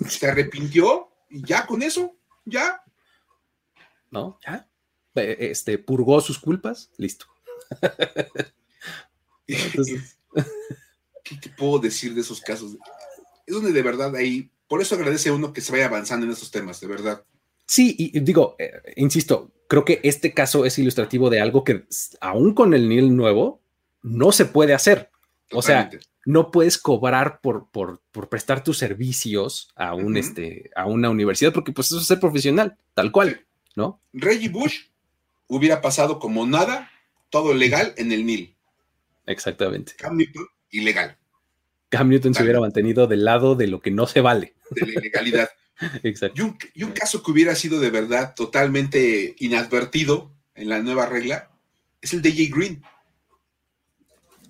se 0.07 0.27
arrepintió 0.27 1.09
y 1.29 1.43
ya 1.45 1.65
con 1.65 1.81
eso, 1.81 2.15
ya. 2.45 2.81
No, 4.09 4.39
ya. 4.45 4.67
Este, 5.15 5.77
purgó 5.77 6.21
sus 6.21 6.39
culpas, 6.39 6.91
listo. 6.97 7.25
¿Qué 11.23 11.35
te 11.41 11.49
puedo 11.49 11.79
decir 11.79 12.13
de 12.13 12.21
esos 12.21 12.41
casos? 12.41 12.77
Es 13.45 13.53
donde 13.53 13.71
de 13.71 13.81
verdad 13.81 14.15
ahí, 14.15 14.49
por 14.67 14.81
eso 14.81 14.95
agradece 14.95 15.31
uno 15.31 15.53
que 15.53 15.61
se 15.61 15.71
vaya 15.71 15.85
avanzando 15.85 16.25
en 16.25 16.31
esos 16.31 16.51
temas, 16.51 16.79
de 16.79 16.87
verdad. 16.87 17.23
Sí, 17.65 17.95
y 17.97 18.19
digo, 18.19 18.55
eh, 18.59 18.93
insisto, 18.97 19.51
creo 19.67 19.85
que 19.85 20.01
este 20.03 20.33
caso 20.33 20.65
es 20.65 20.77
ilustrativo 20.77 21.29
de 21.29 21.39
algo 21.39 21.63
que 21.63 21.85
aún 22.19 22.53
con 22.53 22.73
el 22.73 22.89
NIL 22.89 23.15
nuevo 23.15 23.61
no 24.01 24.31
se 24.31 24.45
puede 24.45 24.73
hacer. 24.73 25.09
O 25.51 25.61
sea, 25.61 25.89
no 26.25 26.51
puedes 26.51 26.77
cobrar 26.77 27.39
por, 27.41 27.69
por, 27.69 28.01
prestar 28.29 28.63
tus 28.63 28.77
servicios 28.77 29.69
a, 29.75 29.93
un, 29.93 30.17
este, 30.17 30.69
a 30.75 30.85
una 30.85 31.09
universidad, 31.09 31.53
porque 31.53 31.71
pues 31.71 31.87
eso 31.87 31.99
es 31.99 32.07
ser 32.07 32.19
profesional, 32.19 32.77
tal 32.93 33.11
cual, 33.11 33.45
¿no? 33.75 34.01
Reggie 34.13 34.49
Bush 34.49 34.85
hubiera 35.47 35.81
pasado 35.81 36.19
como 36.19 36.45
nada, 36.45 36.91
todo 37.29 37.53
legal 37.53 37.93
en 37.97 38.11
el 38.11 38.25
NIL. 38.25 38.55
Exactamente. 39.25 39.93
Cam 39.97 40.17
Newton, 40.17 40.47
ilegal. 40.69 41.17
Cam 41.89 42.09
Newton 42.09 42.33
se 42.33 42.43
hubiera 42.43 42.59
mantenido 42.59 43.07
del 43.07 43.25
lado 43.25 43.55
de 43.55 43.67
lo 43.67 43.81
que 43.81 43.91
no 43.91 44.07
se 44.07 44.21
vale. 44.21 44.55
De 44.69 44.85
la 44.85 44.93
ilegalidad. 44.93 45.49
Exacto. 46.03 46.55
Y 46.73 46.83
un, 46.83 46.91
caso 46.91 47.23
que 47.23 47.31
hubiera 47.31 47.55
sido 47.55 47.79
de 47.79 47.89
verdad 47.89 48.33
totalmente 48.35 49.35
inadvertido 49.39 50.31
en 50.55 50.69
la 50.69 50.79
nueva 50.79 51.07
regla 51.07 51.49
es 52.01 52.13
el 52.13 52.21
de 52.21 52.31
Jay 52.31 52.47
Green. 52.47 52.83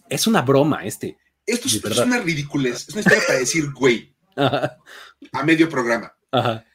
Es 0.09 0.27
una 0.27 0.41
broma 0.41 0.85
este. 0.85 1.17
Esto 1.51 1.89
es, 1.89 1.97
una 1.97 2.19
ridiculez. 2.19 2.87
Es 2.87 2.89
una 2.89 3.01
historia 3.01 3.23
para 3.27 3.39
decir, 3.39 3.71
güey, 3.71 4.13
a 4.35 5.43
medio 5.43 5.69
programa. 5.69 6.13
Ajá. 6.31 6.65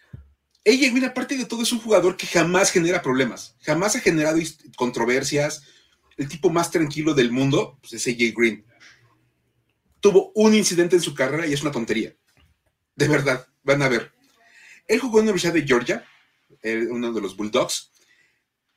AJ 0.67 0.91
Green, 0.91 1.05
aparte 1.05 1.37
de 1.37 1.45
todo, 1.45 1.63
es 1.63 1.73
un 1.73 1.79
jugador 1.79 2.17
que 2.17 2.27
jamás 2.27 2.71
genera 2.71 3.01
problemas. 3.01 3.57
Jamás 3.63 3.95
ha 3.97 4.01
generado 4.01 4.39
controversias. 4.77 5.63
El 6.17 6.29
tipo 6.29 6.51
más 6.51 6.71
tranquilo 6.71 7.15
del 7.15 7.31
mundo 7.31 7.79
pues, 7.81 7.95
es 7.95 8.07
AJ 8.07 8.35
Green. 8.37 8.65
Tuvo 10.01 10.33
un 10.35 10.55
incidente 10.55 10.97
en 10.97 11.03
su 11.03 11.15
carrera 11.15 11.47
y 11.47 11.53
es 11.53 11.63
una 11.63 11.71
tontería. 11.71 12.15
De 12.97 13.09
verdad, 13.09 13.47
van 13.63 13.83
a 13.83 13.89
ver. 13.89 14.13
Él 14.89 15.01
jugó 15.01 15.21
en 15.21 15.27
la 15.27 15.33
Universidad 15.33 15.55
de 15.55 15.67
Georgia, 15.67 16.05
uno 16.91 17.13
de 17.13 17.21
los 17.21 17.37
Bulldogs, 17.37 17.91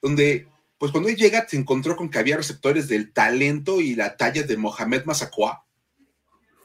donde, 0.01 0.47
pues 0.77 0.91
cuando 0.91 1.09
él 1.09 1.15
llega, 1.15 1.47
se 1.47 1.57
encontró 1.57 1.95
con 1.95 2.09
que 2.09 2.19
había 2.19 2.37
receptores 2.37 2.87
del 2.87 3.11
talento 3.13 3.81
y 3.81 3.95
la 3.95 4.17
talla 4.17 4.43
de 4.43 4.57
Mohamed 4.57 5.05
Massaquoi, 5.05 5.53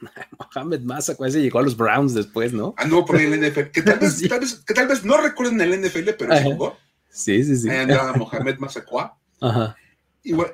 Mohamed 0.39 0.81
Massa, 0.81 1.15
se 1.15 1.43
llegó 1.43 1.59
a 1.59 1.63
los 1.63 1.77
Browns 1.77 2.15
después, 2.15 2.53
¿no? 2.53 2.75
Anduvo 2.77 3.07
por 3.07 3.21
el 3.21 3.41
NFL, 3.41 3.71
que 3.73 3.83
tal 3.83 3.99
vez, 3.99 4.63
que 4.67 4.75
tal 4.75 4.89
vez 4.89 5.05
no 5.05 5.17
recuerden 5.17 5.61
el 5.61 5.81
NFL, 5.81 6.11
pero 6.19 6.37
jugó. 6.43 6.77
Sí, 7.11 7.45
sí, 7.45 7.57
sí. 7.57 7.71
Ahí 7.71 7.79
andaba 7.79 8.13
Mohamed 8.15 8.59
Massaquoi. 8.59 9.07
Ajá. 9.41 9.77
Y 10.23 10.33
bueno, 10.33 10.53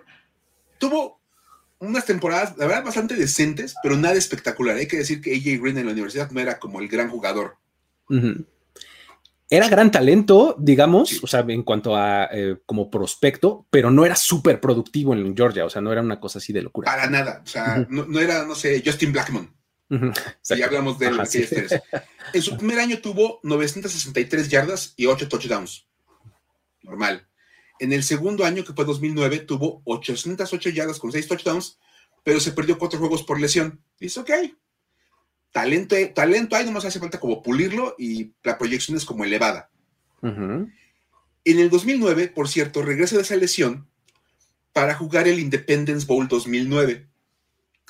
tuvo 0.79 1.21
unas 1.79 2.05
temporadas, 2.05 2.57
la 2.59 2.67
verdad, 2.67 2.85
bastante 2.85 3.15
decentes, 3.15 3.75
pero 3.83 3.97
nada 3.97 4.15
espectacular. 4.15 4.77
Hay 4.77 4.87
que 4.87 4.99
decir 4.99 5.21
que 5.21 5.35
AJ 5.35 5.63
Green 5.63 5.79
en 5.79 5.87
la 5.87 5.93
universidad 5.93 6.31
no 6.31 6.41
era 6.41 6.59
como 6.59 6.81
el 6.81 6.89
gran 6.89 7.09
jugador. 7.09 7.57
Era 9.53 9.69
gran 9.69 9.91
talento, 9.91 10.55
digamos, 10.61 11.25
o 11.25 11.27
sea, 11.27 11.41
en 11.41 11.65
cuanto 11.65 11.97
a 11.97 12.29
eh, 12.33 12.59
como 12.65 12.89
prospecto, 12.89 13.67
pero 13.69 13.91
no 13.91 14.07
era 14.07 14.15
súper 14.15 14.61
productivo 14.61 15.13
en 15.13 15.37
Georgia, 15.37 15.65
o 15.65 15.71
sea, 15.71 15.83
no 15.83 15.91
era 15.91 16.01
una 16.01 16.21
cosa 16.21 16.39
así 16.39 16.53
de 16.53 16.63
locura. 16.63 16.89
Para 16.89 17.11
nada, 17.11 17.43
o 17.45 17.47
sea, 17.49 17.85
no, 17.91 18.21
era, 18.21 18.47
no 18.47 18.55
sé, 18.55 18.81
Justin 18.85 19.11
Blackmon. 19.11 19.53
Si 20.41 20.63
hablamos 20.63 21.01
de 21.01 21.09
él. 21.09 21.21
En 22.33 22.43
su 22.43 22.57
primer 22.57 22.79
año 22.79 23.01
tuvo 23.01 23.41
963 23.43 24.49
yardas 24.49 24.95
y 24.97 25.07
8 25.07 25.29
touchdowns. 25.29 25.89
Normal. 26.83 27.27
En 27.81 27.93
el 27.93 28.05
segundo 28.05 28.45
año, 28.45 28.65
que 28.65 28.73
fue 28.73 28.85
2009, 28.85 29.41
tuvo 29.41 29.83
808 29.85 30.71
yardas 30.71 31.01
con 31.01 31.11
6 31.11 31.27
touchdowns, 31.27 31.81
pero 32.23 32.39
se 32.39 32.53
perdió 32.53 32.79
4 32.79 33.01
juegos 33.01 33.25
por 33.25 33.41
lesión. 33.41 33.83
Dice, 33.99 34.21
ok, 34.21 34.31
talento, 35.53 35.97
talento 36.15 36.57
hay, 36.57 36.65
nomás 36.65 36.85
hace 36.85 37.01
falta 37.01 37.21
como 37.21 37.43
pulirlo 37.43 37.95
y 37.99 38.33
la 38.43 38.59
proyección 38.59 38.97
es 38.97 39.05
como 39.05 39.25
elevada. 39.25 39.71
En 40.23 40.71
el 41.45 41.71
2009, 41.71 42.29
por 42.29 42.49
cierto, 42.49 42.83
regresa 42.83 43.17
de 43.17 43.23
esa 43.23 43.37
lesión 43.37 43.89
para 44.73 44.95
jugar 44.95 45.27
el 45.27 45.39
Independence 45.39 46.07
Bowl 46.07 46.29
2009 46.29 47.11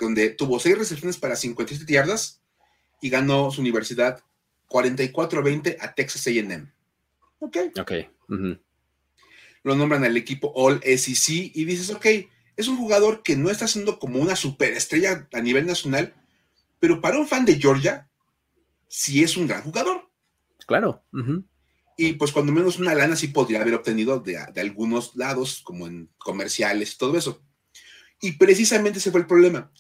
donde 0.01 0.31
tuvo 0.31 0.59
seis 0.59 0.77
recepciones 0.77 1.17
para 1.19 1.37
57 1.37 1.91
yardas 1.93 2.41
y 3.01 3.11
ganó 3.11 3.51
su 3.51 3.61
universidad 3.61 4.23
44-20 4.69 5.77
a 5.81 5.95
Texas 5.95 6.27
AM. 6.27 6.73
Ok. 7.39 7.57
Ok. 7.79 7.93
Lo 9.63 9.75
nombran 9.75 10.05
al 10.05 10.17
equipo 10.17 10.53
All 10.55 10.81
SEC 10.83 11.53
y 11.55 11.65
dices, 11.65 11.91
ok, 11.91 12.07
es 12.57 12.69
un 12.69 12.77
jugador 12.79 13.23
que 13.23 13.37
no 13.37 13.51
está 13.51 13.67
siendo 13.69 13.99
como 13.99 14.19
una 14.19 14.37
superestrella 14.37 15.29
a 15.33 15.41
nivel 15.41 15.67
nacional, 15.67 16.15
pero 16.81 17.01
para 17.01 17.19
un 17.19 17.29
fan 17.29 17.45
de 17.45 17.61
Georgia, 17.61 18.11
sí 18.89 19.23
es 19.23 19.37
un 19.37 19.47
gran 19.47 19.63
jugador. 19.63 20.11
Claro. 20.67 21.05
Y 21.97 22.15
pues 22.15 22.33
cuando 22.33 22.53
menos 22.53 22.79
una 22.79 22.95
lana 22.95 23.15
sí 23.15 23.29
podría 23.29 23.61
haber 23.61 23.75
obtenido 23.75 24.19
de, 24.19 24.39
de 24.53 24.61
algunos 24.61 25.15
lados, 25.15 25.61
como 25.63 25.87
en 25.87 26.11
comerciales 26.19 26.95
y 26.95 26.99
todo 26.99 27.17
eso. 27.17 27.43
Y 28.21 28.33
precisamente 28.33 28.99
ese 28.99 29.11
fue 29.11 29.21
el 29.21 29.27
problema, 29.27 29.71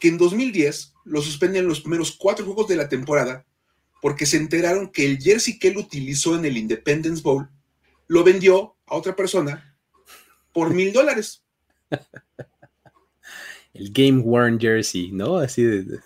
que 0.00 0.08
en 0.08 0.18
2010 0.18 0.94
lo 1.04 1.20
suspenden 1.20 1.68
los 1.68 1.80
primeros 1.80 2.12
cuatro 2.12 2.44
juegos 2.44 2.68
de 2.68 2.76
la 2.76 2.88
temporada 2.88 3.44
porque 4.00 4.26
se 4.26 4.36
enteraron 4.36 4.90
que 4.90 5.06
el 5.06 5.18
jersey 5.18 5.58
que 5.58 5.68
él 5.68 5.78
utilizó 5.78 6.36
en 6.36 6.44
el 6.44 6.58
Independence 6.58 7.22
Bowl 7.22 7.48
lo 8.06 8.22
vendió 8.22 8.76
a 8.86 8.96
otra 8.96 9.16
persona 9.16 9.78
por 10.52 10.74
mil 10.74 10.92
dólares. 10.92 11.42
El 13.74 13.92
Game 13.92 14.20
Worn 14.20 14.58
Jersey, 14.60 15.10
¿no? 15.12 15.36
Así 15.36 15.62
de... 15.62 15.98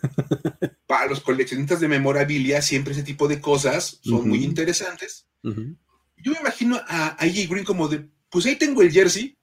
Para 0.87 1.07
los 1.07 1.21
coleccionistas 1.21 1.81
de 1.81 1.89
memorabilia, 1.89 2.63
siempre 2.63 2.95
ese 2.95 3.03
tipo 3.03 3.29
de 3.29 3.41
cosas 3.41 4.01
son 4.03 4.29
muy 4.29 4.43
interesantes. 4.43 5.27
Yo 5.43 6.33
me 6.33 6.41
imagino 6.41 6.81
a, 6.89 7.09
a 7.09 7.27
Green 7.27 7.65
como 7.65 7.89
de, 7.89 8.09
pues 8.31 8.47
ahí 8.47 8.57
tengo 8.57 8.81
el 8.81 8.91
jersey, 8.91 9.39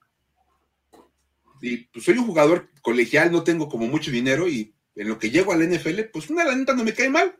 y 1.61 1.77
pues 1.77 2.05
soy 2.05 2.17
un 2.17 2.25
jugador 2.25 2.69
colegial, 2.81 3.31
no 3.31 3.43
tengo 3.43 3.69
como 3.69 3.87
mucho 3.87 4.11
dinero 4.11 4.47
y 4.47 4.73
en 4.95 5.07
lo 5.07 5.19
que 5.19 5.29
llego 5.29 5.51
al 5.51 5.67
NFL, 5.67 6.01
pues 6.13 6.29
una 6.29 6.43
lanita 6.43 6.73
no 6.73 6.83
me 6.83 6.93
cae 6.93 7.09
mal. 7.09 7.35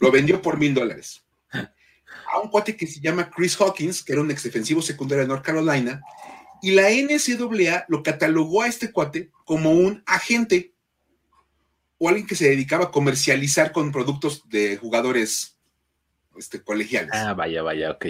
Lo 0.00 0.10
vendió 0.10 0.40
por 0.40 0.58
mil 0.58 0.74
dólares. 0.74 1.24
A 1.52 2.40
un 2.40 2.48
cuate 2.48 2.76
que 2.76 2.86
se 2.86 3.00
llama 3.00 3.30
Chris 3.30 3.60
Hawkins, 3.60 4.02
que 4.02 4.12
era 4.12 4.22
un 4.22 4.30
ex 4.30 4.42
defensivo 4.42 4.80
secundario 4.80 5.22
de 5.22 5.28
North 5.28 5.44
Carolina, 5.44 6.00
y 6.62 6.70
la 6.70 6.90
NCAA 6.90 7.86
lo 7.88 8.02
catalogó 8.02 8.62
a 8.62 8.68
este 8.68 8.92
cuate 8.92 9.30
como 9.44 9.72
un 9.72 10.02
agente 10.06 10.72
o 11.98 12.08
alguien 12.08 12.26
que 12.26 12.36
se 12.36 12.48
dedicaba 12.48 12.86
a 12.86 12.90
comercializar 12.90 13.72
con 13.72 13.92
productos 13.92 14.48
de 14.48 14.76
jugadores 14.76 15.58
este, 16.36 16.62
colegiales. 16.62 17.10
Ah, 17.12 17.34
vaya, 17.34 17.62
vaya, 17.62 17.90
ok. 17.90 18.06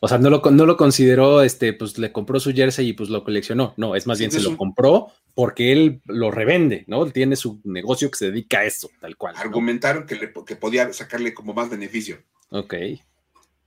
O 0.00 0.08
sea, 0.08 0.18
no 0.18 0.30
lo, 0.30 0.42
no 0.50 0.66
lo 0.66 0.76
consideró, 0.76 1.42
este, 1.42 1.72
pues 1.72 1.98
le 1.98 2.12
compró 2.12 2.38
su 2.38 2.52
jersey 2.52 2.88
y 2.88 2.92
pues 2.92 3.08
lo 3.08 3.24
coleccionó. 3.24 3.72
No, 3.76 3.96
es 3.96 4.06
más 4.06 4.18
bien 4.18 4.30
se 4.30 4.40
lo 4.40 4.56
compró 4.56 5.12
porque 5.34 5.72
él 5.72 6.02
lo 6.04 6.30
revende, 6.30 6.84
¿no? 6.86 7.04
Él 7.04 7.12
tiene 7.12 7.36
su 7.36 7.60
negocio 7.64 8.10
que 8.10 8.18
se 8.18 8.30
dedica 8.30 8.60
a 8.60 8.64
eso, 8.64 8.90
tal 9.00 9.16
cual. 9.16 9.34
Argumentaron 9.36 10.06
que, 10.06 10.16
le, 10.16 10.32
que 10.46 10.56
podía 10.56 10.92
sacarle 10.92 11.34
como 11.34 11.54
más 11.54 11.70
beneficio. 11.70 12.22
Ok. 12.50 12.74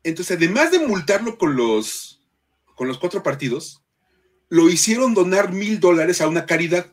Entonces, 0.03 0.37
además 0.37 0.71
de 0.71 0.79
multarlo 0.79 1.37
con 1.37 1.55
los, 1.55 2.21
con 2.75 2.87
los 2.87 2.99
cuatro 2.99 3.23
partidos, 3.23 3.81
lo 4.49 4.69
hicieron 4.69 5.13
donar 5.13 5.51
mil 5.51 5.79
dólares 5.79 6.21
a 6.21 6.27
una 6.27 6.45
caridad. 6.45 6.87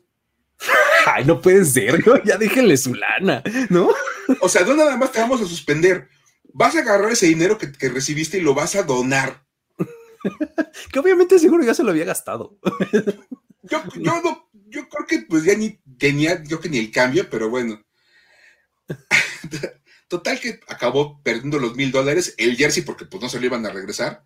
Ay, 1.06 1.24
no 1.24 1.40
puede 1.40 1.64
ser, 1.64 2.06
¿no? 2.06 2.22
ya 2.24 2.36
déjenle 2.36 2.76
su 2.76 2.94
lana, 2.94 3.42
¿no? 3.68 3.90
O 4.40 4.48
sea, 4.48 4.62
no 4.62 4.74
nada 4.74 4.96
más 4.96 5.12
te 5.12 5.20
vamos 5.20 5.40
a 5.40 5.46
suspender. 5.46 6.08
Vas 6.52 6.76
a 6.76 6.80
agarrar 6.80 7.10
ese 7.10 7.26
dinero 7.26 7.58
que, 7.58 7.88
recibiste 7.88 8.38
y 8.38 8.42
lo 8.42 8.54
vas 8.54 8.74
a 8.74 8.82
donar. 8.82 9.44
que 10.92 10.98
obviamente 10.98 11.38
seguro 11.38 11.64
ya 11.64 11.74
se 11.74 11.82
lo 11.82 11.90
había 11.90 12.04
gastado. 12.04 12.58
yo, 13.62 13.82
yo, 13.96 14.22
no, 14.22 14.50
yo 14.68 14.88
creo 14.88 15.06
que 15.06 15.26
pues 15.28 15.44
ya 15.44 15.54
ni 15.56 15.78
tenía, 15.98 16.42
yo 16.44 16.60
que 16.60 16.68
ni 16.68 16.78
el 16.78 16.90
cambio, 16.90 17.28
pero 17.28 17.50
bueno. 17.50 17.84
Total 20.08 20.38
que 20.40 20.60
acabó 20.68 21.22
perdiendo 21.22 21.58
los 21.58 21.74
mil 21.74 21.90
dólares, 21.90 22.34
el 22.38 22.56
jersey, 22.56 22.82
porque 22.82 23.04
pues 23.04 23.22
no 23.22 23.28
se 23.28 23.40
lo 23.40 23.46
iban 23.46 23.66
a 23.66 23.70
regresar 23.70 24.24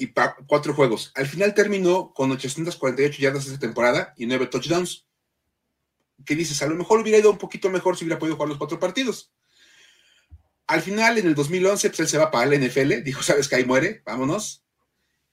y 0.00 0.12
cuatro 0.46 0.72
juegos. 0.72 1.12
Al 1.14 1.26
final 1.26 1.54
terminó 1.54 2.14
con 2.14 2.30
848 2.30 3.20
yardas 3.20 3.46
esa 3.46 3.58
temporada 3.58 4.14
y 4.16 4.24
nueve 4.24 4.46
touchdowns. 4.46 5.06
¿Qué 6.24 6.34
dices? 6.34 6.62
A 6.62 6.66
lo 6.66 6.74
mejor 6.74 7.00
hubiera 7.00 7.18
ido 7.18 7.30
un 7.30 7.38
poquito 7.38 7.68
mejor 7.68 7.96
si 7.96 8.04
hubiera 8.04 8.18
podido 8.18 8.36
jugar 8.36 8.48
los 8.48 8.58
cuatro 8.58 8.80
partidos. 8.80 9.30
Al 10.66 10.80
final, 10.80 11.18
en 11.18 11.26
el 11.26 11.34
2011, 11.34 11.90
pues 11.90 12.00
él 12.00 12.08
se 12.08 12.16
va 12.16 12.30
para 12.30 12.46
la 12.46 12.56
NFL, 12.56 13.02
dijo, 13.02 13.22
sabes 13.22 13.46
que 13.48 13.56
ahí 13.56 13.64
muere, 13.64 14.02
vámonos. 14.06 14.64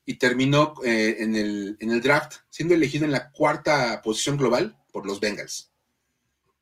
Y 0.05 0.15
terminó 0.15 0.73
eh, 0.83 1.17
en, 1.19 1.35
el, 1.35 1.77
en 1.79 1.91
el 1.91 2.01
draft, 2.01 2.39
siendo 2.49 2.73
elegido 2.73 3.05
en 3.05 3.11
la 3.11 3.31
cuarta 3.31 4.01
posición 4.01 4.35
global 4.35 4.77
por 4.91 5.05
los 5.05 5.21
Bengals. 5.21 5.71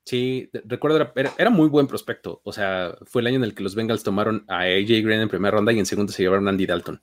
Sí, 0.04 0.52
recuerdo, 0.66 0.98
era, 1.16 1.34
era, 1.38 1.50
muy 1.50 1.70
buen 1.70 1.88
prospecto. 1.88 2.42
O 2.44 2.54
sea, 2.54 2.96
fue 3.06 3.24
el 3.24 3.28
año 3.28 3.38
en 3.38 3.46
el 3.46 3.56
que 3.56 3.64
los 3.64 3.74
Bengals 3.74 4.04
tomaron 4.04 4.46
a 4.48 4.60
AJ 4.60 5.04
Green 5.04 5.22
en 5.22 5.30
primera 5.30 5.58
ronda 5.58 5.72
y 5.72 5.80
en 5.80 5.88
segundo 5.88 6.14
se 6.14 6.22
llevaron 6.22 6.48
a 6.48 6.52
Andy 6.52 6.68
Dalton. 6.68 7.02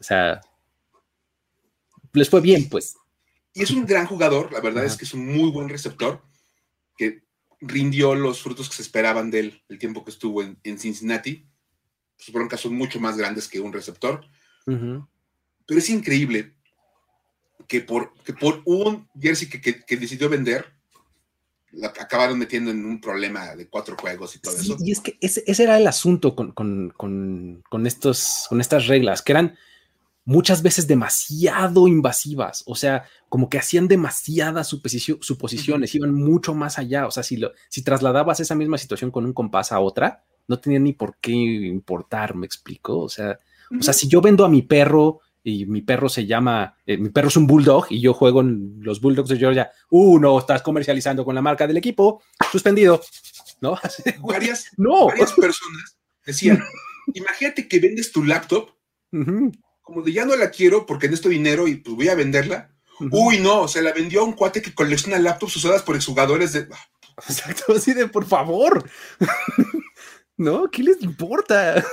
O 0.00 0.02
sea, 0.04 0.40
les 2.12 2.28
fue 2.28 2.40
bien, 2.40 2.68
pues. 2.68 2.96
Y 3.54 3.62
es 3.62 3.70
un 3.70 3.86
gran 3.86 4.06
jugador, 4.06 4.52
la 4.52 4.60
verdad 4.60 4.84
es 4.84 4.96
que 4.96 5.04
es 5.04 5.14
un 5.14 5.26
muy 5.26 5.50
buen 5.50 5.68
receptor, 5.68 6.22
que 6.96 7.22
rindió 7.60 8.14
los 8.14 8.42
frutos 8.42 8.68
que 8.68 8.76
se 8.76 8.82
esperaban 8.82 9.30
de 9.30 9.40
él 9.40 9.62
el 9.68 9.78
tiempo 9.78 10.04
que 10.04 10.10
estuvo 10.10 10.42
en, 10.42 10.78
Cincinnati. 10.78 11.46
Sus 12.16 12.34
broncas 12.34 12.60
son 12.60 12.74
mucho 12.74 13.00
más 13.00 13.16
grandes 13.16 13.48
que 13.48 13.60
un 13.60 13.72
receptor. 13.72 14.26
Pero 14.64 15.80
es 15.80 15.90
increíble 15.90 16.54
que 17.66 17.80
por, 17.80 18.12
que 18.22 18.32
por 18.32 18.62
un 18.64 19.08
jersey 19.20 19.48
que, 19.48 19.96
decidió 19.96 20.28
vender, 20.28 20.66
la 21.72 21.88
acabaron 21.88 22.38
metiendo 22.38 22.70
en 22.70 22.84
un 22.84 23.00
problema 23.00 23.54
de 23.54 23.68
cuatro 23.68 23.96
juegos 23.98 24.36
y 24.36 24.38
todo 24.38 24.56
eso. 24.56 24.76
Y 24.80 24.92
es 24.92 25.00
que 25.00 25.18
ese, 25.20 25.42
era 25.46 25.76
el 25.76 25.86
asunto 25.86 26.34
con, 26.34 26.52
con, 26.52 27.86
estos, 27.86 28.46
con 28.48 28.60
estas 28.60 28.86
reglas, 28.86 29.22
que 29.22 29.32
eran 29.32 29.56
muchas 30.26 30.60
veces 30.62 30.86
demasiado 30.88 31.86
invasivas, 31.86 32.64
o 32.66 32.74
sea, 32.74 33.04
como 33.28 33.48
que 33.48 33.58
hacían 33.58 33.86
demasiadas 33.86 34.66
suposiciones, 34.66 35.94
iban 35.94 36.12
mucho 36.12 36.52
más 36.52 36.78
allá, 36.78 37.06
o 37.06 37.12
sea, 37.12 37.22
si, 37.22 37.36
lo, 37.36 37.52
si 37.68 37.82
trasladabas 37.82 38.40
esa 38.40 38.56
misma 38.56 38.76
situación 38.76 39.12
con 39.12 39.24
un 39.24 39.32
compás 39.32 39.70
a 39.70 39.78
otra, 39.78 40.24
no 40.48 40.58
tenía 40.58 40.80
ni 40.80 40.92
por 40.92 41.16
qué 41.20 41.30
importar, 41.30 42.34
me 42.34 42.44
explico, 42.44 42.98
o 42.98 43.08
sea, 43.08 43.38
o 43.78 43.82
sea, 43.82 43.94
si 43.94 44.08
yo 44.08 44.20
vendo 44.20 44.44
a 44.44 44.48
mi 44.48 44.62
perro 44.62 45.20
y 45.44 45.64
mi 45.66 45.82
perro 45.82 46.08
se 46.08 46.26
llama, 46.26 46.76
eh, 46.84 46.98
mi 46.98 47.10
perro 47.10 47.28
es 47.28 47.36
un 47.36 47.46
bulldog 47.46 47.86
y 47.90 48.00
yo 48.00 48.12
juego 48.12 48.40
en 48.40 48.78
los 48.80 49.00
Bulldogs 49.00 49.28
de 49.28 49.38
Georgia, 49.38 49.70
uh, 49.90 50.18
no, 50.18 50.40
estás 50.40 50.60
comercializando 50.60 51.24
con 51.24 51.36
la 51.36 51.42
marca 51.42 51.68
del 51.68 51.76
equipo, 51.76 52.20
suspendido, 52.50 53.00
¿no? 53.60 53.78
Varias, 54.22 54.72
no. 54.76 55.06
varias 55.06 55.32
personas 55.32 55.98
decían, 56.24 56.60
imagínate 57.14 57.68
que 57.68 57.78
vendes 57.78 58.10
tu 58.10 58.24
laptop 58.24 58.70
como 59.86 60.02
de 60.02 60.12
ya 60.12 60.24
no 60.24 60.34
la 60.34 60.50
quiero 60.50 60.84
porque 60.84 61.06
necesito 61.06 61.28
dinero 61.28 61.68
y 61.68 61.76
pues 61.76 61.94
voy 61.94 62.08
a 62.08 62.16
venderla. 62.16 62.74
Uy, 63.12 63.38
no, 63.38 63.68
se 63.68 63.82
la 63.82 63.92
vendió 63.92 64.20
a 64.20 64.24
un 64.24 64.32
cuate 64.32 64.60
que 64.60 64.74
colecciona 64.74 65.16
laptops 65.16 65.54
usadas 65.56 65.82
por 65.82 65.94
exjugadores 65.94 66.52
de. 66.52 66.66
Exacto, 67.28 67.72
así 67.72 67.94
de 67.94 68.08
por 68.08 68.26
favor. 68.26 68.90
¿No? 70.36 70.68
¿Qué 70.72 70.82
les 70.82 71.00
importa? 71.02 71.86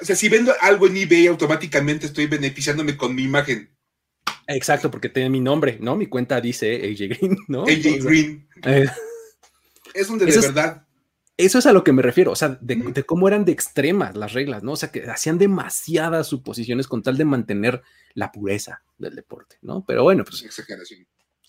o 0.00 0.04
sea, 0.04 0.14
si 0.14 0.28
vendo 0.28 0.54
algo 0.60 0.86
en 0.86 0.98
eBay, 0.98 1.26
automáticamente 1.26 2.06
estoy 2.06 2.28
beneficiándome 2.28 2.96
con 2.96 3.12
mi 3.12 3.24
imagen. 3.24 3.76
Exacto, 4.46 4.88
porque 4.88 5.08
tiene 5.08 5.30
mi 5.30 5.40
nombre, 5.40 5.78
¿no? 5.80 5.96
Mi 5.96 6.06
cuenta 6.06 6.40
dice 6.40 6.76
AJ 6.76 7.18
Green, 7.18 7.36
¿no? 7.48 7.64
AJ 7.64 8.04
Green. 8.04 8.48
Eh, 8.62 8.86
es 9.94 10.06
donde 10.06 10.26
de 10.26 10.40
verdad 10.40 10.86
eso 11.38 11.60
es 11.60 11.66
a 11.66 11.72
lo 11.72 11.84
que 11.84 11.92
me 11.92 12.02
refiero, 12.02 12.32
o 12.32 12.36
sea, 12.36 12.58
de, 12.60 13.04
cómo 13.04 13.28
eran 13.28 13.44
de 13.44 13.52
extremas 13.52 14.16
las 14.16 14.32
reglas, 14.32 14.64
¿no? 14.64 14.72
O 14.72 14.76
sea, 14.76 14.90
que 14.90 15.08
hacían 15.08 15.38
demasiadas 15.38 16.26
suposiciones 16.26 16.88
con 16.88 17.02
tal 17.02 17.16
de 17.16 17.24
mantener 17.24 17.82
la 18.14 18.32
pureza 18.32 18.82
del 18.98 19.14
deporte, 19.14 19.56
¿no? 19.62 19.84
Pero 19.86 20.02
bueno, 20.02 20.24
pues... 20.24 20.44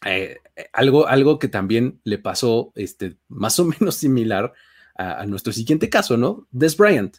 Eh, 0.05 0.37
eh, 0.55 0.69
algo, 0.71 1.07
algo 1.07 1.39
que 1.39 1.47
también 1.47 1.99
le 2.03 2.19
pasó, 2.19 2.71
este, 2.75 3.17
más 3.27 3.59
o 3.59 3.65
menos 3.79 3.95
similar 3.95 4.53
a, 4.95 5.25
nuestro 5.25 5.53
siguiente 5.53 5.89
caso, 5.89 6.17
¿no? 6.17 6.47
Des 6.51 6.77
Bryant. 6.77 7.17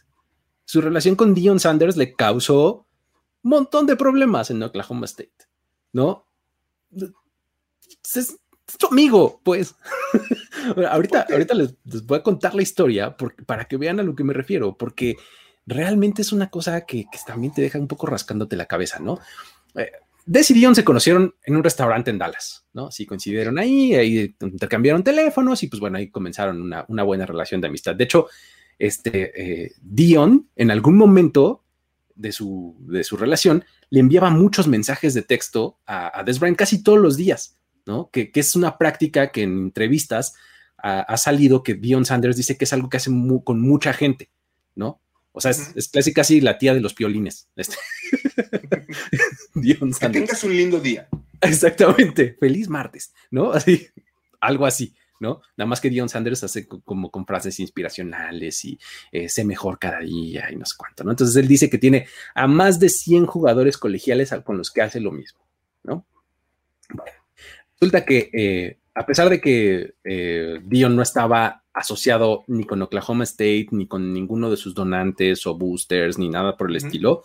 Su 0.63 0.81
relación 0.81 1.15
con 1.15 1.33
Dion 1.33 1.59
Sanders 1.59 1.97
le 1.97 2.13
causó 2.13 2.85
un 3.43 3.49
montón 3.49 3.85
de 3.85 3.95
problemas 3.97 4.49
en 4.49 4.63
Oklahoma 4.63 5.05
State, 5.07 5.33
¿no? 5.91 6.25
Es, 8.15 8.37
tu 8.77 8.87
amigo, 8.87 9.41
pues. 9.43 9.75
ahorita, 10.89 11.27
ahorita 11.29 11.53
les, 11.53 11.75
voy 12.05 12.19
a 12.19 12.23
contar 12.23 12.55
la 12.55 12.61
historia 12.61 13.15
para 13.45 13.65
que 13.65 13.77
vean 13.77 13.99
a 13.99 14.03
lo 14.03 14.15
que 14.15 14.23
me 14.23 14.33
refiero, 14.33 14.77
porque 14.77 15.17
realmente 15.65 16.21
es 16.21 16.31
una 16.31 16.49
cosa 16.49 16.81
que, 16.85 17.05
también 17.25 17.53
te 17.53 17.61
deja 17.61 17.79
un 17.79 17.87
poco 17.87 18.07
rascándote 18.07 18.55
la 18.55 18.65
cabeza, 18.65 18.99
¿no? 18.99 19.19
Eh, 19.75 19.91
decidieron, 20.25 20.75
se 20.75 20.83
conocieron 20.83 21.35
en 21.43 21.55
un 21.55 21.63
restaurante 21.63 22.11
en 22.11 22.17
Dallas, 22.17 22.65
¿no? 22.73 22.91
Sí, 22.91 23.05
coincidieron 23.05 23.57
ahí, 23.59 23.93
ahí 23.95 24.35
intercambiaron 24.39 25.03
teléfonos 25.03 25.63
y 25.63 25.67
pues 25.67 25.79
bueno, 25.79 25.97
ahí 25.97 26.09
comenzaron 26.09 26.61
una, 26.61 27.03
buena 27.03 27.25
relación 27.25 27.61
de 27.61 27.67
amistad. 27.67 27.95
De 27.95 28.03
hecho, 28.03 28.27
este, 28.77 29.63
eh, 29.63 29.71
Dion 29.81 30.49
en 30.55 30.71
algún 30.71 30.97
momento 30.97 31.63
de 32.15 32.31
su, 32.31 32.75
de 32.79 33.03
su 33.03 33.17
relación 33.17 33.65
le 33.89 33.99
enviaba 33.99 34.29
muchos 34.29 34.67
mensajes 34.67 35.13
de 35.13 35.21
texto 35.21 35.79
a, 35.85 36.19
a 36.19 36.23
Des 36.23 36.39
Bryant 36.39 36.57
casi 36.57 36.83
todos 36.83 36.99
los 36.99 37.17
días, 37.17 37.57
¿no? 37.85 38.09
Que, 38.11 38.31
que, 38.31 38.39
es 38.39 38.55
una 38.55 38.77
práctica 38.77 39.31
que 39.31 39.43
en 39.43 39.57
entrevistas 39.57 40.35
ha, 40.81 41.17
salido 41.17 41.63
que 41.63 41.75
Dion 41.75 42.05
Sanders 42.05 42.37
dice 42.37 42.57
que 42.57 42.65
es 42.65 42.73
algo 42.73 42.89
que 42.89 42.97
hace 42.97 43.11
con 43.43 43.61
mucha 43.61 43.93
gente, 43.93 44.29
¿no? 44.75 45.01
O 45.33 45.39
sea, 45.39 45.51
es, 45.51 45.89
casi 45.91 46.13
casi 46.13 46.41
la 46.41 46.57
tía 46.57 46.73
de 46.73 46.81
los 46.81 46.93
piolines. 46.93 47.47
Este. 47.55 47.75
Dion 49.55 49.93
Sanders. 49.93 49.99
Que 49.99 50.09
tengas 50.09 50.43
un 50.43 50.55
lindo 50.55 50.79
día. 50.79 51.07
Exactamente. 51.39 52.35
Feliz 52.39 52.67
martes, 52.67 53.13
¿no? 53.29 53.51
Así, 53.53 53.87
algo 54.39 54.65
así, 54.65 54.95
¿no? 55.19 55.41
Nada 55.55 55.67
más 55.67 55.79
que 55.79 55.89
Dion 55.89 56.09
Sanders 56.09 56.43
hace 56.43 56.67
como 56.67 57.11
con 57.11 57.25
frases 57.25 57.59
inspiracionales 57.59 58.65
y 58.65 58.79
eh, 59.11 59.29
sé 59.29 59.45
mejor 59.45 59.77
cada 59.79 59.99
día 59.99 60.51
y 60.51 60.55
no 60.55 60.65
sé 60.65 60.73
cuánto, 60.77 61.03
¿no? 61.03 61.11
Entonces 61.11 61.35
él 61.35 61.47
dice 61.47 61.69
que 61.69 61.77
tiene 61.77 62.07
a 62.33 62.47
más 62.47 62.79
de 62.79 62.89
100 62.89 63.27
jugadores 63.27 63.77
colegiales 63.77 64.33
con 64.43 64.57
los 64.57 64.71
que 64.71 64.81
hace 64.81 64.99
lo 64.99 65.11
mismo, 65.11 65.39
¿no? 65.83 66.05
Bueno, 66.89 67.17
resulta 67.79 68.03
que 68.03 68.29
eh, 68.33 68.80
a 68.93 69.05
pesar 69.05 69.29
de 69.29 69.39
que 69.39 69.93
eh, 70.03 70.59
Dion 70.63 70.95
no 70.95 71.01
estaba 71.01 71.63
asociado 71.73 72.43
ni 72.47 72.65
con 72.65 72.81
Oklahoma 72.81 73.23
State, 73.23 73.67
ni 73.71 73.87
con 73.87 74.13
ninguno 74.13 74.49
de 74.51 74.57
sus 74.57 74.73
donantes 74.73 75.45
o 75.47 75.57
boosters, 75.57 76.17
ni 76.17 76.29
nada 76.29 76.57
por 76.57 76.69
el 76.69 76.75
estilo, 76.75 77.23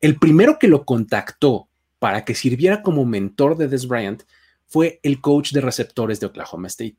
el 0.00 0.18
primero 0.18 0.58
que 0.58 0.68
lo 0.68 0.84
contactó 0.84 1.68
para 1.98 2.24
que 2.24 2.34
sirviera 2.34 2.82
como 2.82 3.04
mentor 3.04 3.56
de 3.56 3.68
Des 3.68 3.88
Bryant 3.88 4.22
fue 4.66 5.00
el 5.02 5.20
coach 5.20 5.52
de 5.52 5.60
receptores 5.60 6.20
de 6.20 6.26
Oklahoma 6.26 6.68
State. 6.68 6.98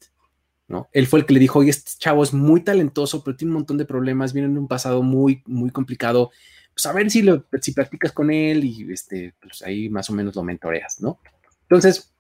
¿no? 0.68 0.90
Él 0.92 1.08
fue 1.08 1.20
el 1.20 1.26
que 1.26 1.34
le 1.34 1.40
dijo, 1.40 1.60
oye, 1.60 1.70
este 1.70 1.92
chavo 2.00 2.24
es 2.24 2.34
muy 2.34 2.62
talentoso, 2.62 3.24
pero 3.24 3.38
tiene 3.38 3.52
un 3.52 3.60
montón 3.60 3.78
de 3.78 3.86
problemas, 3.86 4.34
viene 4.34 4.50
de 4.50 4.60
un 4.60 4.68
pasado 4.68 5.04
muy, 5.04 5.44
muy 5.46 5.70
complicado. 5.70 6.32
Pues 6.74 6.86
a 6.88 6.94
ver 6.94 7.10
si, 7.12 7.22
lo, 7.22 7.46
si 7.62 7.72
practicas 7.72 8.12
con 8.12 8.32
él 8.32 8.66
y 8.66 8.92
este, 8.92 9.36
pues 9.40 9.62
ahí 9.62 9.90
más 9.90 10.10
o 10.10 10.14
menos 10.14 10.36
lo 10.36 10.44
mentoreas, 10.44 11.00
¿no? 11.00 11.20
Entonces, 11.62 12.15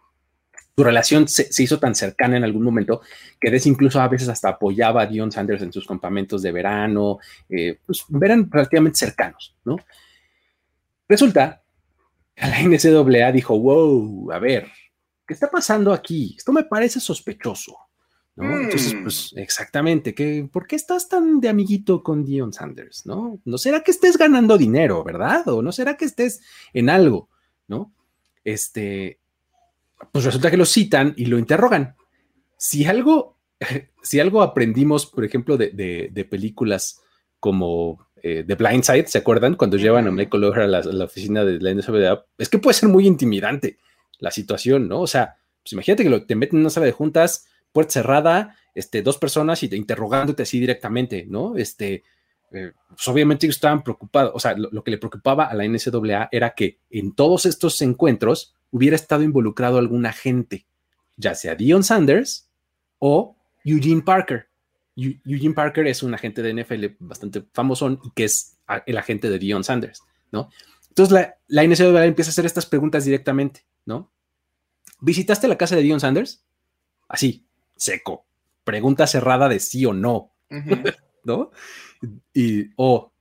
su 0.75 0.83
relación 0.83 1.27
se, 1.27 1.47
hizo 1.63 1.79
tan 1.79 1.95
cercana 1.95 2.35
en 2.37 2.43
algún 2.43 2.63
momento 2.63 3.01
que 3.39 3.49
Des 3.49 3.65
incluso 3.65 4.01
a 4.01 4.07
veces 4.07 4.27
hasta 4.27 4.49
apoyaba 4.49 5.03
a 5.03 5.05
Dion 5.05 5.31
Sanders 5.31 5.61
en 5.61 5.71
sus 5.71 5.87
campamentos 5.87 6.41
de 6.41 6.51
verano, 6.51 7.19
eh, 7.49 7.79
pues 7.85 8.05
eran 8.21 8.49
relativamente 8.51 8.97
cercanos, 8.97 9.55
¿no? 9.63 9.77
Resulta 11.07 11.61
que 12.35 12.47
la 12.47 12.61
NCAA 12.61 13.31
dijo, 13.31 13.57
wow, 13.57 14.31
a 14.31 14.39
ver, 14.39 14.67
¿qué 15.25 15.33
está 15.33 15.49
pasando 15.49 15.93
aquí? 15.93 16.35
Esto 16.37 16.51
me 16.51 16.63
parece 16.63 16.99
sospechoso. 16.99 17.77
¿no? 18.35 18.59
Entonces, 18.59 18.93
mm. 18.93 19.03
pues 19.03 19.33
exactamente, 19.37 20.13
¿qué, 20.13 20.49
¿por 20.51 20.67
qué 20.67 20.75
estás 20.75 21.07
tan 21.07 21.39
de 21.39 21.47
amiguito 21.47 22.03
con 22.03 22.25
Dion 22.25 22.51
Sanders? 22.51 23.05
¿no? 23.05 23.39
¿No 23.45 23.57
será 23.57 23.81
que 23.81 23.91
estés 23.91 24.17
ganando 24.17 24.57
dinero, 24.57 25.05
verdad? 25.05 25.47
¿O 25.47 25.61
no 25.61 25.71
será 25.71 25.95
que 25.95 26.03
estés 26.03 26.41
en 26.73 26.89
algo? 26.89 27.29
¿No? 27.67 27.93
Este, 28.43 29.19
pues 30.11 30.25
resulta 30.25 30.51
que 30.51 30.57
lo 30.57 30.65
citan 30.65 31.13
y 31.17 31.25
lo 31.25 31.37
interrogan. 31.37 31.95
Si 32.57 32.85
algo, 32.85 33.37
si 34.03 34.19
algo 34.19 34.41
aprendimos, 34.41 35.05
por 35.05 35.25
ejemplo, 35.25 35.57
de, 35.57 36.27
películas 36.29 37.01
como 37.39 38.07
eh, 38.21 38.43
The 38.45 38.55
Blind 38.55 38.83
Side, 38.83 39.07
¿se 39.07 39.17
acuerdan? 39.17 39.55
Cuando 39.55 39.77
llevan 39.77 40.07
a 40.07 40.11
Michael 40.11 40.41
Loher 40.41 40.61
a 40.61 40.67
la, 40.67 41.05
oficina 41.05 41.43
de 41.45 41.59
la 41.59 41.73
NSA, 41.73 42.25
es 42.37 42.49
que 42.49 42.59
puede 42.59 42.73
ser 42.73 42.89
muy 42.89 43.05
intimidante 43.05 43.77
la 44.19 44.31
situación, 44.31 44.87
¿no? 44.87 45.01
O 45.01 45.07
sea, 45.07 45.35
pues 45.61 45.73
imagínate 45.73 46.03
que 46.03 46.09
lo, 46.09 46.25
te 46.25 46.35
meten 46.35 46.57
en 46.57 46.61
una 46.61 46.69
sala 46.69 46.85
de 46.85 46.91
juntas, 46.91 47.47
puerta 47.71 47.93
cerrada, 47.93 48.55
este, 48.73 49.01
dos 49.01 49.17
personas 49.17 49.61
y 49.63 49.69
te 49.69 49.75
interrogándote 49.75 50.43
así 50.43 50.59
directamente, 50.59 51.25
¿no? 51.27 51.57
Este, 51.57 52.03
eh, 52.51 52.71
pues 52.89 53.07
obviamente 53.07 53.45
ellos 53.45 53.57
estaban 53.57 53.83
preocupados, 53.83 54.31
o 54.33 54.39
sea, 54.39 54.55
lo, 54.55 54.83
que 54.83 54.91
le 54.91 54.97
preocupaba 54.97 55.45
a 55.45 55.53
la 55.53 55.65
NCAA 55.65 56.29
era 56.31 56.51
que 56.51 56.79
en 56.89 57.13
todos 57.13 57.45
estos 57.45 57.81
encuentros 57.81 58.54
hubiera 58.75 58.95
estado 58.95 59.23
involucrado 59.23 59.77
algún 59.77 60.05
agente, 60.05 60.65
ya 61.15 61.35
sea 61.35 61.55
Dion 61.55 61.83
Sanders 61.83 62.49
o 62.99 63.35
Eugene 63.63 64.01
Parker. 64.01 64.47
Eugene 64.95 65.53
Parker 65.53 65.87
es 65.87 66.03
un 66.03 66.13
agente 66.13 66.41
de 66.41 66.63
NFL 66.63 66.85
bastante 66.99 67.43
famoso 67.53 67.89
y 67.91 68.11
que 68.15 68.25
es 68.25 68.57
el 68.85 68.97
agente 68.97 69.29
de 69.29 69.39
Dion 69.39 69.63
Sanders, 69.63 70.01
¿no? 70.31 70.49
Entonces 70.89 71.13
la, 71.13 71.35
la 71.47 71.63
NCAA 71.63 72.05
empieza 72.05 72.29
a 72.29 72.33
hacer 72.33 72.45
estas 72.45 72.65
preguntas 72.65 73.03
directamente. 73.05 73.65
¿no? 73.85 74.11
¿Visitaste 74.99 75.47
la 75.47 75.57
casa 75.57 75.75
de 75.75 75.83
Dion 75.83 75.99
Sanders? 75.99 76.43
Así, 77.07 77.45
seco. 77.75 78.25
Pregunta 78.63 79.07
cerrada 79.07 79.47
de 79.47 79.59
sí 79.59 79.85
o 79.85 79.93
no, 79.93 80.31
¿no? 81.23 81.51
Y, 82.33 82.71
o, 82.75 83.11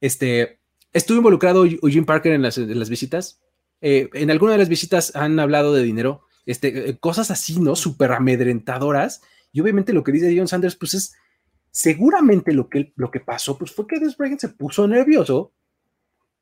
este, 0.00 0.60
¿estuvo 0.92 1.18
involucrado 1.18 1.64
Eugene 1.66 2.06
Parker 2.06 2.32
en 2.32 2.42
las, 2.42 2.88
visitas? 2.88 3.40
Eh, 3.88 4.10
en 4.14 4.32
alguna 4.32 4.50
de 4.50 4.58
las 4.58 4.68
visitas 4.68 5.14
han 5.14 5.38
hablado 5.38 5.72
de 5.72 5.84
dinero, 5.84 6.24
este, 6.44 6.90
eh, 6.90 6.98
cosas 6.98 7.30
así, 7.30 7.60
¿no? 7.60 7.76
Súper 7.76 8.10
amedrentadoras. 8.10 9.22
Y 9.52 9.60
obviamente 9.60 9.92
lo 9.92 10.02
que 10.02 10.10
dice 10.10 10.26
Dion 10.26 10.48
Sanders, 10.48 10.74
pues 10.74 10.94
es 10.94 11.14
seguramente 11.70 12.52
lo 12.52 12.68
que, 12.68 12.92
lo 12.96 13.12
que 13.12 13.20
pasó, 13.20 13.56
pues 13.56 13.70
fue 13.70 13.86
que 13.86 14.00
Des 14.00 14.16
se 14.38 14.48
puso 14.48 14.88
nervioso 14.88 15.52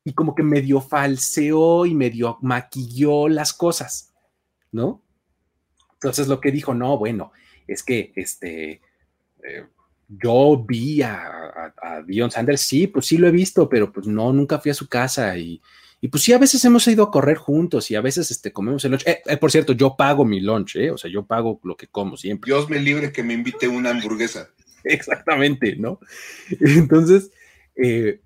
y 0.05 0.15
como 0.15 0.35
que 0.35 0.43
medio 0.43 0.81
falseó 0.81 1.85
y 1.85 1.95
medio 1.95 2.39
maquilló 2.41 3.29
las 3.29 3.53
cosas, 3.53 4.15
¿no? 4.73 5.03
Entonces 5.93 6.29
lo 6.29 6.41
que 6.41 6.51
dijo, 6.51 6.73
no, 6.73 6.97
bueno, 6.97 7.31
es 7.67 7.83
que 7.83 8.15
este, 8.17 8.81
eh, 9.43 9.67
yo 10.09 10.65
vi 10.67 11.03
a, 11.03 11.75
Dion 12.07 12.31
Sanders, 12.31 12.63
sí, 12.63 12.87
pues 12.87 13.05
sí 13.05 13.19
lo 13.19 13.29
he 13.29 13.33
visto, 13.33 13.69
pero 13.69 13.93
pues 13.93 14.07
no, 14.07 14.33
nunca 14.33 14.59
fui 14.59 14.71
a 14.71 14.75
su 14.75 14.89
casa 14.89 15.37
y, 15.37 15.61
y 16.05 16.09
pues 16.09 16.23
sí, 16.23 16.35
a 16.35 16.39
veces 16.39 16.63
hemos 16.67 16.87
ido 16.87 17.03
a 17.03 17.11
correr 17.11 17.39
juntos 17.39 17.91
y 17.91 17.95
a 17.95 18.03
veces 18.03 18.31
este, 18.31 18.53
comemos 18.53 18.85
el 18.85 18.91
lunch. 18.91 19.09
Eh, 19.09 19.23
eh, 19.25 19.39
por 19.39 19.51
cierto, 19.51 19.73
yo 19.73 19.97
pago 19.97 20.27
mi 20.27 20.39
lunch, 20.39 20.77
¿eh? 20.77 20.91
o 20.91 20.99
sea, 20.99 21.11
yo 21.11 21.25
pago 21.25 21.59
lo 21.65 21.79
que 21.79 21.87
como 21.87 22.19
siempre. 22.19 22.51
Dios 22.51 22.69
me 22.69 22.79
libre 22.79 23.11
que 23.11 23.23
me 23.23 23.33
invite 23.33 23.69
una 23.69 23.89
hamburguesa. 23.89 24.51
Exactamente, 24.85 25.77
¿no? 25.77 25.99
Entonces, 26.61 27.31
eh, 27.75 28.21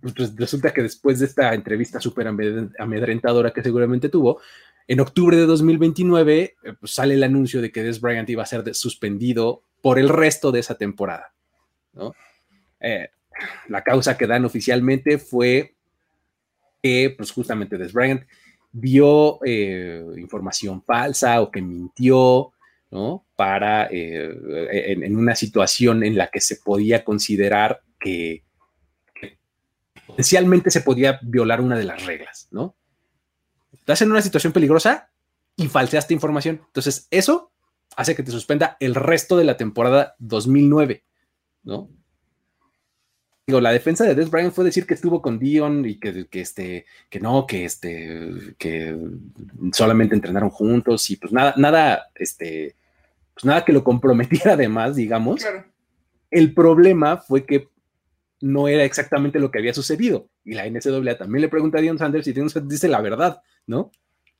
pues, 0.00 0.14
pues, 0.14 0.36
resulta 0.36 0.72
que 0.72 0.82
después 0.82 1.18
de 1.18 1.26
esta 1.26 1.54
entrevista 1.54 2.00
súper 2.00 2.28
amedrentadora 2.28 3.52
que 3.52 3.64
seguramente 3.64 4.08
tuvo, 4.08 4.40
en 4.86 5.00
octubre 5.00 5.36
de 5.36 5.46
2029 5.46 6.40
eh, 6.40 6.72
pues, 6.78 6.92
sale 6.92 7.14
el 7.14 7.24
anuncio 7.24 7.60
de 7.60 7.72
que 7.72 7.82
Des 7.82 8.00
Bryant 8.00 8.30
iba 8.30 8.44
a 8.44 8.46
ser 8.46 8.72
suspendido 8.76 9.64
por 9.82 9.98
el 9.98 10.08
resto 10.08 10.52
de 10.52 10.60
esa 10.60 10.76
temporada. 10.76 11.34
Eh, 12.78 13.08
la 13.66 13.82
causa 13.82 14.16
que 14.16 14.28
dan 14.28 14.44
oficialmente 14.44 15.18
fue 15.18 15.75
que, 16.82 17.14
pues 17.16 17.30
justamente 17.30 17.78
Des 17.78 17.92
Bryant 17.92 18.22
dio 18.72 19.38
eh, 19.44 20.04
información 20.18 20.82
falsa 20.82 21.40
o 21.40 21.50
que 21.50 21.62
mintió, 21.62 22.52
¿no? 22.90 23.24
Para, 23.36 23.88
en, 23.90 25.16
una 25.16 25.34
situación 25.34 26.04
en 26.04 26.16
la 26.16 26.28
que 26.28 26.40
se 26.40 26.56
podía 26.56 27.04
considerar 27.04 27.82
que 27.98 28.44
potencialmente 30.06 30.70
se 30.70 30.82
podía 30.82 31.18
violar 31.22 31.60
una 31.60 31.76
de 31.76 31.84
las 31.84 32.04
reglas, 32.06 32.48
¿no? 32.50 32.76
Estás 33.72 34.02
en 34.02 34.10
una 34.10 34.22
situación 34.22 34.52
peligrosa 34.52 35.10
y 35.56 35.68
falseaste 35.68 36.14
información. 36.14 36.60
Entonces, 36.66 37.08
eso 37.10 37.52
hace 37.96 38.14
que 38.14 38.22
te 38.22 38.30
suspenda 38.30 38.76
el 38.80 38.94
resto 38.94 39.36
de 39.36 39.44
la 39.44 39.56
temporada 39.56 40.14
2009, 40.18 41.04
¿no? 41.64 41.90
Digo, 43.46 43.60
la 43.60 43.70
defensa 43.70 44.02
de 44.02 44.16
Des 44.16 44.28
Bryant 44.28 44.52
fue 44.52 44.64
decir 44.64 44.86
que 44.86 44.94
estuvo 44.94 45.22
con 45.22 45.38
Dion 45.38 45.84
y 45.86 46.00
que, 46.00 46.26
este, 46.32 46.84
que 47.08 47.20
no, 47.20 47.46
que 47.46 47.64
este, 47.64 48.56
que 48.58 48.98
solamente 49.72 50.16
entrenaron 50.16 50.50
juntos 50.50 51.08
y 51.10 51.16
pues 51.16 51.32
nada, 51.32 51.54
nada, 51.56 52.10
este, 52.16 52.74
pues 53.34 53.44
nada 53.44 53.64
que 53.64 53.72
lo 53.72 53.84
comprometiera 53.84 54.54
además, 54.54 54.96
digamos. 54.96 55.46
El 56.28 56.54
problema 56.54 57.18
fue 57.18 57.46
que 57.46 57.68
no 58.40 58.66
era 58.66 58.82
exactamente 58.82 59.38
lo 59.38 59.52
que 59.52 59.60
había 59.60 59.74
sucedido. 59.74 60.28
Y 60.44 60.54
la 60.54 60.66
NCAA 60.68 61.16
también 61.16 61.42
le 61.42 61.48
pregunta 61.48 61.78
a 61.78 61.82
Dion 61.82 61.98
Sanders 61.98 62.26
y 62.26 62.32
Dion 62.32 62.50
Sanders 62.50 62.68
dice 62.68 62.88
la 62.88 63.00
verdad, 63.00 63.42
¿no? 63.68 63.92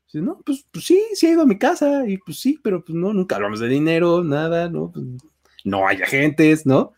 Dice, 0.07 0.21
no, 0.21 0.41
pues, 0.45 0.67
pues, 0.73 0.85
sí, 0.85 1.01
sí 1.15 1.29
ha 1.29 1.31
ido 1.31 1.43
a 1.43 1.47
mi 1.47 1.59
casa 1.59 2.09
y 2.09 2.19
pues 2.19 2.41
sí, 2.41 2.59
pero 2.61 2.85
pues 2.85 2.97
no, 2.97 3.13
nunca 3.13 3.37
hablamos 3.37 3.61
de 3.61 3.69
dinero, 3.69 4.25
nada, 4.25 4.69
¿no? 4.69 4.91
Pues, 4.91 5.05
no 5.63 5.87
hay 5.87 6.03
agentes, 6.03 6.67
¿no? 6.67 6.93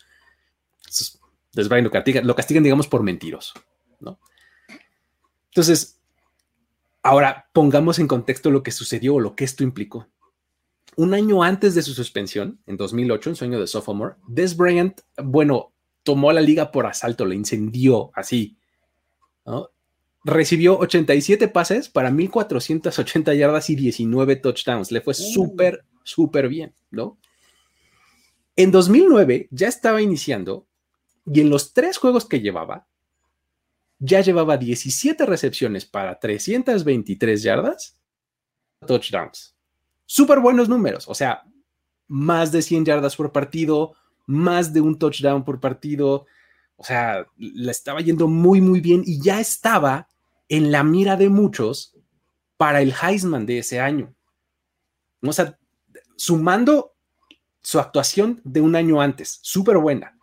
Entonces, 1.53 1.83
lo 1.83 1.91
castigan, 1.91 2.27
lo 2.27 2.35
castigan, 2.35 2.63
digamos, 2.63 2.89
por 2.89 3.03
mentiroso, 3.03 3.55
¿no? 4.01 4.21
Entonces, 5.51 6.01
ahora 7.03 7.49
pongamos 7.53 7.99
en 7.99 8.07
contexto 8.07 8.51
lo 8.51 8.63
que 8.63 8.71
sucedió 8.71 9.17
o 9.17 9.21
lo 9.21 9.35
que 9.35 9.45
esto 9.45 9.65
implicó. 9.65 10.09
Un 10.97 11.15
año 11.15 11.43
antes 11.43 11.75
de 11.75 11.83
su 11.83 11.95
suspensión, 11.95 12.61
en 12.67 12.77
2008, 12.77 13.31
en 13.31 13.37
sueño 13.37 13.61
de 13.61 13.67
sophomore, 13.67 14.17
Des 14.27 14.57
Bryant, 14.57 15.01
bueno, 15.23 15.73
tomó 16.03 16.33
la 16.33 16.41
liga 16.41 16.71
por 16.71 16.87
asalto, 16.87 17.25
la 17.25 17.35
incendió 17.35 18.11
así. 18.15 18.57
Recibió 20.25 20.79
87 20.79 21.49
pases 21.49 21.89
para 21.89 22.11
1480 22.11 23.35
yardas 23.35 23.71
y 23.71 23.77
19 23.77 24.37
touchdowns. 24.37 24.93
Le 24.93 25.01
fue 25.01 25.13
uh. 25.13 25.15
súper, 25.15 25.85
súper 26.03 26.49
bien, 26.49 26.75
¿no? 26.91 27.19
En 28.57 28.71
2009 28.71 29.49
ya 29.51 29.69
estaba 29.69 30.03
iniciando 30.03 30.68
y 31.33 31.41
en 31.41 31.51
los 31.51 31.73
tres 31.73 31.99
juegos 31.99 32.25
que 32.25 32.41
llevaba, 32.41 32.87
ya 33.99 34.21
llevaba 34.21 34.57
17 34.57 35.27
recepciones 35.27 35.85
para 35.85 36.19
323 36.19 37.43
yardas, 37.43 37.99
touchdowns. 38.87 39.57
Súper 40.07 40.41
buenos 40.41 40.69
números, 40.69 41.09
o 41.09 41.15
sea, 41.15 41.45
más 42.07 42.53
de 42.53 42.63
100 42.63 42.85
yardas 42.85 43.17
por 43.17 43.33
partido, 43.33 43.95
más 44.27 44.73
de 44.73 44.81
un 44.81 44.99
touchdown 44.99 45.45
por 45.45 45.61
partido. 45.61 46.27
O 46.77 46.85
sea, 46.85 47.27
la 47.37 47.71
estaba 47.71 48.01
yendo 48.01 48.29
muy, 48.29 48.61
muy 48.61 48.81
bien 48.81 49.03
y 49.05 49.21
ya 49.21 49.41
estaba 49.41 50.09
en 50.49 50.71
la 50.71 50.85
mira 50.85 51.17
de 51.17 51.29
muchos 51.29 51.95
para 52.57 52.81
el 52.81 52.95
Heisman 53.03 53.47
de 53.47 53.59
ese 53.59 53.81
año. 53.81 54.15
O 55.23 55.33
sea, 55.33 55.59
sumando 56.17 56.95
su 57.61 57.79
actuación 57.81 58.41
de 58.45 58.61
un 58.61 58.77
año 58.77 59.01
antes, 59.01 59.41
súper 59.43 59.79
buena, 59.79 60.18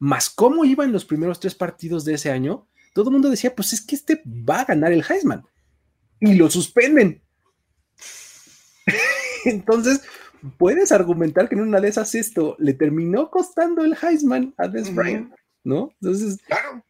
más 0.00 0.30
cómo 0.30 0.64
iba 0.64 0.82
en 0.82 0.92
los 0.92 1.04
primeros 1.04 1.38
tres 1.38 1.54
partidos 1.54 2.04
de 2.04 2.14
ese 2.14 2.32
año, 2.32 2.66
todo 2.92 3.10
el 3.10 3.12
mundo 3.12 3.30
decía, 3.30 3.54
pues 3.54 3.72
es 3.72 3.80
que 3.80 3.94
este 3.94 4.22
va 4.26 4.62
a 4.62 4.64
ganar 4.64 4.92
el 4.92 5.04
Heisman. 5.08 5.44
Y 6.18 6.34
lo 6.34 6.50
suspenden. 6.50 7.22
Entonces, 9.44 10.02
puedes 10.58 10.90
argumentar 10.90 11.48
que 11.48 11.54
en 11.54 11.60
una 11.60 11.80
de 11.80 11.88
esas 11.88 12.14
esto 12.14 12.56
le 12.58 12.74
terminó 12.74 13.30
costando 13.30 13.84
el 13.84 13.94
Heisman 13.94 14.54
a 14.56 14.68
Des 14.68 14.92
Bryant, 14.92 15.32
¿no? 15.62 15.92
Entonces, 16.00 16.40
claro. 16.46 16.84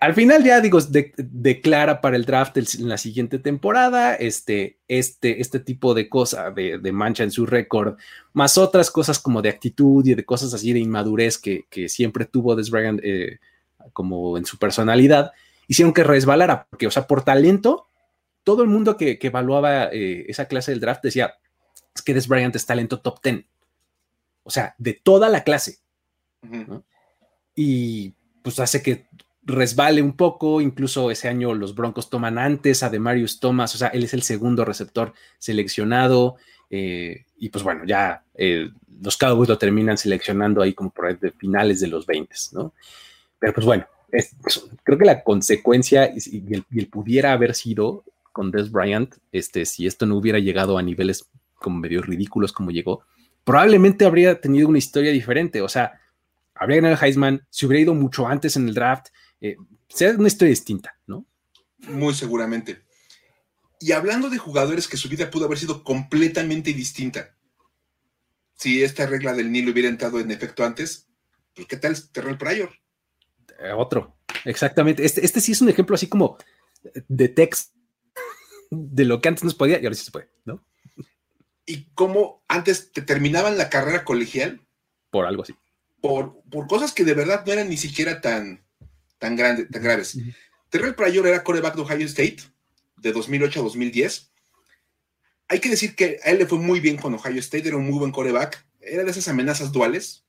Al 0.00 0.14
final 0.14 0.44
ya 0.44 0.60
digo, 0.60 0.78
declara 1.16 2.00
para 2.00 2.16
el 2.16 2.24
draft 2.24 2.56
en 2.56 2.88
la 2.88 2.98
siguiente 2.98 3.40
temporada 3.40 4.14
este, 4.14 4.78
este, 4.86 5.40
este 5.40 5.58
tipo 5.58 5.92
de 5.92 6.08
cosa, 6.08 6.52
de, 6.52 6.92
mancha 6.92 7.24
en 7.24 7.32
su 7.32 7.46
récord, 7.46 7.96
más 8.32 8.58
otras 8.58 8.92
cosas 8.92 9.18
como 9.18 9.42
de 9.42 9.48
actitud 9.48 10.06
y 10.06 10.14
de 10.14 10.24
cosas 10.24 10.54
así 10.54 10.72
de 10.72 10.78
inmadurez 10.78 11.38
que, 11.38 11.66
siempre 11.88 12.26
tuvo 12.26 12.54
Des 12.54 12.70
Bryant 12.70 13.00
eh, 13.02 13.40
como 13.92 14.38
en 14.38 14.44
su 14.44 14.56
personalidad, 14.56 15.32
hicieron 15.66 15.92
que 15.92 16.04
resbalara, 16.04 16.68
porque, 16.70 16.86
o 16.86 16.92
sea, 16.92 17.08
por 17.08 17.24
talento, 17.24 17.88
todo 18.44 18.62
el 18.62 18.68
mundo 18.68 18.96
que, 18.96 19.18
evaluaba 19.20 19.86
eh, 19.92 20.26
esa 20.28 20.46
clase 20.46 20.70
del 20.70 20.80
draft 20.80 21.02
decía, 21.02 21.34
es 21.92 22.02
que 22.02 22.14
Des 22.14 22.28
Bryant 22.28 22.54
es 22.54 22.66
talento 22.66 23.00
top 23.00 23.20
10. 23.22 23.44
O 24.44 24.50
sea, 24.50 24.74
de 24.78 24.94
toda 24.94 25.28
la 25.28 25.42
clase. 25.42 25.78
Y 27.54 28.14
pues 28.42 28.60
hace 28.60 28.80
que 28.80 29.08
resbale 29.48 30.02
un 30.02 30.12
poco, 30.12 30.60
incluso 30.60 31.10
ese 31.10 31.26
año 31.26 31.54
los 31.54 31.74
Broncos 31.74 32.10
toman 32.10 32.38
antes 32.38 32.82
a 32.82 32.90
Demarius 32.90 33.40
Thomas, 33.40 33.74
o 33.74 33.78
sea, 33.78 33.88
él 33.88 34.04
es 34.04 34.12
el 34.12 34.22
segundo 34.22 34.64
receptor 34.64 35.14
seleccionado, 35.38 36.36
eh, 36.68 37.24
y 37.38 37.48
pues 37.48 37.64
bueno, 37.64 37.84
ya 37.86 38.22
eh, 38.34 38.70
los 39.00 39.16
Cowboys 39.16 39.48
lo 39.48 39.56
terminan 39.56 39.96
seleccionando 39.96 40.60
ahí 40.60 40.74
como 40.74 40.90
por 40.90 41.18
finales 41.38 41.80
de 41.80 41.86
los 41.86 42.04
20, 42.04 42.34
¿no? 42.52 42.74
Pero 43.38 43.54
pues 43.54 43.64
bueno, 43.64 43.86
creo 44.84 44.98
que 44.98 45.04
la 45.06 45.22
consecuencia 45.22 46.12
y, 46.14 46.54
el, 46.54 46.86
pudiera 46.88 47.32
haber 47.32 47.54
sido 47.54 48.04
con 48.32 48.50
Des 48.50 48.70
Bryant, 48.70 49.14
este, 49.32 49.64
si 49.64 49.86
esto 49.86 50.04
no 50.04 50.16
hubiera 50.16 50.38
llegado 50.38 50.76
a 50.76 50.82
niveles 50.82 51.26
como 51.54 51.78
medio 51.78 52.02
ridículos 52.02 52.52
como 52.52 52.70
llegó, 52.70 53.02
probablemente 53.44 54.04
habría 54.04 54.42
tenido 54.42 54.68
una 54.68 54.78
historia 54.78 55.10
diferente, 55.10 55.62
o 55.62 55.68
sea, 55.70 56.00
habría 56.54 56.76
ganado 56.76 56.94
el 56.94 57.02
Heisman, 57.02 57.46
se 57.48 57.64
hubiera 57.64 57.80
ido 57.80 57.94
mucho 57.94 58.28
antes 58.28 58.56
en 58.56 58.68
el 58.68 58.74
draft, 58.74 59.06
eh, 59.40 59.56
sea 59.88 60.12
una 60.12 60.28
historia 60.28 60.50
distinta, 60.50 60.98
¿no? 61.06 61.26
Muy 61.78 62.14
seguramente. 62.14 62.82
Y 63.80 63.92
hablando 63.92 64.28
de 64.28 64.38
jugadores 64.38 64.88
que 64.88 64.96
su 64.96 65.08
vida 65.08 65.30
pudo 65.30 65.44
haber 65.44 65.58
sido 65.58 65.84
completamente 65.84 66.72
distinta, 66.72 67.36
si 68.54 68.82
esta 68.82 69.06
regla 69.06 69.34
del 69.34 69.52
Nilo 69.52 69.70
hubiera 69.70 69.88
entrado 69.88 70.18
en 70.18 70.30
efecto 70.32 70.64
antes, 70.64 71.08
pues 71.54 71.68
¿qué 71.68 71.76
tal 71.76 71.96
Terrell 72.10 72.38
Pryor? 72.38 72.70
Eh, 73.60 73.72
otro, 73.72 74.18
exactamente. 74.44 75.04
Este, 75.04 75.24
este 75.24 75.40
sí 75.40 75.52
es 75.52 75.60
un 75.60 75.68
ejemplo 75.68 75.94
así 75.94 76.08
como 76.08 76.38
de 77.08 77.28
text 77.28 77.74
de 78.70 79.04
lo 79.04 79.20
que 79.20 79.28
antes 79.28 79.44
nos 79.44 79.54
podía 79.54 79.80
y 79.80 79.84
ahora 79.84 79.94
sí 79.94 80.04
se 80.04 80.10
puede, 80.10 80.30
¿no? 80.44 80.64
Y 81.66 81.84
cómo 81.94 82.44
antes 82.48 82.92
te 82.92 83.02
terminaban 83.02 83.58
la 83.58 83.70
carrera 83.70 84.04
colegial. 84.04 84.66
Por 85.10 85.26
algo 85.26 85.42
así. 85.42 85.54
Por, 86.00 86.42
por 86.50 86.66
cosas 86.66 86.92
que 86.92 87.04
de 87.04 87.14
verdad 87.14 87.44
no 87.46 87.52
eran 87.52 87.68
ni 87.68 87.76
siquiera 87.76 88.20
tan, 88.20 88.64
tan, 89.18 89.36
grande, 89.36 89.66
tan 89.66 89.82
graves. 89.82 90.18
Terrell 90.70 90.94
Pryor 90.94 91.26
era 91.26 91.44
coreback 91.44 91.74
de 91.74 91.82
Ohio 91.82 92.06
State 92.06 92.38
de 92.96 93.12
2008 93.12 93.60
a 93.60 93.62
2010. 93.62 94.30
Hay 95.48 95.60
que 95.60 95.70
decir 95.70 95.94
que 95.94 96.20
a 96.22 96.30
él 96.30 96.38
le 96.38 96.46
fue 96.46 96.58
muy 96.58 96.80
bien 96.80 96.96
con 96.96 97.14
Ohio 97.14 97.38
State, 97.40 97.68
era 97.68 97.76
un 97.76 97.86
muy 97.86 97.98
buen 97.98 98.12
coreback. 98.12 98.66
Era 98.80 99.04
de 99.04 99.10
esas 99.10 99.28
amenazas 99.28 99.72
duales, 99.72 100.24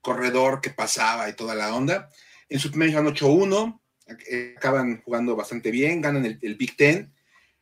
corredor 0.00 0.60
que 0.60 0.70
pasaba 0.70 1.28
y 1.28 1.34
toda 1.34 1.54
la 1.54 1.74
onda. 1.74 2.10
En 2.48 2.58
su 2.58 2.70
primer 2.70 2.96
año 2.96 3.10
8-1, 3.10 3.80
eh, 4.30 4.54
acaban 4.56 5.02
jugando 5.02 5.36
bastante 5.36 5.70
bien, 5.70 6.00
ganan 6.00 6.24
el, 6.40 6.54
Big 6.56 6.76
Ten. 6.76 7.12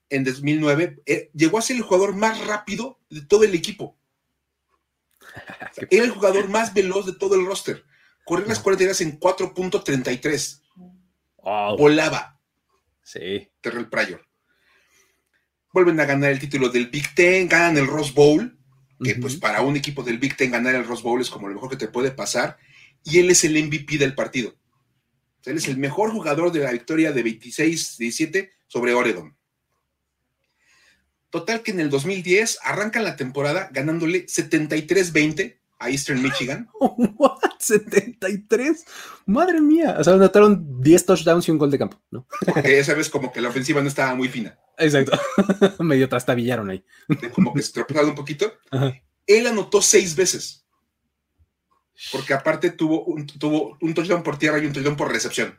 En 0.08 0.22
2009 0.22 1.02
eh, 1.06 1.30
llegó 1.34 1.58
a 1.58 1.62
ser 1.62 1.76
el 1.76 1.82
jugador 1.82 2.14
más 2.14 2.44
rápido 2.46 3.00
de 3.10 3.22
todo 3.22 3.44
el 3.44 3.54
equipo. 3.54 3.96
era 5.90 6.04
el 6.04 6.10
jugador 6.10 6.48
más 6.48 6.72
veloz 6.74 7.06
de 7.06 7.14
todo 7.14 7.34
el 7.34 7.46
roster. 7.46 7.84
Corría 8.26 8.48
las 8.48 8.58
40 8.58 9.04
en 9.04 9.20
4.33. 9.20 10.62
Volaba. 11.78 12.40
Sí. 13.00 13.48
Terrell 13.60 13.88
Pryor. 13.88 14.26
Vuelven 15.72 16.00
a 16.00 16.06
ganar 16.06 16.32
el 16.32 16.40
título 16.40 16.68
del 16.68 16.88
Big 16.88 17.14
Ten, 17.14 17.46
ganan 17.46 17.78
el 17.78 17.86
Rose 17.86 18.12
Bowl, 18.12 18.58
que 19.00 19.14
pues 19.14 19.36
para 19.36 19.60
un 19.60 19.76
equipo 19.76 20.02
del 20.02 20.18
Big 20.18 20.36
Ten 20.36 20.50
ganar 20.50 20.74
el 20.74 20.84
Rose 20.84 21.04
Bowl 21.04 21.20
es 21.20 21.30
como 21.30 21.46
lo 21.46 21.54
mejor 21.54 21.70
que 21.70 21.76
te 21.76 21.86
puede 21.86 22.10
pasar, 22.10 22.58
y 23.04 23.20
él 23.20 23.30
es 23.30 23.44
el 23.44 23.62
MVP 23.64 23.96
del 23.96 24.16
partido. 24.16 24.56
él 25.44 25.58
es 25.58 25.68
el 25.68 25.78
mejor 25.78 26.10
jugador 26.10 26.50
de 26.50 26.60
la 26.60 26.72
victoria 26.72 27.12
de 27.12 27.24
26-17 27.24 28.50
sobre 28.66 28.92
Oregon. 28.92 29.36
Total 31.30 31.62
que 31.62 31.70
en 31.70 31.78
el 31.78 31.90
2010 31.90 32.58
arrancan 32.64 33.04
la 33.04 33.14
temporada 33.14 33.68
ganándole 33.72 34.26
73-20 34.26 35.60
a 35.78 35.90
Eastern 35.90 36.22
Michigan. 36.22 36.68
¿What? 36.80 37.38
73. 37.58 38.84
Madre 39.26 39.60
mía. 39.60 39.96
O 39.98 40.04
sea, 40.04 40.14
anotaron 40.14 40.80
10 40.80 41.06
touchdowns 41.06 41.48
y 41.48 41.50
un 41.50 41.58
gol 41.58 41.70
de 41.70 41.78
campo, 41.78 42.00
¿no? 42.10 42.26
Porque 42.44 42.78
esa 42.78 42.94
vez 42.94 43.10
como 43.10 43.32
que 43.32 43.40
la 43.40 43.48
ofensiva 43.48 43.80
no 43.80 43.88
estaba 43.88 44.14
muy 44.14 44.28
fina. 44.28 44.58
Exacto. 44.78 45.18
Medio 45.80 46.08
trastabillaron 46.08 46.70
ahí. 46.70 46.84
Como 47.34 47.52
que 47.54 47.62
se 47.62 47.72
tropezaron 47.72 48.10
un 48.10 48.16
poquito. 48.16 48.52
Él 49.26 49.46
anotó 49.46 49.82
seis 49.82 50.14
veces. 50.14 50.66
Porque 52.12 52.34
aparte 52.34 52.70
tuvo 52.70 53.04
un, 53.04 53.26
tuvo 53.26 53.78
un 53.80 53.94
touchdown 53.94 54.22
por 54.22 54.38
tierra 54.38 54.58
y 54.58 54.66
un 54.66 54.72
touchdown 54.72 54.96
por 54.96 55.10
recepción. 55.10 55.58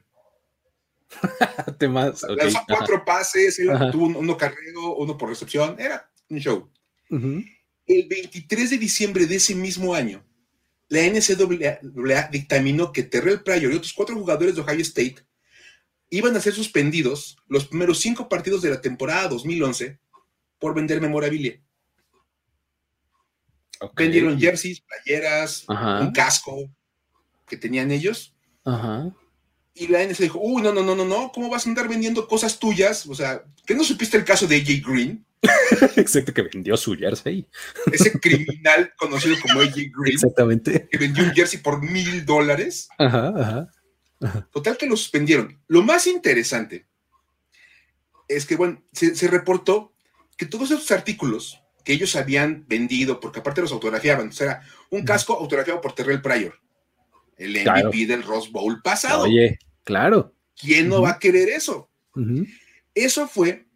Temas, 1.79 2.23
Lanzó 2.23 2.59
cuatro 2.67 3.03
pases, 3.05 3.59
tuvo 3.91 4.19
uno 4.19 4.37
carrero, 4.37 4.95
uno 4.95 5.17
por 5.17 5.29
recepción. 5.29 5.75
Era 5.79 6.09
un 6.29 6.39
show. 6.39 6.69
El 7.87 8.07
23 8.07 8.69
de 8.69 8.77
diciembre 8.77 9.25
de 9.25 9.37
ese 9.37 9.55
mismo 9.55 9.95
año, 9.95 10.23
la 10.89 11.01
NCAA 11.01 12.29
dictaminó 12.29 12.91
que 12.91 13.03
Terrell 13.03 13.41
Pryor 13.41 13.71
y 13.71 13.75
otros 13.75 13.93
cuatro 13.93 14.15
jugadores 14.15 14.55
de 14.55 14.61
Ohio 14.61 14.81
State 14.81 15.25
iban 16.09 16.35
a 16.35 16.41
ser 16.41 16.53
suspendidos 16.53 17.37
los 17.47 17.65
primeros 17.65 17.99
cinco 17.99 18.29
partidos 18.29 18.61
de 18.61 18.69
la 18.69 18.81
temporada 18.81 19.27
2011 19.29 19.99
por 20.59 20.73
vender 20.73 21.01
memorabilia. 21.01 21.61
Vendieron 23.95 24.39
jerseys, 24.39 24.81
playeras, 24.81 25.65
un 25.67 26.11
casco 26.11 26.69
que 27.47 27.57
tenían 27.57 27.91
ellos. 27.91 28.33
Y 29.73 29.87
la 29.87 30.03
NCAA 30.03 30.23
dijo, 30.23 30.39
uy, 30.41 30.61
no, 30.61 30.73
no, 30.73 30.81
no, 30.81 30.95
no, 30.95 31.05
no, 31.05 31.31
¿cómo 31.31 31.49
vas 31.49 31.65
a 31.65 31.69
andar 31.69 31.87
vendiendo 31.87 32.27
cosas 32.27 32.57
tuyas? 32.57 33.05
O 33.05 33.13
sea, 33.13 33.43
¿qué 33.65 33.75
no 33.75 33.83
supiste 33.83 34.17
el 34.17 34.25
caso 34.25 34.47
de 34.47 34.55
AJ 34.55 34.83
Green? 34.85 35.26
Exacto, 35.95 36.33
que 36.33 36.41
vendió 36.41 36.75
su 36.77 36.95
jersey. 36.95 37.47
Ese 37.91 38.11
criminal 38.19 38.93
conocido 38.97 39.35
como 39.41 39.61
AJ 39.61 39.75
Green. 39.75 40.13
Exactamente. 40.13 40.87
Que 40.89 40.97
vendió 40.97 41.23
un 41.23 41.31
jersey 41.31 41.59
por 41.59 41.81
mil 41.81 42.25
dólares. 42.25 42.89
Ajá, 42.97 43.33
ajá, 44.19 44.47
Total 44.51 44.77
que 44.77 44.87
lo 44.87 44.97
suspendieron. 44.97 45.59
Lo 45.67 45.83
más 45.83 46.07
interesante 46.07 46.87
es 48.27 48.45
que, 48.45 48.55
bueno, 48.55 48.83
se, 48.91 49.27
reportó 49.27 49.93
que 50.37 50.45
todos 50.45 50.71
esos 50.71 50.89
artículos 50.91 51.61
que 51.83 51.93
ellos 51.93 52.15
habían 52.15 52.65
vendido, 52.67 53.19
porque 53.19 53.39
aparte 53.39 53.61
los 53.61 53.71
autografiaban, 53.71 54.29
o 54.29 54.31
sea, 54.31 54.61
un 54.89 55.05
casco 55.05 55.33
autografiado 55.33 55.79
por 55.79 55.93
Terrell 55.93 56.21
Pryor, 56.21 56.59
el 57.37 57.53
MVP 57.53 58.07
del 58.07 58.23
Rose 58.23 58.49
Bowl 58.51 58.81
pasado. 58.81 59.23
Oye, 59.23 59.59
claro. 59.83 60.33
¿Quién 60.59 60.89
no 60.89 61.01
va 61.01 61.11
a 61.11 61.19
querer 61.19 61.49
eso? 61.49 61.89
Eso 62.95 63.27
fue 63.27 63.66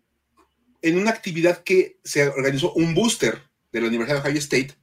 en 0.81 0.97
una 0.97 1.11
actividad 1.11 1.63
que 1.63 1.99
se 2.03 2.27
organizó 2.27 2.73
un 2.73 2.93
booster 2.93 3.41
de 3.71 3.81
la 3.81 3.87
Universidad 3.87 4.21
de 4.21 4.29
Ohio 4.29 4.39
State 4.39 4.73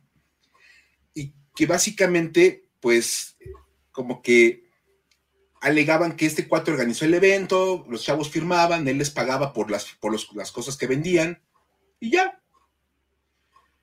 y 1.15 1.35
que 1.55 1.67
básicamente, 1.67 2.69
pues, 2.81 3.37
como 3.91 4.23
que 4.23 4.69
alegaban 5.61 6.17
que 6.17 6.27
este 6.27 6.47
cuatro 6.47 6.75
organizó 6.75 7.05
el 7.05 7.15
evento, 7.15 7.85
los 7.89 8.05
chavos 8.05 8.31
firmaban, 8.31 8.87
él 8.87 8.99
les 8.99 9.11
pagaba 9.11 9.53
por 9.53 9.71
las, 9.71 9.87
por 10.01 10.17
las 10.37 10.53
cosas 10.53 10.77
que 10.77 10.87
vendían 10.87 11.43
y 12.01 12.11
ya. 12.11 12.41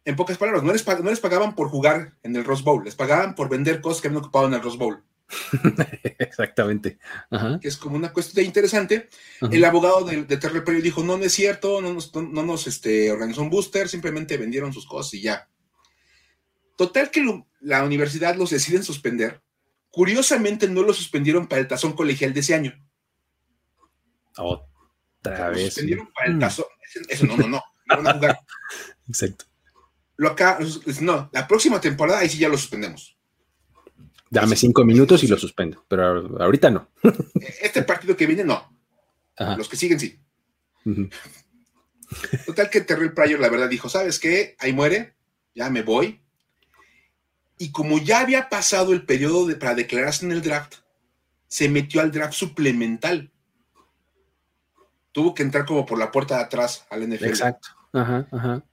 En 0.05 0.15
pocas 0.15 0.37
palabras, 0.37 0.63
no 0.63 0.71
les, 0.71 0.87
no 0.87 1.09
les 1.09 1.19
pagaban 1.19 1.55
por 1.55 1.67
jugar 1.67 2.15
en 2.23 2.35
el 2.35 2.45
Rose 2.45 2.63
Bowl, 2.63 2.83
les 2.85 2.95
pagaban 2.95 3.35
por 3.35 3.49
vender 3.49 3.81
cosas 3.81 4.01
que 4.01 4.07
habían 4.07 4.21
ocupado 4.21 4.47
en 4.47 4.53
el 4.53 4.61
Rose 4.61 4.77
Bowl. 4.77 5.03
Exactamente. 6.19 6.97
Que 7.61 7.67
es 7.67 7.77
como 7.77 7.95
una 7.95 8.13
cuestión 8.13 8.45
interesante. 8.45 9.09
El 9.41 9.63
abogado 9.65 10.03
de, 10.05 10.23
de 10.23 10.37
Terry 10.37 10.81
dijo, 10.81 11.03
no, 11.03 11.17
no 11.17 11.23
es 11.23 11.33
cierto, 11.33 11.81
no 11.81 11.93
nos, 11.93 12.13
no, 12.13 12.43
nos 12.43 12.67
este, 12.67 13.11
organizó 13.11 13.41
un 13.41 13.49
booster, 13.49 13.89
simplemente 13.89 14.37
vendieron 14.37 14.73
sus 14.73 14.85
cosas 14.85 15.13
y 15.15 15.21
ya. 15.21 15.49
Total 16.77 17.09
que 17.09 17.43
la 17.61 17.83
universidad 17.83 18.35
los 18.35 18.49
deciden 18.49 18.83
suspender. 18.83 19.41
Curiosamente 19.89 20.67
no 20.67 20.83
lo 20.83 20.93
suspendieron 20.93 21.47
para 21.47 21.61
el 21.61 21.67
tazón 21.67 21.93
colegial 21.93 22.33
de 22.33 22.41
ese 22.41 22.53
año. 22.53 22.73
Otra 24.37 25.49
vez. 25.49 25.67
suspendieron 25.67 26.11
para 26.13 26.27
el 26.27 26.35
mm. 26.35 26.39
tazón. 26.39 26.65
Eso 27.07 27.25
no, 27.25 27.37
no, 27.37 27.47
no. 27.47 27.63
Exacto. 29.07 29.45
Lo 30.17 30.29
acá, 30.29 30.59
no, 31.01 31.29
la 31.33 31.47
próxima 31.47 31.81
temporada 31.81 32.19
ahí 32.19 32.29
sí 32.29 32.37
ya 32.37 32.49
lo 32.49 32.57
suspendemos. 32.57 33.14
Dame 34.29 34.55
cinco 34.55 34.83
minutos 34.83 35.23
y 35.23 35.27
lo 35.27 35.37
suspendo, 35.37 35.85
pero 35.87 36.41
ahorita 36.41 36.69
no. 36.69 36.89
Este 37.61 37.83
partido 37.83 38.17
que 38.17 38.25
viene, 38.25 38.43
no. 38.43 38.71
Los 39.57 39.69
que 39.69 39.77
siguen, 39.77 39.99
sí. 39.99 40.19
Total 42.45 42.69
que 42.69 42.81
Terrell 42.81 43.13
Pryor, 43.13 43.39
la 43.39 43.49
verdad, 43.49 43.69
dijo: 43.69 43.89
¿Sabes 43.89 44.19
qué? 44.19 44.55
Ahí 44.59 44.73
muere, 44.73 45.15
ya 45.53 45.69
me 45.69 45.81
voy. 45.81 46.21
Y 47.57 47.71
como 47.71 47.99
ya 47.99 48.19
había 48.19 48.49
pasado 48.49 48.93
el 48.93 49.05
periodo 49.05 49.45
de, 49.45 49.55
para 49.55 49.75
declararse 49.75 50.25
en 50.25 50.31
el 50.31 50.41
draft, 50.41 50.75
se 51.47 51.69
metió 51.69 52.01
al 52.01 52.11
draft 52.11 52.33
suplemental. 52.33 53.31
Tuvo 55.11 55.33
que 55.33 55.43
entrar 55.43 55.65
como 55.65 55.85
por 55.85 55.97
la 55.97 56.11
puerta 56.11 56.35
de 56.35 56.43
atrás 56.43 56.85
al 56.89 57.07
NFL. 57.07 57.25
Exacto. 57.25 57.69
Ajá, 57.93 58.27
ajá. 58.31 58.63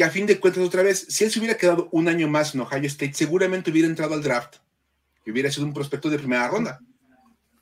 Que 0.00 0.04
a 0.04 0.10
fin 0.10 0.24
de 0.24 0.40
cuentas, 0.40 0.64
otra 0.64 0.82
vez, 0.82 1.08
si 1.10 1.24
él 1.24 1.30
se 1.30 1.38
hubiera 1.40 1.58
quedado 1.58 1.90
un 1.92 2.08
año 2.08 2.26
más 2.26 2.54
en 2.54 2.62
Ohio 2.62 2.86
State, 2.86 3.12
seguramente 3.12 3.70
hubiera 3.70 3.86
entrado 3.86 4.14
al 4.14 4.22
draft 4.22 4.56
y 5.26 5.30
hubiera 5.30 5.52
sido 5.52 5.66
un 5.66 5.74
prospecto 5.74 6.08
de 6.08 6.18
primera 6.18 6.48
ronda. 6.48 6.80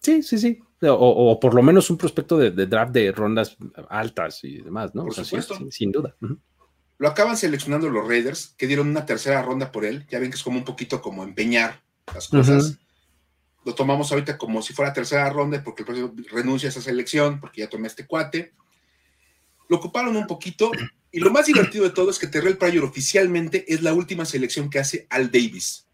Sí, 0.00 0.22
sí, 0.22 0.38
sí. 0.38 0.60
O, 0.82 1.40
por 1.40 1.52
lo 1.52 1.64
menos 1.64 1.90
un 1.90 1.98
prospecto 1.98 2.38
de, 2.38 2.52
draft 2.52 2.92
de 2.92 3.10
rondas 3.10 3.56
altas 3.88 4.44
y 4.44 4.58
demás, 4.58 4.94
¿no? 4.94 5.02
Por 5.02 5.14
supuesto. 5.14 5.58
sin, 5.72 5.90
duda. 5.90 6.14
Lo 6.98 7.08
acaban 7.08 7.36
seleccionando 7.36 7.90
los 7.90 8.06
Raiders, 8.06 8.54
que 8.56 8.68
dieron 8.68 8.88
una 8.88 9.04
tercera 9.04 9.42
ronda 9.42 9.72
por 9.72 9.84
él. 9.84 10.06
Ya 10.08 10.20
ven 10.20 10.30
que 10.30 10.36
es 10.36 10.44
como 10.44 10.58
un 10.58 10.64
poquito 10.64 11.02
como 11.02 11.24
empeñar 11.24 11.82
las 12.14 12.28
cosas. 12.28 12.78
Lo 13.64 13.74
tomamos 13.74 14.12
ahorita 14.12 14.38
como 14.38 14.62
si 14.62 14.74
fuera 14.74 14.92
tercera 14.92 15.28
ronda, 15.28 15.60
porque 15.64 15.82
el 15.82 15.86
próximo 15.86 16.14
renuncia 16.30 16.68
a 16.68 16.70
esa 16.70 16.82
selección, 16.82 17.40
porque 17.40 17.62
ya 17.62 17.68
tomé 17.68 17.88
este 17.88 18.06
cuate. 18.06 18.52
Lo 19.68 19.78
ocuparon 19.78 20.16
un 20.16 20.28
poquito. 20.28 20.70
Y 21.10 21.20
lo 21.20 21.30
más 21.30 21.46
divertido 21.46 21.84
de 21.84 21.90
todo 21.90 22.10
es 22.10 22.18
que 22.18 22.26
Terrell 22.26 22.58
Pryor 22.58 22.84
oficialmente 22.84 23.64
es 23.72 23.82
la 23.82 23.94
última 23.94 24.24
selección 24.24 24.68
que 24.68 24.78
hace 24.78 25.06
Al 25.10 25.30
Davis. 25.30 25.86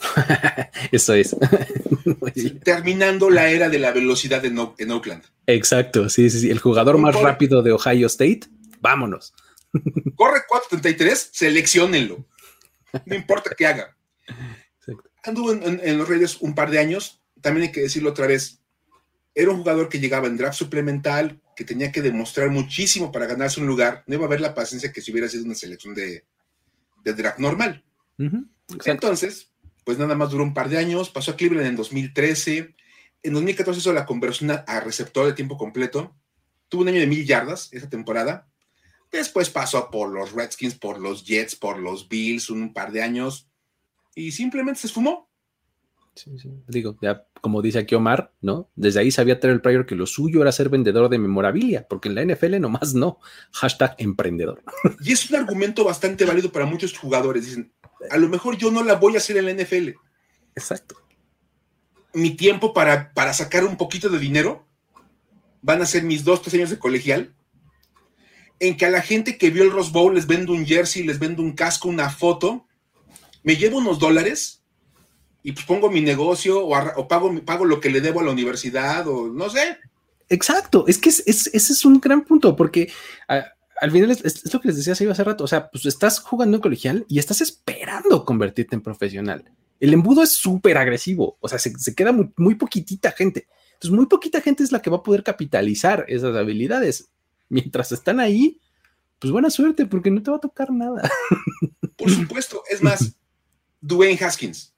Eso 0.92 1.14
es. 1.14 1.36
Terminando 2.64 3.30
la 3.30 3.50
era 3.50 3.68
de 3.68 3.78
la 3.78 3.92
velocidad 3.92 4.44
en, 4.44 4.58
Oakland. 4.58 5.24
Exacto, 5.46 6.08
sí, 6.08 6.30
sí, 6.30 6.40
sí. 6.40 6.50
El 6.50 6.58
jugador 6.58 6.98
más 6.98 7.14
rápido 7.14 7.62
de 7.62 7.72
Ohio 7.72 8.06
State, 8.06 8.40
vámonos. 8.80 9.34
Corre 10.16 10.40
4.33, 10.48 11.30
seleccionenlo. 11.32 12.26
No 13.06 13.14
importa 13.14 13.54
qué 13.56 13.66
haga. 13.66 13.96
Anduvo 15.24 15.52
en, 15.52 15.98
los 15.98 16.08
Raiders 16.08 16.38
un 16.40 16.54
par 16.54 16.70
de 16.70 16.78
años. 16.78 17.20
También 17.40 17.68
hay 17.68 17.72
que 17.72 17.80
decirlo 17.80 18.10
otra 18.10 18.26
vez. 18.26 18.61
Era 19.34 19.50
un 19.50 19.58
jugador 19.58 19.88
que 19.88 19.98
llegaba 19.98 20.26
en 20.26 20.36
draft 20.36 20.58
suplemental, 20.58 21.40
que 21.56 21.64
tenía 21.64 21.92
que 21.92 22.02
demostrar 22.02 22.50
muchísimo 22.50 23.12
para 23.12 23.26
ganarse 23.26 23.60
un 23.60 23.66
lugar. 23.66 24.04
No 24.06 24.14
iba 24.14 24.24
a 24.24 24.26
haber 24.26 24.40
la 24.40 24.54
paciencia 24.54 24.92
que 24.92 25.00
si 25.00 25.10
hubiera 25.10 25.28
sido 25.28 25.44
una 25.44 25.54
selección 25.54 25.94
de, 25.94 26.24
draft 27.04 27.38
normal. 27.38 27.82
Entonces, 28.84 29.50
pues 29.84 29.98
nada 29.98 30.14
más 30.14 30.30
duró 30.30 30.44
un 30.44 30.54
par 30.54 30.68
de 30.68 30.78
años, 30.78 31.10
pasó 31.10 31.32
a 31.32 31.36
Cleveland 31.36 31.66
en 31.66 31.76
2013, 31.76 32.74
en 33.22 33.32
2014 33.32 33.80
hizo 33.80 33.92
la 33.92 34.06
conversión 34.06 34.50
a, 34.50 34.80
receptor 34.80 35.26
de 35.26 35.32
tiempo 35.32 35.56
completo, 35.56 36.14
tuvo 36.68 36.82
un 36.82 36.88
año 36.88 37.00
de 37.00 37.06
mil 37.06 37.24
yardas 37.24 37.72
esa 37.72 37.88
temporada, 37.88 38.48
después 39.10 39.50
pasó 39.50 39.90
por 39.90 40.10
los 40.10 40.32
Redskins, 40.32 40.74
por 40.74 40.98
los 40.98 41.24
Jets, 41.24 41.56
por 41.56 41.78
los 41.78 42.08
Bills, 42.08 42.50
un, 42.50 42.72
par 42.72 42.92
de 42.92 43.02
años, 43.02 43.48
y 44.14 44.32
simplemente 44.32 44.80
se 44.80 44.86
esfumó. 44.88 45.28
Sí, 46.14 46.38
sí. 46.38 46.50
Digo, 46.68 46.96
ya 47.00 47.26
como 47.42 47.60
dice 47.60 47.80
aquí 47.80 47.96
Omar, 47.96 48.32
¿no? 48.40 48.70
Desde 48.76 49.00
ahí 49.00 49.10
sabía 49.10 49.38
el 49.42 49.60
Pryor 49.60 49.84
que 49.84 49.96
lo 49.96 50.06
suyo 50.06 50.42
era 50.42 50.52
ser 50.52 50.68
vendedor 50.68 51.10
de 51.10 51.18
memorabilia, 51.18 51.88
porque 51.88 52.08
en 52.08 52.14
la 52.14 52.24
NFL 52.24 52.60
nomás 52.60 52.94
no. 52.94 53.18
Hashtag 53.50 53.96
emprendedor. 53.98 54.62
Y 55.04 55.12
es 55.12 55.28
un 55.28 55.36
argumento 55.36 55.82
bastante 55.82 56.24
válido 56.24 56.52
para 56.52 56.66
muchos 56.66 56.96
jugadores. 56.96 57.44
Dicen, 57.44 57.72
a 58.10 58.16
lo 58.16 58.28
mejor 58.28 58.56
yo 58.56 58.70
no 58.70 58.84
la 58.84 58.94
voy 58.94 59.16
a 59.16 59.18
hacer 59.18 59.36
en 59.36 59.46
la 59.46 59.54
NFL. 59.54 59.88
Exacto. 60.54 60.96
Mi 62.14 62.30
tiempo 62.30 62.72
para, 62.72 63.12
para 63.12 63.32
sacar 63.32 63.64
un 63.64 63.76
poquito 63.76 64.08
de 64.08 64.20
dinero 64.20 64.64
van 65.62 65.82
a 65.82 65.86
ser 65.86 66.04
mis 66.04 66.22
dos, 66.22 66.42
tres 66.42 66.54
años 66.54 66.70
de 66.70 66.78
colegial, 66.78 67.34
en 68.60 68.76
que 68.76 68.86
a 68.86 68.90
la 68.90 69.02
gente 69.02 69.36
que 69.36 69.50
vio 69.50 69.64
el 69.64 69.72
Rose 69.72 69.90
Bowl 69.90 70.14
les 70.14 70.28
vendo 70.28 70.52
un 70.52 70.64
jersey, 70.64 71.02
les 71.02 71.18
vendo 71.18 71.42
un 71.42 71.52
casco, 71.52 71.88
una 71.88 72.08
foto, 72.08 72.68
me 73.42 73.56
llevo 73.56 73.78
unos 73.78 73.98
dólares 73.98 74.61
y 75.42 75.52
pues 75.52 75.66
pongo 75.66 75.90
mi 75.90 76.00
negocio 76.00 76.64
o, 76.64 77.08
pago, 77.08 77.32
pago 77.44 77.64
lo 77.64 77.80
que 77.80 77.90
le 77.90 78.00
debo 78.00 78.20
a 78.20 78.24
la 78.24 78.30
universidad 78.30 79.06
o 79.08 79.28
no 79.28 79.50
sé. 79.50 79.78
Exacto, 80.28 80.84
es 80.86 80.98
que 80.98 81.10
ese 81.10 81.50
es 81.52 81.84
un 81.84 82.00
gran 82.00 82.24
punto, 82.24 82.56
porque 82.56 82.90
al 83.82 83.90
final 83.90 84.10
es, 84.12 84.54
lo 84.54 84.60
que 84.60 84.68
les 84.68 84.76
decía 84.76 84.92
hace 84.92 85.24
rato, 85.24 85.42
o 85.42 85.48
sea, 85.48 85.68
pues 85.68 85.84
estás 85.86 86.20
jugando 86.20 86.56
en 86.56 86.62
colegial 86.62 87.04
y 87.08 87.18
estás 87.18 87.40
esperando 87.40 88.24
convertirte 88.24 88.76
en 88.76 88.80
profesional. 88.80 89.44
El 89.80 89.92
embudo 89.92 90.22
es 90.22 90.34
súper 90.34 90.78
agresivo, 90.78 91.36
o 91.40 91.48
sea, 91.48 91.58
se, 91.58 91.94
queda 91.94 92.12
muy, 92.12 92.54
poquitita 92.54 93.10
gente. 93.10 93.48
Entonces, 93.74 93.90
muy 93.90 94.06
poquita 94.06 94.40
gente 94.40 94.62
es 94.62 94.70
la 94.70 94.80
que 94.80 94.90
va 94.90 94.98
a 94.98 95.02
poder 95.02 95.24
capitalizar 95.24 96.04
esas 96.06 96.36
habilidades. 96.36 97.10
Mientras 97.48 97.90
están 97.90 98.20
ahí, 98.20 98.60
pues 99.18 99.32
buena 99.32 99.50
suerte, 99.50 99.86
porque 99.86 100.12
no 100.12 100.22
te 100.22 100.30
va 100.30 100.36
a 100.36 100.40
tocar 100.40 100.70
nada. 100.70 101.10
Por 101.96 102.08
supuesto, 102.08 102.62
es 102.70 102.80
más, 102.80 103.16
Dwayne 103.80 104.24
Haskins. 104.24 104.71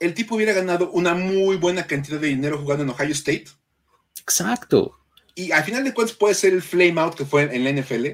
El 0.00 0.14
tipo 0.14 0.36
hubiera 0.36 0.52
ganado 0.52 0.90
una 0.90 1.14
muy 1.14 1.56
buena 1.56 1.86
cantidad 1.86 2.20
de 2.20 2.28
dinero 2.28 2.58
jugando 2.58 2.84
en 2.84 2.90
Ohio 2.90 3.12
State. 3.12 3.46
Exacto 4.20 4.98
y 5.34 5.52
al 5.52 5.64
final 5.64 5.84
de 5.84 5.92
cuentas 5.92 6.16
puede 6.16 6.34
ser 6.34 6.52
el 6.52 6.62
flame 6.62 7.00
out 7.00 7.14
que 7.14 7.24
fue 7.24 7.54
en 7.54 7.64
la 7.64 7.72
NFL 7.72 8.06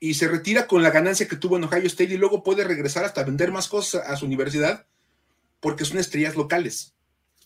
y 0.00 0.14
se 0.14 0.28
retira 0.28 0.66
con 0.66 0.82
la 0.82 0.90
ganancia 0.90 1.28
que 1.28 1.36
tuvo 1.36 1.56
en 1.56 1.64
Ohio 1.64 1.86
State 1.86 2.14
y 2.14 2.18
luego 2.18 2.42
puede 2.42 2.64
regresar 2.64 3.04
hasta 3.04 3.24
vender 3.24 3.52
más 3.52 3.68
cosas 3.68 4.06
a 4.06 4.16
su 4.16 4.26
universidad 4.26 4.86
porque 5.60 5.84
son 5.84 5.98
estrellas 5.98 6.36
locales. 6.36 6.94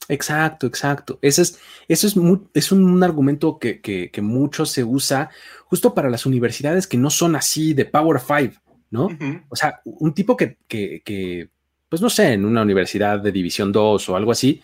Exacto, 0.09 0.67
exacto. 0.67 1.19
Ese 1.23 1.43
es, 1.43 1.59
eso 1.87 2.07
es, 2.07 2.15
es 2.55 2.73
un, 2.73 3.03
argumento 3.03 3.59
que, 3.59 3.81
que, 3.81 4.23
mucho 4.23 4.67
se 4.67 4.83
usa 4.83 5.31
justo 5.67 5.95
para 5.95 6.11
las 6.11 6.27
universidades 6.27 6.87
que 6.89 6.97
no 6.97 7.11
son 7.11 7.37
así 7.37 7.75
de 7.75 7.85
Power 7.85 8.21
Five, 8.21 8.55
¿no? 8.91 9.09
O 9.49 9.57
sea, 9.57 9.81
un 9.85 10.13
tipo 10.13 10.37
que, 10.37 10.59
que, 10.67 11.51
pues 11.91 12.01
no 12.01 12.09
sé, 12.09 12.33
en 12.33 12.47
una 12.47 12.63
universidad 12.63 13.19
de 13.19 13.33
División 13.33 13.73
2 13.73 14.09
o 14.09 14.17
algo 14.17 14.33
así, 14.33 14.63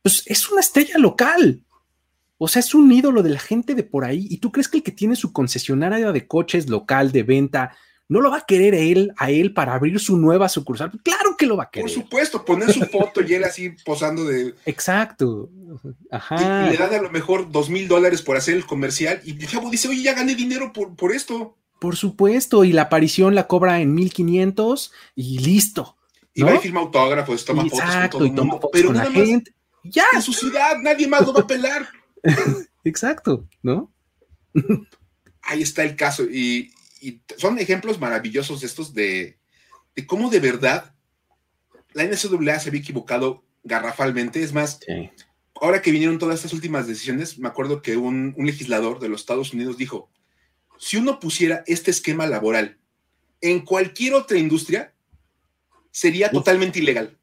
pues 0.00 0.22
es 0.26 0.48
una 0.48 0.60
estrella 0.60 0.96
local, 0.96 1.62
o 2.38 2.46
sea, 2.46 2.60
es 2.60 2.72
un 2.74 2.90
ídolo 2.90 3.22
de 3.22 3.30
la 3.30 3.40
gente 3.40 3.74
de 3.74 3.82
por 3.82 4.04
ahí. 4.04 4.26
¿Y 4.30 4.38
tú 4.38 4.52
crees 4.52 4.68
que 4.68 4.78
el 4.78 4.82
que 4.84 4.92
tiene 4.92 5.16
su 5.16 5.32
concesionaria 5.32 6.12
de 6.12 6.26
coches 6.26 6.68
local 6.68 7.10
de 7.10 7.24
venta 7.24 7.76
no 8.08 8.20
lo 8.20 8.30
va 8.30 8.38
a 8.38 8.46
querer 8.46 8.74
él, 8.74 9.12
a 9.18 9.30
él 9.30 9.52
para 9.52 9.74
abrir 9.74 9.98
su 9.98 10.16
nueva 10.16 10.48
sucursal? 10.48 10.92
Claro 11.02 11.36
que 11.36 11.46
lo 11.46 11.56
va 11.56 11.64
a 11.64 11.70
querer. 11.70 11.86
Por 11.86 12.02
supuesto, 12.02 12.44
poner 12.44 12.72
su 12.72 12.84
foto 12.86 13.22
y 13.22 13.34
él 13.34 13.42
así 13.42 13.70
posando 13.84 14.24
de. 14.24 14.54
Exacto. 14.64 15.50
Ajá. 16.12 16.68
Y, 16.68 16.70
le 16.70 16.76
dan 16.76 16.94
a 16.94 17.02
lo 17.02 17.10
mejor 17.10 17.50
dos 17.50 17.68
mil 17.68 17.88
dólares 17.88 18.22
por 18.22 18.36
hacer 18.36 18.54
el 18.54 18.64
comercial 18.64 19.20
y 19.24 19.32
el 19.32 19.48
chavo 19.48 19.68
dice, 19.68 19.88
oye, 19.88 20.02
ya 20.02 20.14
gané 20.14 20.36
dinero 20.36 20.72
por, 20.72 20.94
por 20.94 21.12
esto. 21.12 21.56
Por 21.80 21.96
supuesto, 21.96 22.62
y 22.64 22.72
la 22.72 22.82
aparición 22.82 23.34
la 23.34 23.48
cobra 23.48 23.80
en 23.80 23.94
1500 23.94 24.92
y 25.16 25.38
listo. 25.40 25.97
Y 26.38 26.42
va 26.44 26.54
y 26.54 26.58
firma 26.58 26.78
autógrafos, 26.78 27.44
toma 27.44 27.64
Exacto, 27.64 27.88
fotos 27.88 28.10
con 28.10 28.10
todo 28.10 28.26
y 28.26 28.30
toma 28.30 28.54
fotos 28.54 28.70
pero 28.72 28.88
con 28.88 28.96
la 28.96 29.10
gente. 29.10 29.52
Ya. 29.82 30.04
En 30.12 30.22
su 30.22 30.32
ciudad 30.32 30.78
nadie 30.80 31.08
más 31.08 31.26
lo 31.26 31.32
va 31.32 31.40
a 31.40 31.46
pelar. 31.46 31.88
Exacto, 32.84 33.48
¿no? 33.60 33.92
Ahí 35.42 35.62
está 35.62 35.82
el 35.82 35.96
caso. 35.96 36.22
Y, 36.22 36.72
son 37.36 37.58
ejemplos 37.58 37.98
maravillosos 37.98 38.62
estos 38.62 38.94
de, 38.94 39.38
cómo 40.06 40.30
de 40.30 40.38
verdad 40.40 40.94
la 41.92 42.04
NCAA 42.04 42.60
se 42.60 42.68
había 42.68 42.80
equivocado 42.80 43.44
garrafalmente. 43.64 44.40
Es 44.40 44.52
más, 44.52 44.78
ahora 45.60 45.82
que 45.82 45.90
vinieron 45.90 46.18
todas 46.18 46.36
estas 46.36 46.52
últimas 46.52 46.86
decisiones, 46.86 47.36
me 47.38 47.48
acuerdo 47.48 47.82
que 47.82 47.96
un, 47.96 48.34
legislador 48.38 49.00
de 49.00 49.08
los 49.08 49.22
Estados 49.22 49.52
Unidos 49.52 49.76
dijo, 49.76 50.08
si 50.78 50.98
uno 50.98 51.18
pusiera 51.18 51.64
este 51.66 51.90
esquema 51.90 52.26
laboral 52.26 52.78
en 53.40 53.64
cualquier 53.64 54.14
otra 54.14 54.38
industria, 54.38 54.94
sería 55.90 56.30
totalmente 56.30 56.78
ilegal. 56.78 57.16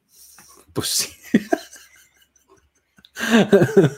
Pues 0.73 0.87
sí. 0.87 1.09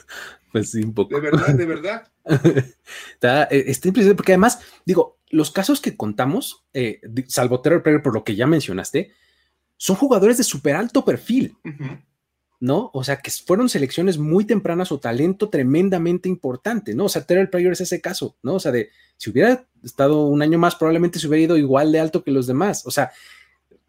Pues 0.51 0.72
sí, 0.72 0.82
un 0.82 0.93
poco. 0.93 1.13
De 1.13 1.22
verdad, 1.22 1.53
de 1.53 1.65
verdad. 1.65 2.07
está, 3.13 3.43
eh, 3.43 3.65
está 3.68 3.88
impresionante 3.89 4.15
porque 4.15 4.32
además, 4.32 4.59
digo, 4.86 5.20
los 5.30 5.51
casos 5.51 5.82
que 5.82 5.95
contamos, 5.95 6.65
eh, 6.74 7.01
salvo 7.28 7.61
Terror 7.61 7.84
Player, 7.84 8.01
por 8.01 8.13
lo 8.13 8.24
que 8.24 8.36
ya 8.36 8.47
mencionaste, 8.47 9.11
son 9.76 9.95
jugadores 9.95 10.38
de 10.38 10.43
súper 10.43 10.76
alto 10.76 11.05
perfil, 11.05 11.55
¿no? 12.59 12.89
O 12.93 13.03
sea, 13.03 13.18
que 13.18 13.30
fueron 13.30 13.70
selecciones 13.70 14.18
muy 14.18 14.45
tempranas 14.45 14.91
o 14.91 14.99
talento 14.99 15.49
tremendamente 15.49 16.30
importante, 16.30 16.95
¿no? 16.95 17.05
O 17.05 17.09
sea, 17.09 17.26
Terrell 17.26 17.49
Player 17.49 17.74
es 17.74 17.82
ese 17.82 18.01
caso, 18.01 18.38
¿no? 18.41 18.55
O 18.55 18.59
sea, 18.59 18.72
de 18.72 18.89
si 19.18 19.30
hubiera 19.30 19.68
estado 19.84 20.26
un 20.26 20.41
año 20.41 20.57
más, 20.57 20.76
probablemente 20.76 21.20
se 21.20 21.28
hubiera 21.28 21.43
ido 21.43 21.57
igual 21.57 21.91
de 21.91 21.99
alto 21.99 22.24
que 22.24 22.32
los 22.32 22.47
demás. 22.47 22.86
O 22.88 22.91
sea, 22.91 23.11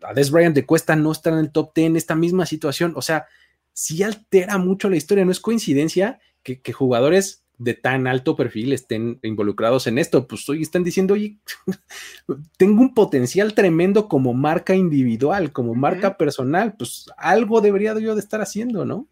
a 0.02 0.14
Des 0.14 0.30
Bryant 0.30 0.54
de 0.54 0.66
Cuesta 0.66 0.96
no 0.96 1.12
estar 1.12 1.32
en 1.32 1.40
el 1.40 1.50
top 1.50 1.72
10 1.74 1.86
en 1.86 1.96
esta 1.96 2.14
misma 2.14 2.46
situación. 2.46 2.92
O 2.96 3.02
sea, 3.02 3.26
sí 3.72 4.02
altera 4.02 4.58
mucho 4.58 4.88
la 4.88 4.96
historia, 4.96 5.24
no 5.24 5.32
es 5.32 5.40
coincidencia 5.40 6.20
que, 6.42 6.60
jugadores 6.72 7.44
de 7.58 7.74
tan 7.74 8.06
alto 8.06 8.36
perfil 8.36 8.72
estén 8.72 9.18
involucrados 9.22 9.86
en 9.86 9.98
esto. 9.98 10.26
Pues 10.26 10.48
hoy 10.48 10.62
están 10.62 10.84
diciendo, 10.84 11.14
oye, 11.14 11.38
tengo 12.56 12.80
un 12.80 12.94
potencial 12.94 13.54
tremendo 13.54 14.08
como 14.08 14.32
marca 14.32 14.74
individual, 14.74 15.52
como 15.52 15.74
marca 15.74 16.16
personal, 16.16 16.74
pues 16.76 17.06
algo 17.16 17.60
debería 17.60 17.98
yo 17.98 18.14
de 18.14 18.20
estar 18.20 18.40
haciendo, 18.40 18.84
¿no? 18.84 19.08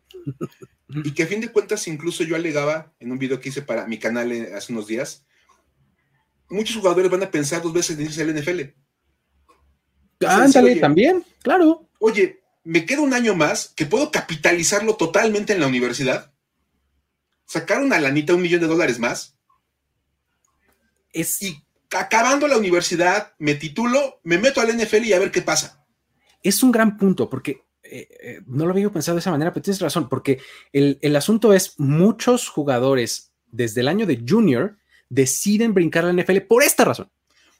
y 0.88 1.12
que 1.12 1.24
a 1.24 1.26
fin 1.26 1.40
de 1.40 1.50
cuentas, 1.50 1.86
incluso 1.88 2.24
yo 2.24 2.36
alegaba 2.36 2.92
en 3.00 3.10
un 3.12 3.18
video 3.18 3.40
que 3.40 3.48
hice 3.48 3.62
para 3.62 3.86
mi 3.86 3.98
canal 3.98 4.30
eh, 4.32 4.52
hace 4.54 4.72
unos 4.72 4.86
días, 4.86 5.26
muchos 6.48 6.76
jugadores 6.76 7.10
van 7.10 7.24
a 7.24 7.30
pensar 7.30 7.62
dos 7.62 7.72
veces 7.72 7.98
en 7.98 8.04
irse 8.04 8.22
al 8.22 8.34
NFL. 8.34 8.60
Ándale, 10.20 10.76
también, 10.76 11.24
claro. 11.42 11.88
Oye, 11.98 12.40
me 12.64 12.84
queda 12.84 13.00
un 13.00 13.14
año 13.14 13.34
más 13.34 13.72
que 13.76 13.86
puedo 13.86 14.10
capitalizarlo 14.10 14.96
totalmente 14.96 15.52
en 15.52 15.60
la 15.60 15.66
universidad 15.66 16.32
sacar 17.46 17.80
una 17.80 17.98
lanita, 17.98 18.34
un 18.34 18.42
millón 18.42 18.60
de 18.60 18.66
dólares 18.66 18.98
más. 18.98 19.36
Es... 21.12 21.40
Y 21.40 21.62
acabando 21.90 22.48
la 22.48 22.58
universidad, 22.58 23.32
me 23.38 23.54
titulo, 23.54 24.20
me 24.24 24.38
meto 24.38 24.60
al 24.60 24.76
NFL 24.76 25.04
y 25.04 25.12
a 25.12 25.18
ver 25.18 25.30
qué 25.30 25.42
pasa. 25.42 25.86
Es 26.42 26.62
un 26.62 26.72
gran 26.72 26.98
punto, 26.98 27.30
porque 27.30 27.62
eh, 27.82 28.08
eh, 28.20 28.40
no 28.46 28.66
lo 28.66 28.72
había 28.72 28.90
pensado 28.90 29.16
de 29.16 29.20
esa 29.20 29.30
manera, 29.30 29.52
pero 29.52 29.62
tienes 29.62 29.80
razón, 29.80 30.08
porque 30.08 30.40
el, 30.72 30.98
el, 31.00 31.16
asunto 31.16 31.52
es 31.52 31.78
muchos 31.78 32.48
jugadores 32.48 33.32
desde 33.46 33.80
el 33.80 33.88
año 33.88 34.06
de 34.06 34.22
junior 34.28 34.76
deciden 35.08 35.72
brincar 35.72 36.04
a 36.04 36.12
la 36.12 36.22
NFL 36.22 36.38
por 36.40 36.62
esta 36.62 36.84
razón. 36.84 37.10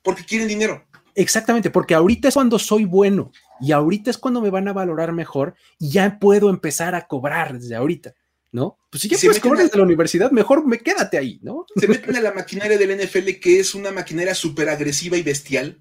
Porque 0.03 0.25
quieren 0.25 0.49
dinero. 0.49 0.85
Exactamente, 1.17 1.71
porque 1.71 1.95
ahorita 1.95 2.29
es 2.29 2.35
cuando 2.35 2.59
soy 2.59 2.85
bueno 2.85 3.33
y 3.59 3.73
ahorita 3.73 4.11
es 4.11 4.19
cuando 4.19 4.43
me 4.43 4.51
van 4.51 4.69
a 4.69 4.75
valorar 4.75 5.13
mejor 5.13 5.55
y 5.79 5.89
ya 5.89 6.19
puedo 6.19 6.51
empezar 6.51 6.95
a 6.95 7.07
cobrar 7.07 7.59
desde 7.59 7.75
ahorita. 7.75 8.15
¿no? 8.53 8.79
Pues 8.91 9.03
si 9.03 9.09
ya 9.09 9.19
puedes 9.19 9.41
cobrar 9.41 9.65
desde 9.65 9.79
la 9.79 9.85
universidad, 9.85 10.31
mejor 10.31 10.67
me 10.67 10.79
quédate 10.79 11.19
ahí, 11.19 11.41
¿no? 11.43 11.67
Se 11.77 11.89
meten 11.89 12.17
a 12.17 12.21
la 12.21 12.33
maquinaria 12.33 12.79
del 12.79 12.97
NFL, 12.97 13.41
que 13.41 13.61
es 13.61 13.75
una 13.75 13.91
maquinaria 13.91 14.35
súper 14.35 14.69
agresiva 14.69 15.17
y 15.17 15.23
bestial, 15.23 15.81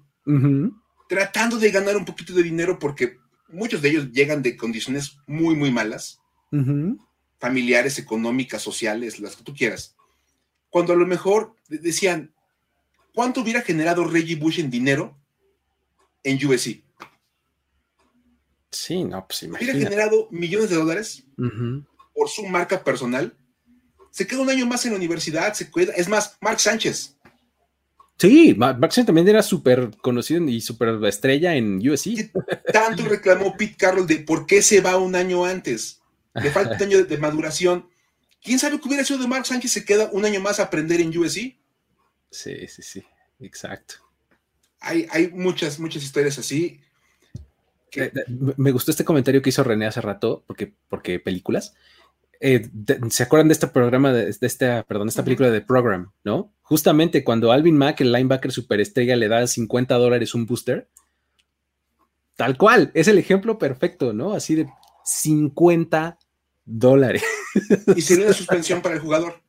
tratando 1.08 1.58
de 1.58 1.70
ganar 1.70 1.96
un 1.96 2.04
poquito 2.04 2.32
de 2.32 2.42
dinero 2.42 2.78
porque 2.78 3.18
muchos 3.48 3.80
de 3.80 3.90
ellos 3.90 4.10
llegan 4.10 4.42
de 4.42 4.56
condiciones 4.56 5.18
muy, 5.26 5.54
muy 5.54 5.70
malas, 5.70 6.20
familiares, 7.38 7.98
económicas, 7.98 8.62
sociales, 8.62 9.20
las 9.20 9.36
que 9.36 9.44
tú 9.44 9.54
quieras. 9.54 9.94
Cuando 10.70 10.94
a 10.94 10.96
lo 10.96 11.06
mejor 11.06 11.54
decían, 11.68 12.32
¿cuánto 13.14 13.42
hubiera 13.42 13.60
generado 13.60 14.04
Reggie 14.04 14.36
Bush 14.36 14.60
en 14.60 14.70
dinero 14.70 15.16
en 16.26 16.46
USC? 16.46 16.82
Sí, 18.70 19.04
no, 19.04 19.26
pues 19.26 19.42
imagínate. 19.44 19.78
Hubiera 19.78 19.90
generado 19.90 20.28
millones 20.30 20.70
de 20.70 20.76
dólares 20.76 21.24
por 22.14 22.28
su 22.28 22.44
marca 22.46 22.82
personal, 22.82 23.36
se 24.10 24.26
queda 24.26 24.40
un 24.40 24.50
año 24.50 24.66
más 24.66 24.84
en 24.86 24.92
la 24.92 24.96
universidad, 24.96 25.52
se 25.52 25.70
queda, 25.70 25.92
es 25.94 26.08
más, 26.08 26.36
Mark 26.40 26.58
Sánchez. 26.58 27.16
Sí, 28.18 28.54
Mark 28.56 28.78
Sánchez 28.80 29.06
también 29.06 29.28
era 29.28 29.42
súper 29.42 29.90
conocido 29.98 30.42
y 30.48 30.62
súper 30.62 30.98
estrella 31.04 31.54
en 31.54 31.86
USC. 31.86 32.32
Tanto 32.72 33.04
reclamó 33.04 33.54
Pete 33.56 33.76
Carroll 33.76 34.06
de 34.06 34.20
por 34.20 34.46
qué 34.46 34.62
se 34.62 34.80
va 34.80 34.96
un 34.96 35.14
año 35.14 35.44
antes. 35.44 36.00
Le 36.32 36.50
falta 36.50 36.76
un 36.76 36.82
año 36.82 37.04
de, 37.04 37.18
maduración. 37.18 37.88
¿Quién 38.42 38.58
sabe 38.58 38.80
qué 38.80 38.88
hubiera 38.88 39.04
sido 39.04 39.20
de 39.20 39.28
Mark 39.28 39.44
Sánchez 39.44 39.72
se 39.72 39.84
queda 39.84 40.08
un 40.12 40.24
año 40.24 40.40
más 40.40 40.60
a 40.60 40.64
aprender 40.64 41.00
en 41.00 41.16
USC? 41.16 41.54
Sí, 42.30 42.68
sí, 42.68 42.82
sí, 42.82 43.04
exacto. 43.40 44.05
Hay, 44.80 45.06
hay 45.10 45.28
muchas, 45.28 45.78
muchas 45.78 46.02
historias 46.02 46.38
así. 46.38 46.80
Eh, 47.96 48.12
me 48.56 48.72
gustó 48.72 48.90
este 48.90 49.04
comentario 49.04 49.42
que 49.42 49.50
hizo 49.50 49.64
René 49.64 49.86
hace 49.86 50.00
rato, 50.00 50.44
porque, 50.46 50.74
porque 50.88 51.18
películas. 51.18 51.74
Eh, 52.40 52.68
¿se 53.10 53.22
acuerdan 53.22 53.48
de 53.48 53.54
este 53.54 53.66
programa, 53.66 54.12
de, 54.12 54.36
esta, 54.40 54.82
perdón, 54.82 55.08
esta 55.08 55.24
película 55.24 55.50
de 55.50 55.62
Program, 55.62 56.12
¿no? 56.22 56.52
Justamente 56.62 57.24
cuando 57.24 57.50
Alvin 57.50 57.78
Mack, 57.78 58.02
el 58.02 58.12
linebacker 58.12 58.52
superestrella, 58.52 59.16
le 59.16 59.28
da 59.28 59.46
50 59.46 59.94
dólares 59.94 60.34
un 60.34 60.44
booster, 60.44 60.88
tal 62.36 62.58
cual, 62.58 62.90
es 62.92 63.08
el 63.08 63.18
ejemplo 63.18 63.58
perfecto, 63.58 64.12
¿no? 64.12 64.34
Así 64.34 64.54
de 64.54 64.68
50 65.04 66.18
dólares. 66.66 67.22
Y 67.94 68.02
sería 68.02 68.26
una 68.26 68.34
suspensión 68.34 68.82
para 68.82 68.96
el 68.96 69.00
jugador. 69.00 69.34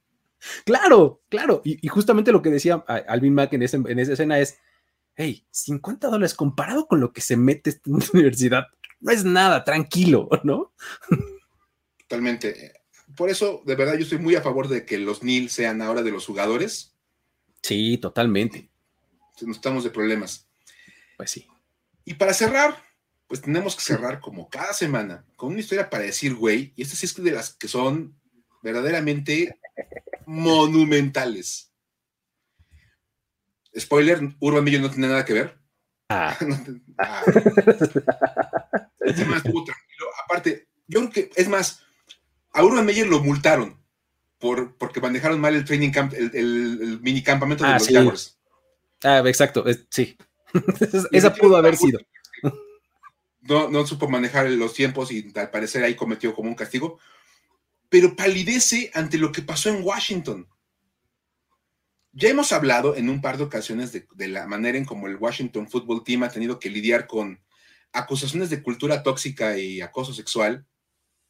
Claro, 0.66 1.24
claro. 1.30 1.64
Y, 1.66 1.86
justamente 1.88 2.32
lo 2.32 2.44
que 2.44 2.52
decía 2.52 2.76
Alvin 3.08 3.34
Mack 3.34 3.54
en, 3.54 3.64
en 3.64 4.00
esa 4.00 4.14
escena 4.14 4.40
es, 4.40 4.60
hey, 5.18 5.46
50 5.52 6.08
dólares 6.08 6.34
comparado 6.34 6.88
con 6.88 7.02
lo 7.02 7.12
que 7.12 7.20
se 7.20 7.36
mete 7.36 7.72
esta 7.72 7.90
universidad, 8.14 8.68
no 9.02 9.12
es 9.12 9.26
nada, 9.26 9.66
tranquilo, 9.66 10.30
¿no? 10.44 10.74
Totalmente 12.08 12.78
por 13.18 13.30
eso, 13.30 13.64
de 13.66 13.76
verdad, 13.76 13.96
yo 13.96 14.02
estoy 14.04 14.20
muy 14.20 14.36
a 14.36 14.42
favor 14.42 14.68
de 14.68 14.86
que 14.86 14.98
los 14.98 15.24
NIL 15.24 15.50
sean 15.50 15.82
ahora 15.82 16.04
de 16.04 16.12
los 16.12 16.26
jugadores. 16.26 16.96
Sí, 17.64 17.98
totalmente. 17.98 18.70
No 19.42 19.52
estamos 19.52 19.84
de 19.84 19.90
problemas. 19.90 20.48
Pues 21.18 21.32
sí. 21.32 21.48
Y 22.06 22.14
para 22.14 22.34
cerrar, 22.34 22.84
pues 23.28 23.42
tenemos 23.42 23.76
que 23.76 23.82
cerrar 23.82 24.20
como 24.20 24.50
cada 24.50 24.72
semana 24.74 25.26
con 25.36 25.50
una 25.50 25.60
historia 25.60 25.90
para 25.90 26.04
decir, 26.04 26.36
güey, 26.36 26.74
y 26.76 26.84
esta 26.84 26.96
sí 26.96 27.08
es 27.08 27.16
de 27.16 27.32
las 27.32 27.56
que 27.56 27.68
son 27.68 28.16
verdaderamente 28.62 29.60
monumentales. 30.26 31.72
Spoiler, 33.78 34.36
Urban 34.40 34.64
Meyer 34.64 34.82
no 34.82 34.90
tiene 34.90 35.08
nada 35.08 35.26
que 35.26 35.34
ver. 35.34 35.58
Ah. 36.10 36.38
ah. 36.98 37.24
Aparte, 40.26 40.68
yo 40.88 41.00
creo 41.00 41.12
que, 41.12 41.30
es 41.36 41.48
más, 41.48 41.84
a 42.52 42.64
Urban 42.64 42.86
Meyer 42.86 43.08
lo 43.08 43.22
multaron 43.22 43.78
por, 44.40 44.76
porque 44.78 45.02
manejaron 45.02 45.40
mal 45.40 45.56
el 45.56 45.66
training 45.66 45.92
camp, 45.92 46.14
el, 46.14 47.00
mini 47.02 47.24
campamento 47.24 47.64
de 47.64 47.70
ah, 47.70 47.74
los 47.74 47.86
sí. 47.86 48.34
Ah, 49.04 49.22
exacto, 49.26 49.66
sí. 49.90 50.18
Esa 51.12 51.34
pudo 51.34 51.58
haber 51.58 51.76
sido. 51.78 52.00
No, 53.42 53.70
no 53.70 53.88
supo 53.88 54.10
manejar 54.10 54.50
los 54.50 54.74
tiempos 54.74 55.12
y 55.12 55.32
al 55.36 55.50
parecer 55.50 55.84
ahí 55.84 55.96
cometió 55.96 56.34
como 56.34 56.50
un 56.50 56.56
castigo, 56.56 57.00
pero 57.90 58.16
palidece 58.16 58.92
ante 58.94 59.18
lo 59.18 59.32
que 59.32 59.42
pasó 59.42 59.70
en 59.70 59.84
Washington. 59.84 60.48
Ya 62.20 62.30
hemos 62.30 62.52
hablado 62.52 62.96
en 62.96 63.10
un 63.10 63.22
par 63.22 63.38
de 63.38 63.44
ocasiones 63.44 63.92
de, 63.92 64.08
de, 64.16 64.28
la 64.28 64.48
manera 64.48 64.76
en 64.76 64.86
cómo 64.86 65.06
el 65.06 65.18
Washington 65.18 65.70
Football 65.70 66.04
Team 66.04 66.24
ha 66.24 66.30
tenido 66.30 66.58
que 66.58 66.72
lidiar 66.72 67.06
con 67.06 67.40
acusaciones 67.94 68.50
de 68.50 68.64
cultura 68.64 69.04
tóxica 69.04 69.56
y 69.60 69.82
acoso 69.82 70.16
sexual 70.16 70.66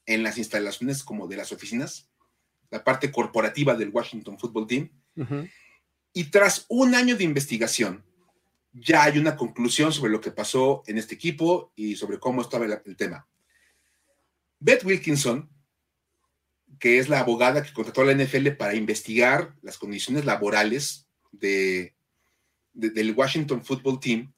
en 0.05 0.23
las 0.23 0.37
instalaciones 0.37 1.03
como 1.03 1.27
de 1.27 1.35
las 1.35 1.51
oficinas, 1.51 2.09
la 2.69 2.85
parte 2.85 3.11
corporativa 3.11 3.75
del 3.75 3.89
Washington 3.89 4.39
Football 4.39 4.67
Team. 4.67 4.89
Y 6.13 6.31
tras 6.31 6.65
un 6.69 6.95
año 6.95 7.17
de 7.17 7.25
investigación, 7.25 8.05
ya 8.71 9.03
hay 9.03 9.17
una 9.17 9.35
conclusión 9.35 9.91
sobre 9.91 10.13
lo 10.13 10.21
que 10.21 10.31
pasó 10.31 10.83
en 10.87 10.97
este 10.97 11.15
equipo 11.15 11.73
y 11.75 11.97
sobre 11.97 12.17
cómo 12.17 12.41
estaba 12.41 12.65
el, 12.65 12.95
tema. 12.95 13.27
Beth 14.57 14.85
Wilkinson, 14.85 15.49
que 16.79 16.99
es 16.99 17.09
la 17.09 17.19
abogada 17.19 17.63
que 17.63 17.73
contrató 17.73 18.01
a 18.01 18.05
la 18.05 18.13
NFL 18.13 18.49
para 18.51 18.75
investigar 18.75 19.55
las 19.61 19.77
condiciones 19.77 20.25
laborales 20.25 21.07
de, 21.31 21.95
del 22.73 23.13
Washington 23.13 23.63
Football 23.63 23.99
Team, 23.99 24.33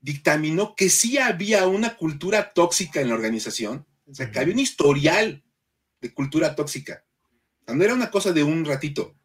dictaminó 0.00 0.74
que 0.74 0.88
sí 0.88 1.18
había 1.18 1.66
una 1.66 1.96
cultura 1.96 2.52
tóxica 2.52 3.00
en 3.00 3.08
la 3.08 3.14
organización 3.14 3.86
o 4.06 4.14
sea, 4.14 4.30
que 4.30 4.38
había 4.38 4.54
un 4.54 4.60
historial 4.60 5.42
de 6.00 6.14
cultura 6.14 6.54
tóxica. 6.54 7.04
No 7.66 7.82
era 7.82 7.94
una 7.94 8.10
cosa 8.10 8.32
de 8.32 8.44
un 8.44 8.64
ratito, 8.64 9.16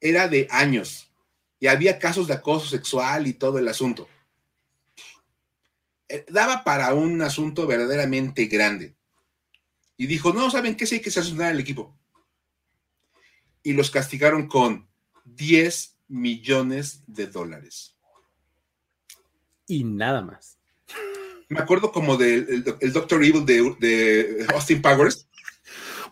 era 0.00 0.26
de 0.28 0.48
años. 0.50 1.12
Y 1.60 1.68
había 1.68 2.00
casos 2.00 2.26
de 2.26 2.34
acoso 2.34 2.66
sexual 2.66 3.28
y 3.28 3.34
todo 3.34 3.58
el 3.58 3.68
asunto. 3.68 4.08
Eh, 6.08 6.26
daba 6.28 6.64
para 6.64 6.92
un 6.94 7.22
asunto 7.22 7.66
verdaderamente 7.66 8.46
grande. 8.46 8.96
Y 10.02 10.06
dijo, 10.06 10.32
no, 10.32 10.50
¿saben 10.50 10.76
qué? 10.76 10.86
Sí 10.86 10.96
hay 10.96 11.00
que 11.00 11.10
sancionar 11.10 11.52
al 11.52 11.60
equipo. 11.60 11.96
Y 13.62 13.72
los 13.72 13.90
castigaron 13.90 14.48
con 14.48 14.88
10 15.24 15.98
millones 16.08 17.04
de 17.06 17.26
dólares. 17.28 17.94
Y 19.66 19.84
nada 19.84 20.22
más 20.22 20.58
me 21.52 21.60
acuerdo 21.60 21.92
como 21.92 22.16
del 22.16 22.64
el 22.80 22.92
Doctor 22.92 23.22
Evil 23.22 23.44
de, 23.44 24.46
Austin 24.54 24.80
Powers. 24.80 25.28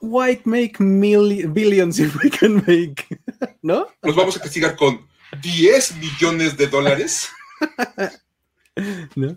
White 0.03 0.43
make 0.45 0.77
billions 0.79 1.99
if 1.99 2.15
we 2.23 2.31
can 2.31 2.57
make, 2.57 3.07
¿no? 3.63 3.87
Nos 4.03 4.17
vamos 4.17 4.37
a 4.37 4.41
castigar 4.41 4.77
con 4.77 5.07
10 5.43 5.97
millones 5.97 6.57
de 6.57 6.67
dólares. 6.67 7.31
¿No? 9.17 9.37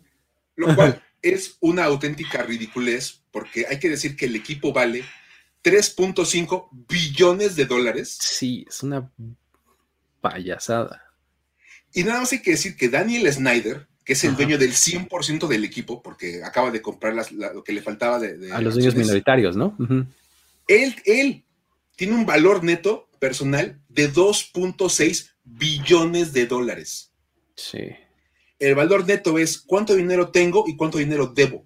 Lo 0.55 0.75
cual 0.75 1.01
es 1.21 1.57
una 1.59 1.85
auténtica 1.85 2.43
ridiculez, 2.43 3.22
porque 3.33 3.65
hay 3.69 3.79
que 3.79 3.89
decir 3.89 4.15
que 4.15 4.27
el 4.27 4.37
equipo 4.37 4.71
vale 4.71 5.03
3.5 5.65 6.69
billones 6.87 7.57
de 7.57 7.65
dólares. 7.65 8.17
Sí, 8.21 8.65
es 8.69 8.81
una 8.81 9.11
payasada. 10.21 11.03
Y 11.93 12.05
nada 12.05 12.21
más 12.21 12.31
hay 12.31 12.41
que 12.41 12.51
decir 12.51 12.77
que 12.77 12.87
Daniel 12.87 13.29
Snyder 13.31 13.87
que 14.03 14.13
es 14.13 14.23
el 14.23 14.35
dueño 14.35 14.57
del 14.57 14.71
100% 14.71 15.47
del 15.47 15.63
equipo, 15.63 16.01
porque 16.01 16.43
acaba 16.43 16.71
de 16.71 16.81
comprar 16.81 17.15
lo 17.31 17.63
que 17.63 17.73
le 17.73 17.81
faltaba 17.81 18.19
de... 18.19 18.51
a 18.51 18.59
los 18.59 18.73
dueños 18.73 18.95
minoritarios, 18.95 19.55
¿no? 19.55 19.77
él, 20.67 20.95
él 21.05 21.43
tiene 21.95 22.15
un 22.15 22.25
valor 22.25 22.63
neto 22.63 23.07
personal 23.19 23.79
de 23.87 24.11
2.6 24.11 25.31
billones 25.43 26.33
de 26.33 26.47
dólares. 26.47 27.11
Sí. 27.55 27.91
El 28.59 28.75
valor 28.75 29.07
neto 29.07 29.37
es 29.37 29.57
cuánto 29.57 29.95
dinero 29.95 30.29
tengo 30.29 30.65
y 30.67 30.75
cuánto 30.75 30.97
dinero 30.97 31.27
debo. 31.27 31.63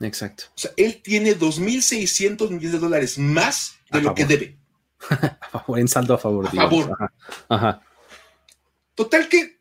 Exacto. 0.00 0.44
O 0.48 0.58
sea, 0.58 0.70
él 0.76 1.00
tiene 1.02 1.36
2.600 1.36 2.50
millones 2.50 2.72
de 2.72 2.78
dólares 2.78 3.18
más 3.18 3.76
de 3.90 4.02
lo 4.02 4.14
que 4.14 4.24
debe. 4.24 4.56
en 5.76 5.88
saldo 5.88 6.14
a 6.14 6.18
favor. 6.18 6.46
A 6.46 6.50
favor. 6.50 6.98
Ajá. 7.48 7.82
Total 8.94 9.28
que 9.28 9.60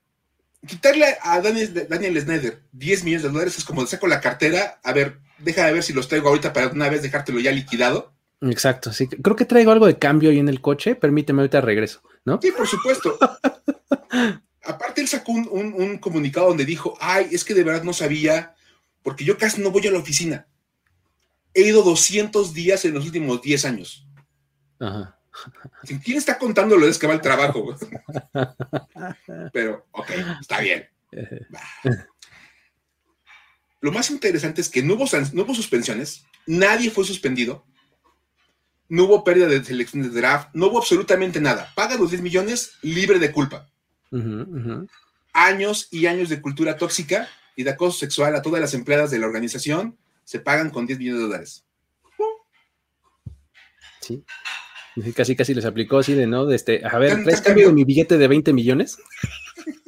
quitarle 0.66 1.06
a 1.22 1.42
Daniel, 1.42 1.88
Daniel, 1.90 2.22
Snyder 2.22 2.64
10 2.74 3.04
millones 3.04 3.24
de 3.24 3.30
dólares 3.30 3.58
es 3.58 3.66
como 3.66 3.82
le 3.82 3.88
saco 3.88 4.08
la 4.08 4.22
cartera, 4.22 4.80
a 4.84 4.94
ver, 4.94 5.20
deja 5.38 5.66
de 5.66 5.74
ver 5.74 5.84
si 5.84 5.94
los 5.94 6.08
traigo 6.08 6.30
ahorita 6.30 6.54
para 6.54 6.68
una 6.68 6.90
vez 6.90 7.02
dejártelo 7.02 7.40
ya 7.40 7.52
liquidado. 7.52 8.14
Exacto, 8.42 8.94
sí. 8.94 9.08
Creo 9.08 9.36
que 9.36 9.46
traigo 9.46 9.72
algo 9.72 9.88
de 9.88 9.98
cambio 9.98 10.30
ahí 10.30 10.40
en 10.40 10.50
el 10.50 10.62
coche, 10.62 10.96
permíteme 10.96 11.42
ahorita 11.42 11.62
regreso, 11.62 12.02
¿no? 12.26 12.40
Sí, 12.42 12.52
por 12.52 12.68
supuesto. 12.68 13.18
Aparte, 14.64 15.02
él 15.02 15.08
sacó 15.08 15.32
un, 15.32 15.48
un, 15.50 15.98
comunicado 15.98 16.50
donde 16.50 16.66
dijo, 16.66 16.98
ay, 17.02 17.28
es 17.32 17.44
que 17.44 17.54
de 17.54 17.64
verdad 17.64 17.84
no 17.84 17.94
sabía, 17.94 18.56
porque 19.04 19.26
yo 19.26 19.38
casi 19.38 19.62
no 19.62 19.72
voy 19.72 19.88
a 19.88 19.92
la 19.92 20.00
oficina. 20.00 20.48
He 21.54 21.62
ido 21.62 21.84
200 21.84 22.54
días 22.54 22.86
en 22.86 22.94
los 22.94 23.06
últimos 23.06 23.42
10 23.42 23.66
años. 23.66 24.08
Ajá. 24.80 25.20
¿Quién 26.04 26.18
está 26.18 26.38
contando 26.38 26.76
lo 26.78 26.86
de 26.86 26.98
que 26.98 27.08
va 27.08 27.14
el 27.14 27.22
trabajo? 27.22 27.76
Pero, 29.54 29.88
ok, 29.92 30.12
está 30.42 30.60
bien. 30.60 30.88
Lo 33.82 33.94
más 33.94 34.12
interesante 34.12 34.60
es 34.60 34.68
que 34.68 34.84
no 34.84 34.96
hubo, 34.96 35.06
no 35.34 35.44
hubo 35.44 35.56
suspensiones, 35.56 36.26
nadie 36.46 36.92
fue 36.92 37.06
suspendido, 37.06 37.66
no 38.90 39.06
hubo 39.06 39.24
pérdida 39.24 39.48
de 39.48 39.64
selección 39.64 40.04
de 40.04 40.10
draft, 40.10 40.50
no 40.54 40.68
hubo 40.68 40.80
absolutamente 40.80 41.40
nada. 41.40 41.72
Paga 41.76 41.96
los 41.96 42.10
10 42.10 42.22
millones 42.22 42.74
libre 42.82 43.20
de 43.20 43.32
culpa. 43.32 43.70
Años 45.32 45.88
y 45.92 46.08
años 46.08 46.28
de 46.28 46.42
cultura 46.42 46.76
tóxica 46.76 47.30
y 47.60 47.64
de 47.64 47.72
acoso 47.72 48.00
sexual 48.00 48.38
a 48.38 48.42
todas 48.42 48.62
las 48.62 48.74
empleadas 48.74 49.12
de 49.12 49.20
la 49.20 49.26
organización 49.26 49.98
se 50.24 50.40
pagan 50.40 50.70
con 50.70 50.88
10 50.88 50.98
millones 50.98 51.20
de 51.20 51.28
dólares. 51.28 51.66
Sí. 54.00 54.24
Casi, 55.14 55.36
casi 55.36 55.54
les 55.54 55.66
aplicó 55.66 55.98
así 55.98 56.14
de, 56.14 56.26
¿no? 56.26 56.46
De 56.46 56.56
este, 56.56 56.82
a 56.86 56.98
ver, 56.98 57.22
¿traes 57.26 57.42
cambio 57.42 57.68
de 57.68 57.74
mi 57.74 57.84
billete 57.84 58.18
de 58.18 58.30
20 58.30 58.54
millones? 58.54 58.98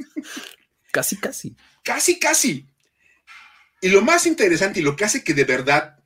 casi, 0.91 1.15
casi. 1.15 1.55
Casi, 1.81 2.19
casi. 2.19 2.67
Y 3.79 3.87
lo 3.87 4.01
más 4.01 4.25
interesante 4.25 4.81
y 4.81 4.83
lo 4.83 4.97
que 4.97 5.05
hace 5.05 5.23
que 5.23 5.33
de 5.33 5.45
verdad 5.45 5.97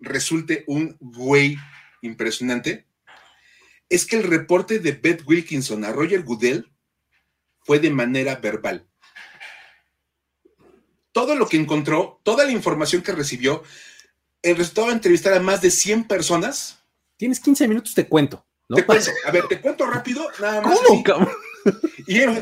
resulte 0.00 0.64
un 0.66 0.98
güey 1.00 1.56
impresionante 2.02 2.84
es 3.88 4.04
que 4.04 4.16
el 4.16 4.24
reporte 4.24 4.80
de 4.80 4.92
Beth 4.92 5.22
Wilkinson 5.26 5.82
a 5.86 5.92
Roger 5.92 6.24
Goodell 6.24 6.70
fue 7.60 7.78
de 7.78 7.88
manera 7.88 8.34
verbal. 8.34 8.86
Todo 11.16 11.34
lo 11.34 11.48
que 11.48 11.56
encontró, 11.56 12.20
toda 12.24 12.44
la 12.44 12.52
información 12.52 13.00
que 13.00 13.10
recibió, 13.12 13.62
el 14.42 14.54
resultado 14.54 14.88
de 14.88 14.92
entrevistar 14.92 15.32
a 15.32 15.40
más 15.40 15.62
de 15.62 15.70
100 15.70 16.06
personas. 16.06 16.78
Tienes 17.16 17.40
15 17.40 17.66
minutos, 17.68 17.94
te 17.94 18.06
cuento. 18.06 18.44
¿no? 18.68 18.76
a 18.76 19.30
ver, 19.30 19.48
te 19.48 19.62
cuento 19.62 19.86
rápido, 19.86 20.28
nada 20.38 20.60
más. 20.60 20.78
¿Cómo, 20.78 21.30
Y 22.06 22.18
no, 22.18 22.34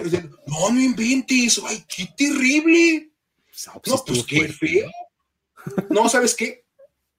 no 0.72 0.80
inventes, 0.80 1.62
ay, 1.64 1.84
qué 1.86 2.08
terrible. 2.16 3.12
Pues, 3.46 3.68
no, 3.86 4.04
pues 4.04 4.24
qué 4.24 4.48
feo. 4.48 4.90
No, 5.90 6.08
¿sabes 6.08 6.34
qué? 6.34 6.64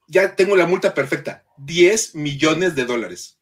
Ya 0.10 0.36
tengo 0.36 0.58
la 0.58 0.68
multa 0.68 0.93
perfecta. 0.93 1.45
10 1.56 2.16
millones 2.16 2.76
de 2.76 2.84
dólares. 2.84 3.39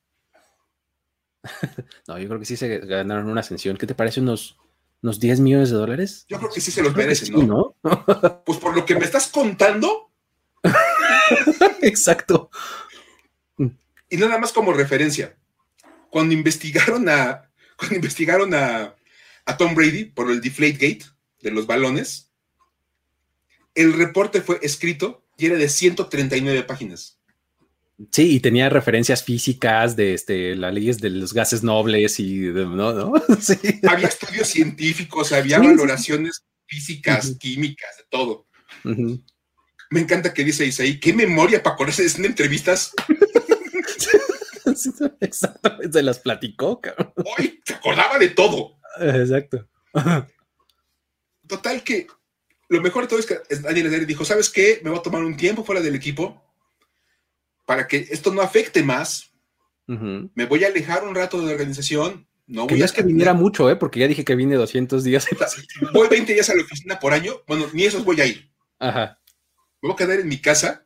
No, 2.08 2.20
yo 2.20 2.28
creo 2.28 2.40
que 2.40 2.46
sí 2.46 2.58
se 2.58 2.78
ganaron 2.78 3.28
una 3.28 3.40
ascensión. 3.40 3.76
¿Qué 3.76 3.88
te 3.88 3.96
parece 3.96 4.20
unos, 4.20 4.56
unos 5.04 5.20
10 5.20 5.42
millones 5.42 5.70
de 5.70 5.76
dólares? 5.76 6.26
Yo 6.30 6.40
creo 6.40 6.50
que 6.50 6.62
sí 6.62 6.72
se 6.72 6.82
los 6.82 6.96
merecen, 6.96 7.46
¿no? 7.46 7.76
Pues 8.46 8.58
por 8.58 8.74
lo 8.74 8.86
que 8.86 8.96
me 8.96 9.04
estás 9.04 9.28
contando. 9.28 10.10
Exacto. 11.82 12.50
Y 14.10 14.18
nada 14.18 14.38
más 14.38 14.54
como 14.54 14.72
referencia. 14.72 15.38
Cuando 16.10 16.34
investigaron 16.34 17.10
a. 17.10 17.50
Cuando 17.76 17.96
investigaron 17.96 18.54
a, 18.54 18.96
a 19.46 19.58
Tom 19.58 19.76
Brady 19.76 20.06
por 20.06 20.32
el 20.32 20.40
Deflate 20.40 20.74
Gate 20.74 21.06
de 21.42 21.52
los 21.52 21.68
balones, 21.68 22.32
el 23.76 23.94
reporte 23.94 24.42
fue 24.42 24.60
escrito 24.62 25.26
y 25.38 25.48
era 25.48 25.58
de 25.58 25.68
139 25.68 26.64
páginas. 26.64 27.20
Sí, 28.12 28.36
y 28.36 28.40
tenía 28.40 28.70
referencias 28.70 29.24
físicas 29.24 29.96
de 29.96 30.16
este, 30.16 30.56
las 30.56 30.74
leyes 30.74 31.00
de 31.00 31.12
los 31.12 31.34
gases 31.34 31.64
nobles 31.64 32.20
y 32.20 32.40
no, 32.40 32.94
¿no? 32.94 33.14
Sí. 33.40 33.58
Había 33.88 34.08
estudios 34.08 34.48
científicos, 34.48 35.32
había 35.32 35.60
valoraciones 35.60 36.44
físicas, 36.66 37.36
químicas, 37.40 37.98
de 37.98 38.04
todo. 38.10 38.48
Me 38.84 40.00
encanta 40.00 40.34
que 40.34 40.44
dice 40.44 40.66
Isaí, 40.66 41.00
qué 41.00 41.14
memoria 41.14 41.62
para 41.62 41.76
acordarse 41.76 42.06
en 42.18 42.26
entrevistas. 42.26 42.94
Exactamente, 45.20 45.92
se 45.92 46.02
las 46.02 46.20
platicó, 46.20 46.82
cabrón. 46.82 47.14
Hoy 47.38 47.62
se 47.64 47.76
acordaba 47.76 48.18
de 48.18 48.30
todo. 48.30 48.80
Exacto. 49.00 49.68
Total 51.48 51.84
que 51.84 52.08
lo 52.70 52.82
mejor 52.82 53.04
de 53.04 53.10
todo 53.10 53.20
es 53.20 53.28
que 53.28 53.40
Daniel 53.62 54.08
dijo, 54.08 54.26
¿sabes 54.26 54.50
qué? 54.50 54.82
Me 54.84 54.90
voy 54.90 54.98
a 54.98 55.04
tomar 55.04 55.24
un 55.24 55.38
tiempo 55.38 55.64
fuera 55.64 55.80
del 55.82 55.94
equipo 55.94 56.44
para 57.66 57.88
que 57.88 57.98
esto 58.12 58.34
no 58.34 58.42
afecte 58.42 58.84
más. 58.84 59.32
Me 59.86 60.46
voy 60.46 60.64
a 60.64 60.68
alejar 60.68 61.04
un 61.04 61.14
rato 61.14 61.40
de 61.40 61.48
la 61.48 61.52
organización. 61.52 62.28
No 62.48 62.68
voy 62.68 62.82
a 62.82 62.86
es 62.86 62.92
que 62.92 63.04
viniera 63.04 63.34
mucho, 63.34 63.70
¿eh? 63.70 63.76
porque 63.76 64.00
ya 64.00 64.08
dije 64.08 64.26
que 64.26 64.36
vine 64.36 64.56
200 64.56 65.04
días. 65.04 65.28
voy 65.94 66.08
20 66.08 66.34
días 66.34 66.50
a 66.50 66.56
la 66.56 66.64
oficina 66.64 67.00
por 67.00 67.14
año. 67.14 67.34
Bueno, 67.48 67.68
ni 67.74 67.84
esos 67.84 68.04
voy 68.04 68.20
a 68.22 68.26
ir. 68.26 68.50
Ajá. 68.80 69.20
Me 69.82 69.90
voy 69.90 69.94
a 69.94 69.98
quedar 69.98 70.20
en 70.20 70.28
mi 70.28 70.40
casa. 70.40 70.86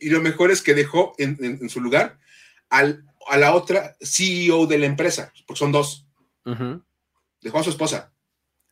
Y 0.00 0.10
lo 0.10 0.20
mejor 0.20 0.50
es 0.50 0.62
que 0.62 0.74
dejó 0.74 1.14
en, 1.18 1.68
su 1.68 1.80
lugar 1.80 2.18
al, 2.68 3.04
a 3.28 3.36
la 3.36 3.54
otra 3.54 3.96
CEO 4.00 4.66
de 4.66 4.78
la 4.78 4.86
empresa, 4.86 5.32
porque 5.46 5.58
son 5.58 5.72
dos. 5.72 6.06
Dejó 7.40 7.58
a 7.58 7.64
su 7.64 7.70
esposa. 7.70 8.12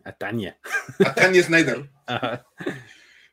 A 0.05 0.13
Tania. 0.13 0.59
A 1.05 1.15
Tania 1.15 1.43
Snyder. 1.43 1.91
Ajá. 2.07 2.47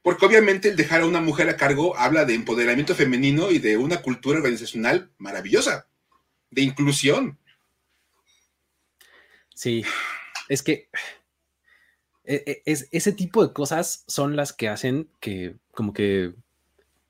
Porque 0.06 0.28
obviamente 0.28 0.70
el 0.70 0.76
dejar 0.76 1.02
a 1.02 1.08
una 1.08 1.20
mujer 1.20 1.50
a 1.50 1.58
cargo 1.58 1.98
habla 1.98 2.26
de 2.26 2.36
empoderamiento 2.36 2.94
femenino 2.94 3.50
y 3.50 3.58
de 3.58 3.76
una 3.76 4.04
cultura 4.04 4.38
organizacional 4.38 5.10
maravillosa, 5.18 5.88
de 6.52 6.62
inclusión. 6.62 7.40
Sí, 9.56 9.84
es 10.48 10.62
que 10.62 10.90
e, 12.24 12.44
e, 12.46 12.62
es, 12.66 12.88
ese 12.92 13.14
tipo 13.14 13.48
de 13.48 13.52
cosas 13.52 14.04
son 14.06 14.36
las 14.36 14.54
que 14.54 14.70
hacen 14.70 15.10
que 15.20 15.56
como 15.72 15.92
que 15.92 16.36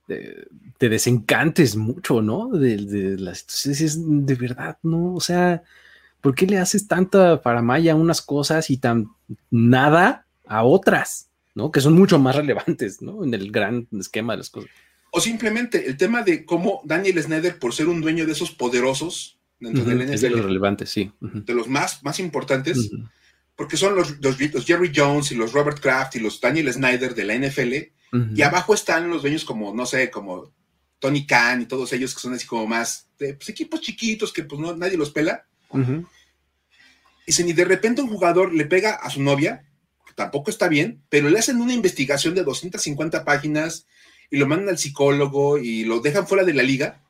eh, 0.08 0.46
te 0.78 0.88
desencantes 0.88 1.76
mucho, 1.76 2.22
¿no? 2.22 2.48
De, 2.48 3.18
las 3.20 3.40
situaciones, 3.40 4.26
de 4.26 4.36
verdad, 4.36 4.78
¿no? 4.84 5.16
O 5.16 5.20
sea, 5.20 5.64
¿por 6.22 6.34
qué 6.34 6.48
le 6.48 6.60
haces 6.60 6.88
tanta 6.88 7.42
paramaya 7.42 7.92
a 7.92 7.96
unas 7.96 8.22
cosas 8.22 8.70
y 8.70 8.78
tan 8.78 9.10
nada 9.52 10.28
a 10.46 10.64
otras? 10.64 11.30
¿No? 11.56 11.72
Que 11.72 11.82
son 11.82 11.94
mucho 11.94 12.20
más 12.20 12.36
relevantes, 12.36 13.02
¿no? 13.02 13.24
En 13.24 13.34
el 13.34 13.52
gran 13.52 13.88
esquema 13.98 14.34
de 14.34 14.38
las 14.38 14.50
cosas. 14.50 14.70
O 15.12 15.22
simplemente 15.22 15.88
el 15.88 15.98
tema 15.98 16.22
de 16.22 16.46
cómo 16.46 16.82
Daniel 16.84 17.24
Snyder, 17.24 17.58
por 17.58 17.74
ser 17.74 17.88
un 17.88 18.02
dueño 18.02 18.26
de 18.26 18.34
esos 18.34 18.52
poderosos 18.52 19.40
dentro 19.60 19.86
del 19.86 20.00
NFL, 20.00 20.14
es 20.14 20.22
de 20.22 20.30
los 20.30 20.46
relevantes, 20.46 20.90
sí. 20.90 21.12
De 21.22 21.54
los 21.54 21.70
más, 21.70 22.04
más 22.04 22.20
importantes, 22.20 22.92
porque 23.56 23.78
son 23.78 23.96
los, 23.96 24.20
los, 24.20 24.66
Jerry 24.66 24.92
Jones 24.94 25.32
y 25.32 25.36
los 25.36 25.54
Robert 25.54 25.80
Kraft 25.80 26.18
y 26.18 26.20
los 26.20 26.42
Daniel 26.42 26.72
Snyder 26.72 27.16
de 27.16 27.24
la 27.24 27.36
NFL, 27.36 27.74
y 28.34 28.42
abajo 28.42 28.74
están 28.74 29.10
los 29.10 29.22
dueños 29.22 29.44
como, 29.44 29.74
no 29.74 29.86
sé, 29.86 30.10
como 30.10 30.54
Tony 31.00 31.26
Khan 31.26 31.62
y 31.62 31.66
todos 31.66 31.92
ellos 31.94 32.14
que 32.14 32.22
son 32.22 32.34
así 32.34 32.46
como 32.46 32.68
más, 32.68 33.10
de, 33.18 33.34
pues, 33.34 33.50
equipos 33.50 33.82
chiquitos 33.82 34.32
que 34.32 34.44
pues 34.44 34.60
no, 34.60 34.76
nadie 34.76 34.98
los 34.98 35.12
pela. 35.12 35.46
Y 37.26 37.32
si 37.32 37.54
de 37.54 37.66
repente 37.66 38.02
un 38.02 38.10
jugador 38.10 38.54
le 38.54 38.66
pega 38.66 38.96
a 38.96 39.10
su 39.10 39.22
novia, 39.22 39.66
tampoco 40.16 40.50
está 40.50 40.68
bien, 40.68 41.04
pero 41.10 41.30
le 41.30 41.40
hacen 41.40 41.62
una 41.62 41.74
investigación 41.74 42.34
de 42.34 42.44
250 42.44 43.24
páginas 43.26 43.86
y 44.30 44.38
lo 44.38 44.48
mandan 44.48 44.70
al 44.70 44.78
psicólogo 44.78 45.58
y 45.58 45.84
lo 45.84 46.00
dejan 46.00 46.28
fuera 46.28 46.44
de 46.44 46.54
la 46.54 46.64
liga. 46.64 47.04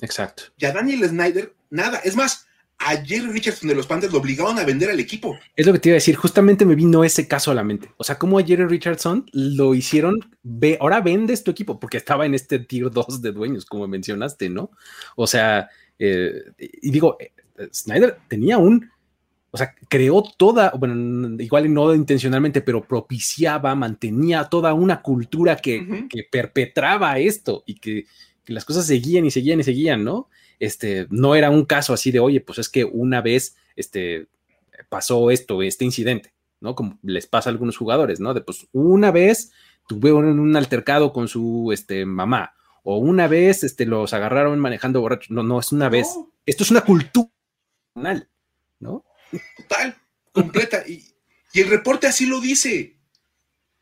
Exacto. 0.00 0.44
Y 0.56 0.64
a 0.64 0.72
Daniel 0.72 1.06
Snyder, 1.06 1.54
nada. 1.70 1.98
Es 1.98 2.16
más, 2.16 2.46
a 2.78 2.96
Jerry 2.96 3.30
Richardson 3.32 3.68
de 3.68 3.74
los 3.74 3.86
Panthers 3.86 4.12
lo 4.12 4.20
obligaron 4.20 4.58
a 4.58 4.64
vender 4.64 4.88
al 4.90 5.00
equipo. 5.00 5.36
Es 5.56 5.66
lo 5.66 5.72
que 5.72 5.80
te 5.80 5.88
iba 5.88 5.94
a 5.94 5.96
decir, 5.96 6.14
justamente 6.14 6.64
me 6.64 6.76
vino 6.76 7.02
ese 7.02 7.26
caso 7.26 7.50
a 7.50 7.54
la 7.54 7.64
mente. 7.64 7.90
O 7.96 8.04
sea, 8.04 8.16
cómo 8.18 8.38
a 8.38 8.44
Jerry 8.44 8.66
Richardson 8.66 9.28
lo 9.32 9.74
hicieron, 9.74 10.20
ve, 10.42 10.78
ahora 10.80 11.00
vendes 11.00 11.42
tu 11.42 11.50
equipo, 11.50 11.80
porque 11.80 11.96
estaba 11.96 12.24
en 12.24 12.34
este 12.34 12.60
tier 12.60 12.90
2 12.90 13.20
de 13.20 13.32
dueños, 13.32 13.66
como 13.66 13.88
mencionaste, 13.88 14.48
¿no? 14.48 14.70
O 15.16 15.26
sea, 15.26 15.68
eh, 15.98 16.32
y 16.58 16.90
digo, 16.92 17.16
eh, 17.18 17.32
Snyder 17.72 18.18
tenía 18.28 18.58
un 18.58 18.90
o 19.50 19.56
sea, 19.56 19.74
creó 19.88 20.22
toda, 20.22 20.72
bueno, 20.78 21.42
igual 21.42 21.72
no 21.72 21.94
intencionalmente, 21.94 22.60
pero 22.60 22.82
propiciaba, 22.82 23.74
mantenía 23.74 24.44
toda 24.44 24.74
una 24.74 25.00
cultura 25.02 25.56
que, 25.56 26.06
perpetraba 26.30 27.18
esto 27.18 27.62
y 27.66 27.74
que, 27.74 28.06
las 28.46 28.64
cosas 28.64 28.86
seguían 28.86 29.26
y 29.26 29.30
seguían 29.30 29.60
y 29.60 29.62
seguían, 29.62 30.04
¿no? 30.04 30.28
este, 30.58 31.06
no 31.10 31.34
era 31.34 31.50
un 31.50 31.64
caso 31.64 31.92
así 31.92 32.10
de, 32.10 32.20
oye, 32.20 32.40
pues 32.40 32.58
es 32.58 32.68
que 32.68 32.84
una 32.84 33.20
vez 33.20 33.56
este, 33.76 34.26
pasó 34.88 35.30
esto, 35.30 35.62
este 35.62 35.84
incidente, 35.84 36.32
¿no? 36.60 36.74
Como 36.74 36.98
les 37.02 37.26
pasa 37.26 37.50
a 37.50 37.52
algunos 37.52 37.76
jugadores, 37.76 38.20
¿no? 38.20 38.34
De 38.34 38.40
pues 38.40 38.66
una 38.72 39.10
vez 39.10 39.52
tuve 39.86 40.12
un, 40.12 40.26
un 40.26 40.56
altercado 40.56 41.12
con 41.12 41.28
su 41.28 41.70
este, 41.72 42.04
mamá, 42.04 42.54
o 42.82 42.98
una 42.98 43.28
vez 43.28 43.64
este, 43.64 43.86
los 43.86 44.12
agarraron 44.12 44.58
manejando 44.58 45.00
borrachos. 45.00 45.30
No, 45.30 45.42
no, 45.42 45.60
es 45.60 45.72
una 45.72 45.88
vez. 45.88 46.08
Esto 46.46 46.64
es 46.64 46.70
una 46.70 46.80
cultura, 46.80 47.28
¿no? 48.80 49.04
Total, 49.56 49.96
completa. 50.32 50.84
Y, 50.86 51.04
y 51.52 51.60
el 51.60 51.68
reporte 51.68 52.06
así 52.06 52.26
lo 52.26 52.40
dice. 52.40 52.96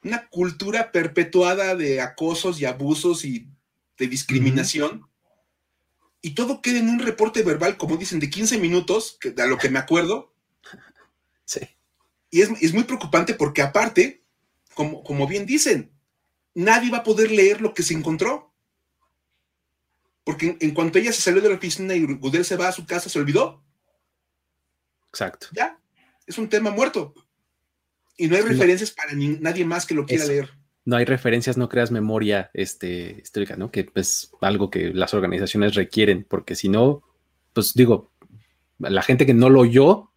Una 0.02 0.28
cultura 0.28 0.92
perpetuada 0.92 1.74
de 1.74 2.00
acosos 2.00 2.60
y 2.60 2.64
abusos 2.64 3.24
y 3.24 3.48
de 3.98 4.06
discriminación. 4.06 5.08
Y 6.22 6.30
todo 6.34 6.62
queda 6.62 6.78
en 6.78 6.88
un 6.88 7.00
reporte 7.00 7.42
verbal, 7.42 7.76
como 7.76 7.96
dicen, 7.96 8.20
de 8.20 8.30
15 8.30 8.58
minutos, 8.58 9.18
que, 9.20 9.34
a 9.40 9.46
lo 9.46 9.58
que 9.58 9.68
me 9.68 9.78
acuerdo. 9.78 10.32
Sí. 11.44 11.60
Y 12.30 12.42
es, 12.42 12.50
es 12.60 12.72
muy 12.72 12.84
preocupante 12.84 13.34
porque 13.34 13.62
aparte, 13.62 14.22
como, 14.74 15.02
como 15.02 15.26
bien 15.26 15.46
dicen, 15.46 15.92
nadie 16.54 16.90
va 16.90 16.98
a 16.98 17.04
poder 17.04 17.30
leer 17.30 17.60
lo 17.60 17.74
que 17.74 17.82
se 17.82 17.94
encontró. 17.94 18.52
Porque 20.24 20.46
en, 20.46 20.56
en, 20.60 20.74
cuanto 20.74 20.98
ella 20.98 21.12
se 21.12 21.22
salió 21.22 21.40
de 21.40 21.48
la 21.48 21.56
oficina 21.56 21.94
y 21.94 22.04
Goodell 22.04 22.44
se 22.44 22.56
va 22.56 22.68
a 22.68 22.72
su 22.72 22.86
casa, 22.86 23.08
se 23.08 23.18
olvidó. 23.18 23.62
Exacto. 25.16 25.46
Ya, 25.52 25.78
es 26.26 26.36
un 26.36 26.48
tema 26.48 26.70
muerto. 26.70 27.14
Y 28.18 28.28
no 28.28 28.36
hay 28.36 28.42
referencias 28.42 28.90
para 28.90 29.14
ni, 29.14 29.28
nadie 29.28 29.64
más 29.64 29.86
que 29.86 29.94
lo 29.94 30.04
quiera 30.04 30.24
Eso. 30.24 30.32
leer. 30.32 30.50
No 30.84 30.96
hay 30.96 31.04
referencias, 31.04 31.56
no 31.56 31.68
creas 31.68 31.90
memoria 31.90 32.50
este, 32.54 33.18
histórica, 33.22 33.56
¿no? 33.56 33.70
Que 33.70 33.88
es 33.94 34.30
algo 34.40 34.70
que 34.70 34.92
las 34.92 35.14
organizaciones 35.14 35.74
requieren, 35.74 36.24
porque 36.28 36.54
si 36.54 36.68
no, 36.68 37.02
pues 37.54 37.74
digo, 37.74 38.12
la 38.78 39.02
gente 39.02 39.26
que 39.26 39.34
no 39.34 39.48
lo 39.50 39.60
oyó, 39.60 40.12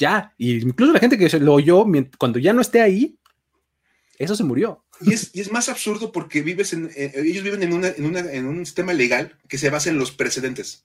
ya, 0.00 0.34
y 0.38 0.56
incluso 0.62 0.92
la 0.92 0.98
gente 0.98 1.18
que 1.18 1.38
lo 1.38 1.54
oyó, 1.54 1.84
cuando 2.18 2.38
ya 2.38 2.52
no 2.52 2.60
esté 2.60 2.80
ahí, 2.80 3.18
eso 4.18 4.34
se 4.34 4.44
murió. 4.44 4.84
Y 5.00 5.12
es, 5.12 5.30
y 5.34 5.40
es 5.40 5.52
más 5.52 5.68
absurdo 5.68 6.10
porque 6.10 6.42
vives 6.42 6.72
en, 6.72 6.90
eh, 6.96 7.12
ellos 7.14 7.44
viven 7.44 7.62
en, 7.62 7.72
una, 7.72 7.88
en, 7.88 8.06
una, 8.06 8.20
en, 8.20 8.46
un 8.46 8.66
sistema 8.66 8.92
legal 8.92 9.38
que 9.48 9.58
se 9.58 9.70
basa 9.70 9.90
en 9.90 9.98
los 9.98 10.10
precedentes. 10.10 10.84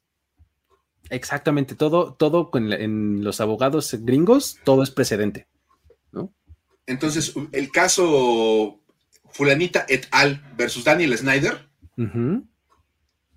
Exactamente, 1.09 1.75
todo, 1.75 2.13
todo 2.13 2.49
con, 2.49 2.71
en 2.71 3.23
los 3.23 3.41
abogados 3.41 3.93
gringos, 4.01 4.57
todo 4.63 4.83
es 4.83 4.91
precedente, 4.91 5.47
¿no? 6.11 6.33
Entonces, 6.85 7.33
el 7.51 7.71
caso 7.71 8.79
Fulanita 9.31 9.85
et 9.89 10.07
al 10.11 10.41
versus 10.55 10.83
Daniel 10.83 11.17
Snyder 11.17 11.67
uh 11.97 12.03
-huh. 12.03 12.47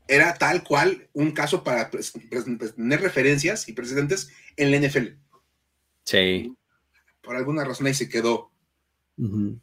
era 0.08 0.34
tal 0.34 0.62
cual 0.62 1.08
un 1.12 1.32
caso 1.32 1.64
para 1.64 1.90
tener 1.90 3.00
referencias 3.00 3.68
y 3.68 3.72
precedentes 3.72 4.30
en 4.56 4.70
la 4.70 4.76
NFL. 4.78 5.18
Sí. 6.04 6.54
Por 7.22 7.36
alguna 7.36 7.64
razón 7.64 7.86
ahí 7.86 7.94
se 7.94 8.08
quedó. 8.08 8.50
Uh 9.16 9.26
-huh. 9.26 9.60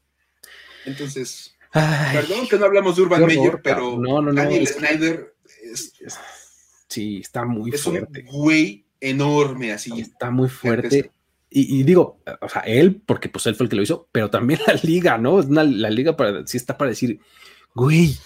Entonces, 0.85 1.55
Ay, 1.71 2.17
perdón 2.17 2.47
que 2.47 2.57
no 2.57 2.65
hablamos 2.65 2.95
de 2.95 3.01
Urban 3.01 3.25
Meyer, 3.25 3.61
pero 3.63 3.97
no, 3.97 4.21
no, 4.21 4.31
no, 4.31 4.33
Daniel 4.33 4.67
Snyder 4.67 5.35
es, 5.63 5.93
es, 6.01 6.19
sí, 6.93 7.17
está 7.17 7.45
muy 7.45 7.71
es 7.71 7.81
fuerte. 7.81 8.25
un 8.29 8.43
güey 8.43 8.85
enorme 8.99 9.71
así. 9.73 9.99
Está 9.99 10.31
muy 10.31 10.49
fuerte. 10.49 11.11
Y, 11.49 11.79
y, 11.79 11.83
digo, 11.83 12.19
o 12.41 12.49
sea, 12.49 12.61
él, 12.63 13.01
porque 13.05 13.29
pues 13.29 13.45
él 13.45 13.55
fue 13.55 13.65
el 13.65 13.69
que 13.69 13.75
lo 13.75 13.83
hizo, 13.83 14.07
pero 14.11 14.29
también 14.29 14.59
la 14.65 14.73
liga, 14.81 15.17
¿no? 15.17 15.35
Una, 15.35 15.63
la 15.63 15.89
liga 15.91 16.17
para, 16.17 16.47
sí 16.47 16.57
está 16.57 16.77
para 16.77 16.89
decir, 16.89 17.19
güey, 17.75 18.17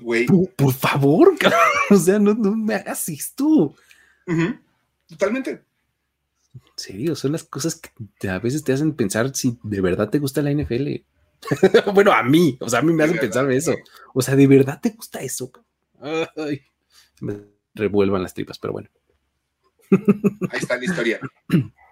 güey, 0.00 0.26
por, 0.26 0.50
por 0.54 0.72
favor, 0.72 1.36
cabrón, 1.38 1.60
o 1.90 1.96
sea, 1.96 2.20
no, 2.20 2.34
no, 2.34 2.56
me 2.56 2.76
hagas 2.76 3.08
esto. 3.08 3.44
Uh 3.46 3.74
-huh. 4.26 4.60
Totalmente. 5.08 5.50
En 6.54 6.62
serio, 6.76 7.16
son 7.16 7.32
las 7.32 7.42
cosas 7.42 7.80
que 8.18 8.28
a 8.28 8.38
veces 8.38 8.62
te 8.62 8.72
hacen 8.72 8.92
pensar 8.92 9.34
si 9.34 9.58
de 9.62 9.80
verdad 9.80 10.08
te 10.08 10.20
gusta 10.20 10.40
la 10.42 10.52
NFL. 10.52 11.02
bueno, 11.94 12.12
a 12.12 12.22
mí, 12.22 12.56
o 12.60 12.68
sea, 12.68 12.78
a 12.78 12.82
mí 12.82 12.92
me 12.92 13.04
hacen 13.04 13.18
pensar 13.18 13.50
eso. 13.50 13.74
O 14.14 14.22
sea, 14.22 14.36
¿de 14.36 14.46
verdad 14.46 14.80
te 14.80 14.90
gusta 14.90 15.20
eso? 15.20 15.50
Ay, 16.00 16.62
me 17.20 17.55
revuelvan 17.76 18.22
las 18.22 18.34
tripas, 18.34 18.58
pero 18.58 18.72
bueno. 18.72 18.88
Ahí 20.50 20.58
está 20.58 20.76
la 20.76 20.84
historia. 20.84 21.20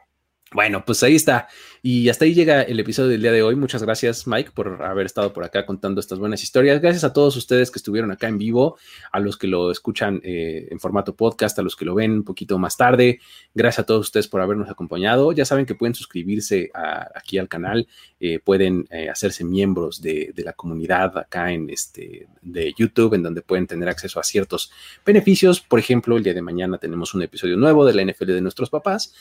Bueno, 0.55 0.85
pues 0.85 1.03
ahí 1.03 1.17
está. 1.17 1.49
Y 1.83 2.09
hasta 2.09 2.27
ahí 2.27 2.33
llega 2.33 2.63
el 2.63 2.79
episodio 2.79 3.09
del 3.11 3.21
día 3.21 3.33
de 3.33 3.43
hoy. 3.43 3.57
Muchas 3.57 3.83
gracias, 3.83 4.29
Mike, 4.29 4.53
por 4.55 4.85
haber 4.85 5.05
estado 5.05 5.33
por 5.33 5.43
acá 5.43 5.67
contando 5.67 6.01
estas 6.01 6.21
buenas 6.21 6.45
historias. 6.45 6.81
Gracias 6.81 7.03
a 7.03 7.13
todos 7.13 7.37
ustedes 7.37 7.73
que 7.73 7.81
estuvieron 7.81 8.13
acá 8.13 8.29
en 8.29 8.39
vivo, 8.39 8.79
a 9.11 9.19
los 9.19 9.37
que 9.37 9.49
lo 9.49 9.73
escuchan 9.73 10.21
eh, 10.23 10.69
en 10.71 10.79
formato 10.79 11.17
podcast, 11.17 11.59
a 11.59 11.63
los 11.63 11.75
que 11.75 11.85
lo 11.85 11.97
ven 11.97 12.13
un 12.13 12.23
poquito 12.23 12.57
más 12.61 12.77
tarde. 12.77 13.19
Gracias 13.53 13.81
a 13.81 13.87
todos 13.87 14.03
ustedes 14.03 14.29
por 14.29 14.43
habernos 14.43 14.71
acompañado. 14.71 15.33
Ya 15.33 15.45
saben 15.45 15.67
que 15.67 15.75
pueden 15.75 15.97
suscribirse 15.97 16.71
aquí 17.17 17.37
al 17.39 17.49
canal, 17.49 17.89
eh, 18.21 18.39
pueden 18.39 18.87
eh, 18.91 19.11
hacerse 19.11 19.43
miembros 19.43 20.01
de, 20.01 20.31
de, 20.37 20.45
la 20.45 20.53
comunidad 20.53 21.19
acá 21.19 21.51
en 21.51 21.69
este 21.69 22.29
de 22.43 22.73
YouTube, 22.79 23.15
en 23.15 23.25
donde 23.25 23.43
pueden 23.43 23.67
tener 23.67 23.89
acceso 23.89 24.21
a 24.21 24.23
ciertos 24.23 24.71
beneficios. 25.05 25.61
Por 25.61 25.81
ejemplo, 25.81 26.17
el 26.17 26.23
día 26.23 26.33
de 26.33 26.43
mañana 26.43 26.79
tenemos 26.79 27.13
un 27.13 27.23
episodio 27.23 27.57
nuevo 27.57 27.85
de 27.85 27.93
la 27.93 28.05
NFL 28.05 28.27
de 28.27 28.41
nuestros 28.41 28.71
papás 28.71 29.13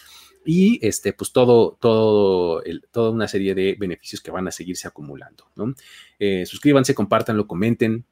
y 0.46 0.86
este, 0.86 1.14
pues 1.14 1.32
todo, 1.32 1.78
todo, 1.80 2.64
el, 2.64 2.86
toda 2.92 3.12
una 3.12 3.28
serie 3.28 3.56
de 3.56 3.76
beneficios 3.80 4.22
que 4.22 4.32
van 4.32 4.48
a 4.48 4.52
seguirse 4.52 4.88
acumulando, 4.88 5.46
¿no? 5.56 5.74
Eh, 6.20 6.46
suscríbanse, 6.46 6.94
compártanlo, 6.94 7.48
comenten, 7.48 8.06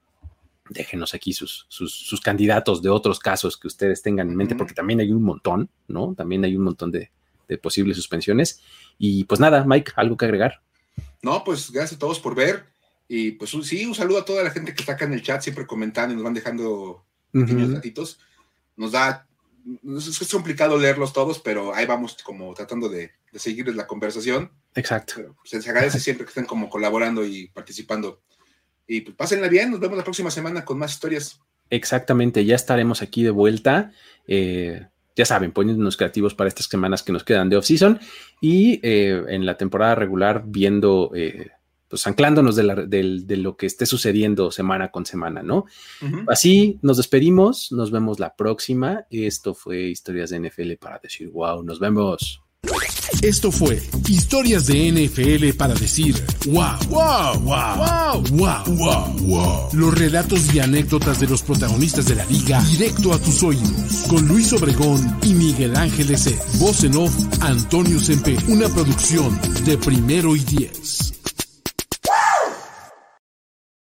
déjenos 0.69 1.13
aquí 1.13 1.33
sus, 1.33 1.65
sus, 1.67 1.93
sus, 1.93 2.21
candidatos 2.21 2.81
de 2.81 2.89
otros 2.89 3.19
casos 3.19 3.57
que 3.57 3.67
ustedes 3.67 4.01
tengan 4.01 4.29
en 4.29 4.35
mente, 4.35 4.55
porque 4.55 4.73
también 4.73 5.01
hay 5.01 5.11
un 5.11 5.23
montón, 5.23 5.69
¿no? 5.87 6.13
También 6.15 6.45
hay 6.45 6.55
un 6.55 6.63
montón 6.63 6.91
de, 6.91 7.11
de 7.47 7.57
posibles 7.57 7.97
suspensiones. 7.97 8.61
Y 8.97 9.25
pues 9.25 9.39
nada, 9.39 9.65
Mike, 9.65 9.91
¿algo 9.95 10.15
que 10.15 10.25
agregar? 10.25 10.61
No, 11.21 11.43
pues 11.43 11.71
gracias 11.71 11.97
a 11.97 11.99
todos 11.99 12.19
por 12.19 12.35
ver. 12.35 12.65
Y 13.07 13.31
pues 13.31 13.51
sí, 13.63 13.85
un 13.85 13.93
saludo 13.93 14.19
a 14.19 14.25
toda 14.25 14.43
la 14.43 14.51
gente 14.51 14.73
que 14.73 14.81
está 14.81 14.93
acá 14.93 15.03
en 15.05 15.13
el 15.13 15.21
chat, 15.21 15.41
siempre 15.41 15.67
comentando 15.67 16.13
y 16.13 16.15
nos 16.15 16.23
van 16.23 16.33
dejando 16.33 17.05
pequeños 17.31 17.67
uh 17.67 17.71
-huh. 17.71 17.75
datitos. 17.75 18.19
Nos 18.77 18.93
da 18.93 19.27
es 19.97 20.31
complicado 20.31 20.77
leerlos 20.77 21.13
todos, 21.13 21.39
pero 21.39 21.73
ahí 21.73 21.85
vamos 21.85 22.17
como 22.23 22.53
tratando 22.53 22.89
de, 22.89 23.11
de 23.31 23.39
seguirles 23.39 23.75
la 23.75 23.87
conversación. 23.87 24.51
Exacto. 24.75 25.13
Pero, 25.15 25.35
pues, 25.35 25.63
se 25.63 25.69
agradece 25.69 25.99
siempre 25.99 26.25
que 26.25 26.29
estén 26.29 26.45
como 26.45 26.69
colaborando 26.69 27.25
y 27.25 27.47
participando. 27.47 28.21
Y 28.87 29.01
pues 29.01 29.15
pásenla 29.15 29.47
bien, 29.47 29.71
nos 29.71 29.79
vemos 29.79 29.97
la 29.97 30.03
próxima 30.03 30.31
semana 30.31 30.65
con 30.65 30.77
más 30.77 30.93
historias. 30.93 31.39
Exactamente, 31.69 32.43
ya 32.43 32.55
estaremos 32.55 33.01
aquí 33.01 33.23
de 33.23 33.31
vuelta. 33.31 33.91
Eh, 34.27 34.87
ya 35.15 35.25
saben, 35.25 35.51
poniéndonos 35.51 35.97
creativos 35.97 36.33
para 36.33 36.47
estas 36.47 36.65
semanas 36.65 37.03
que 37.03 37.11
nos 37.11 37.23
quedan 37.23 37.49
de 37.49 37.57
off-season 37.57 37.99
y 38.41 38.79
eh, 38.83 39.23
en 39.27 39.45
la 39.45 39.57
temporada 39.57 39.95
regular 39.95 40.43
viendo... 40.45 41.11
Eh, 41.15 41.51
pues 41.91 42.07
anclándonos 42.07 42.55
de, 42.55 42.63
la, 42.63 42.73
de, 42.75 43.19
de, 43.25 43.37
lo 43.37 43.57
que 43.57 43.65
esté 43.65 43.85
sucediendo 43.85 44.49
semana 44.49 44.91
con 44.91 45.05
semana, 45.05 45.43
¿no? 45.43 45.65
Uh 46.01 46.05
-huh. 46.05 46.25
Así 46.29 46.79
nos 46.81 46.95
despedimos, 46.95 47.73
nos 47.73 47.91
vemos 47.91 48.17
la 48.17 48.33
próxima. 48.33 49.05
Esto 49.11 49.53
fue 49.53 49.89
Historias 49.89 50.29
de 50.29 50.39
NFL 50.39 50.71
para 50.79 50.99
decir 51.03 51.29
wow, 51.31 51.61
nos 51.63 51.81
vemos. 51.81 52.41
Esto 53.21 53.51
fue 53.51 53.81
Historias 54.07 54.67
de 54.67 54.89
NFL 54.89 55.57
para 55.57 55.73
decir 55.73 56.15
wow, 56.45 56.77
wow, 56.87 57.39
wow, 57.41 57.75
wow, 57.75 58.23
wow, 58.31 58.75
wow, 58.77 59.17
wow. 59.27 59.69
Los 59.73 59.93
relatos 59.97 60.55
y 60.55 60.59
anécdotas 60.59 61.19
de 61.19 61.27
los 61.27 61.43
protagonistas 61.43 62.05
de 62.07 62.15
la 62.15 62.25
liga 62.27 62.63
directo 62.71 63.11
a 63.11 63.19
tus 63.19 63.43
oídos. 63.43 64.05
Con 64.07 64.29
Luis 64.29 64.53
Obregón 64.53 65.17
y 65.23 65.33
Miguel 65.33 65.75
Ángeles 65.75 66.21
C. 66.21 66.39
Voz 66.57 66.85
en 66.85 66.95
off, 66.95 67.13
Antonio 67.41 67.99
Sempe. 67.99 68.37
Una 68.47 68.69
producción 68.69 69.37
de 69.65 69.77
primero 69.77 70.37
y 70.37 70.39
diez. 70.39 71.20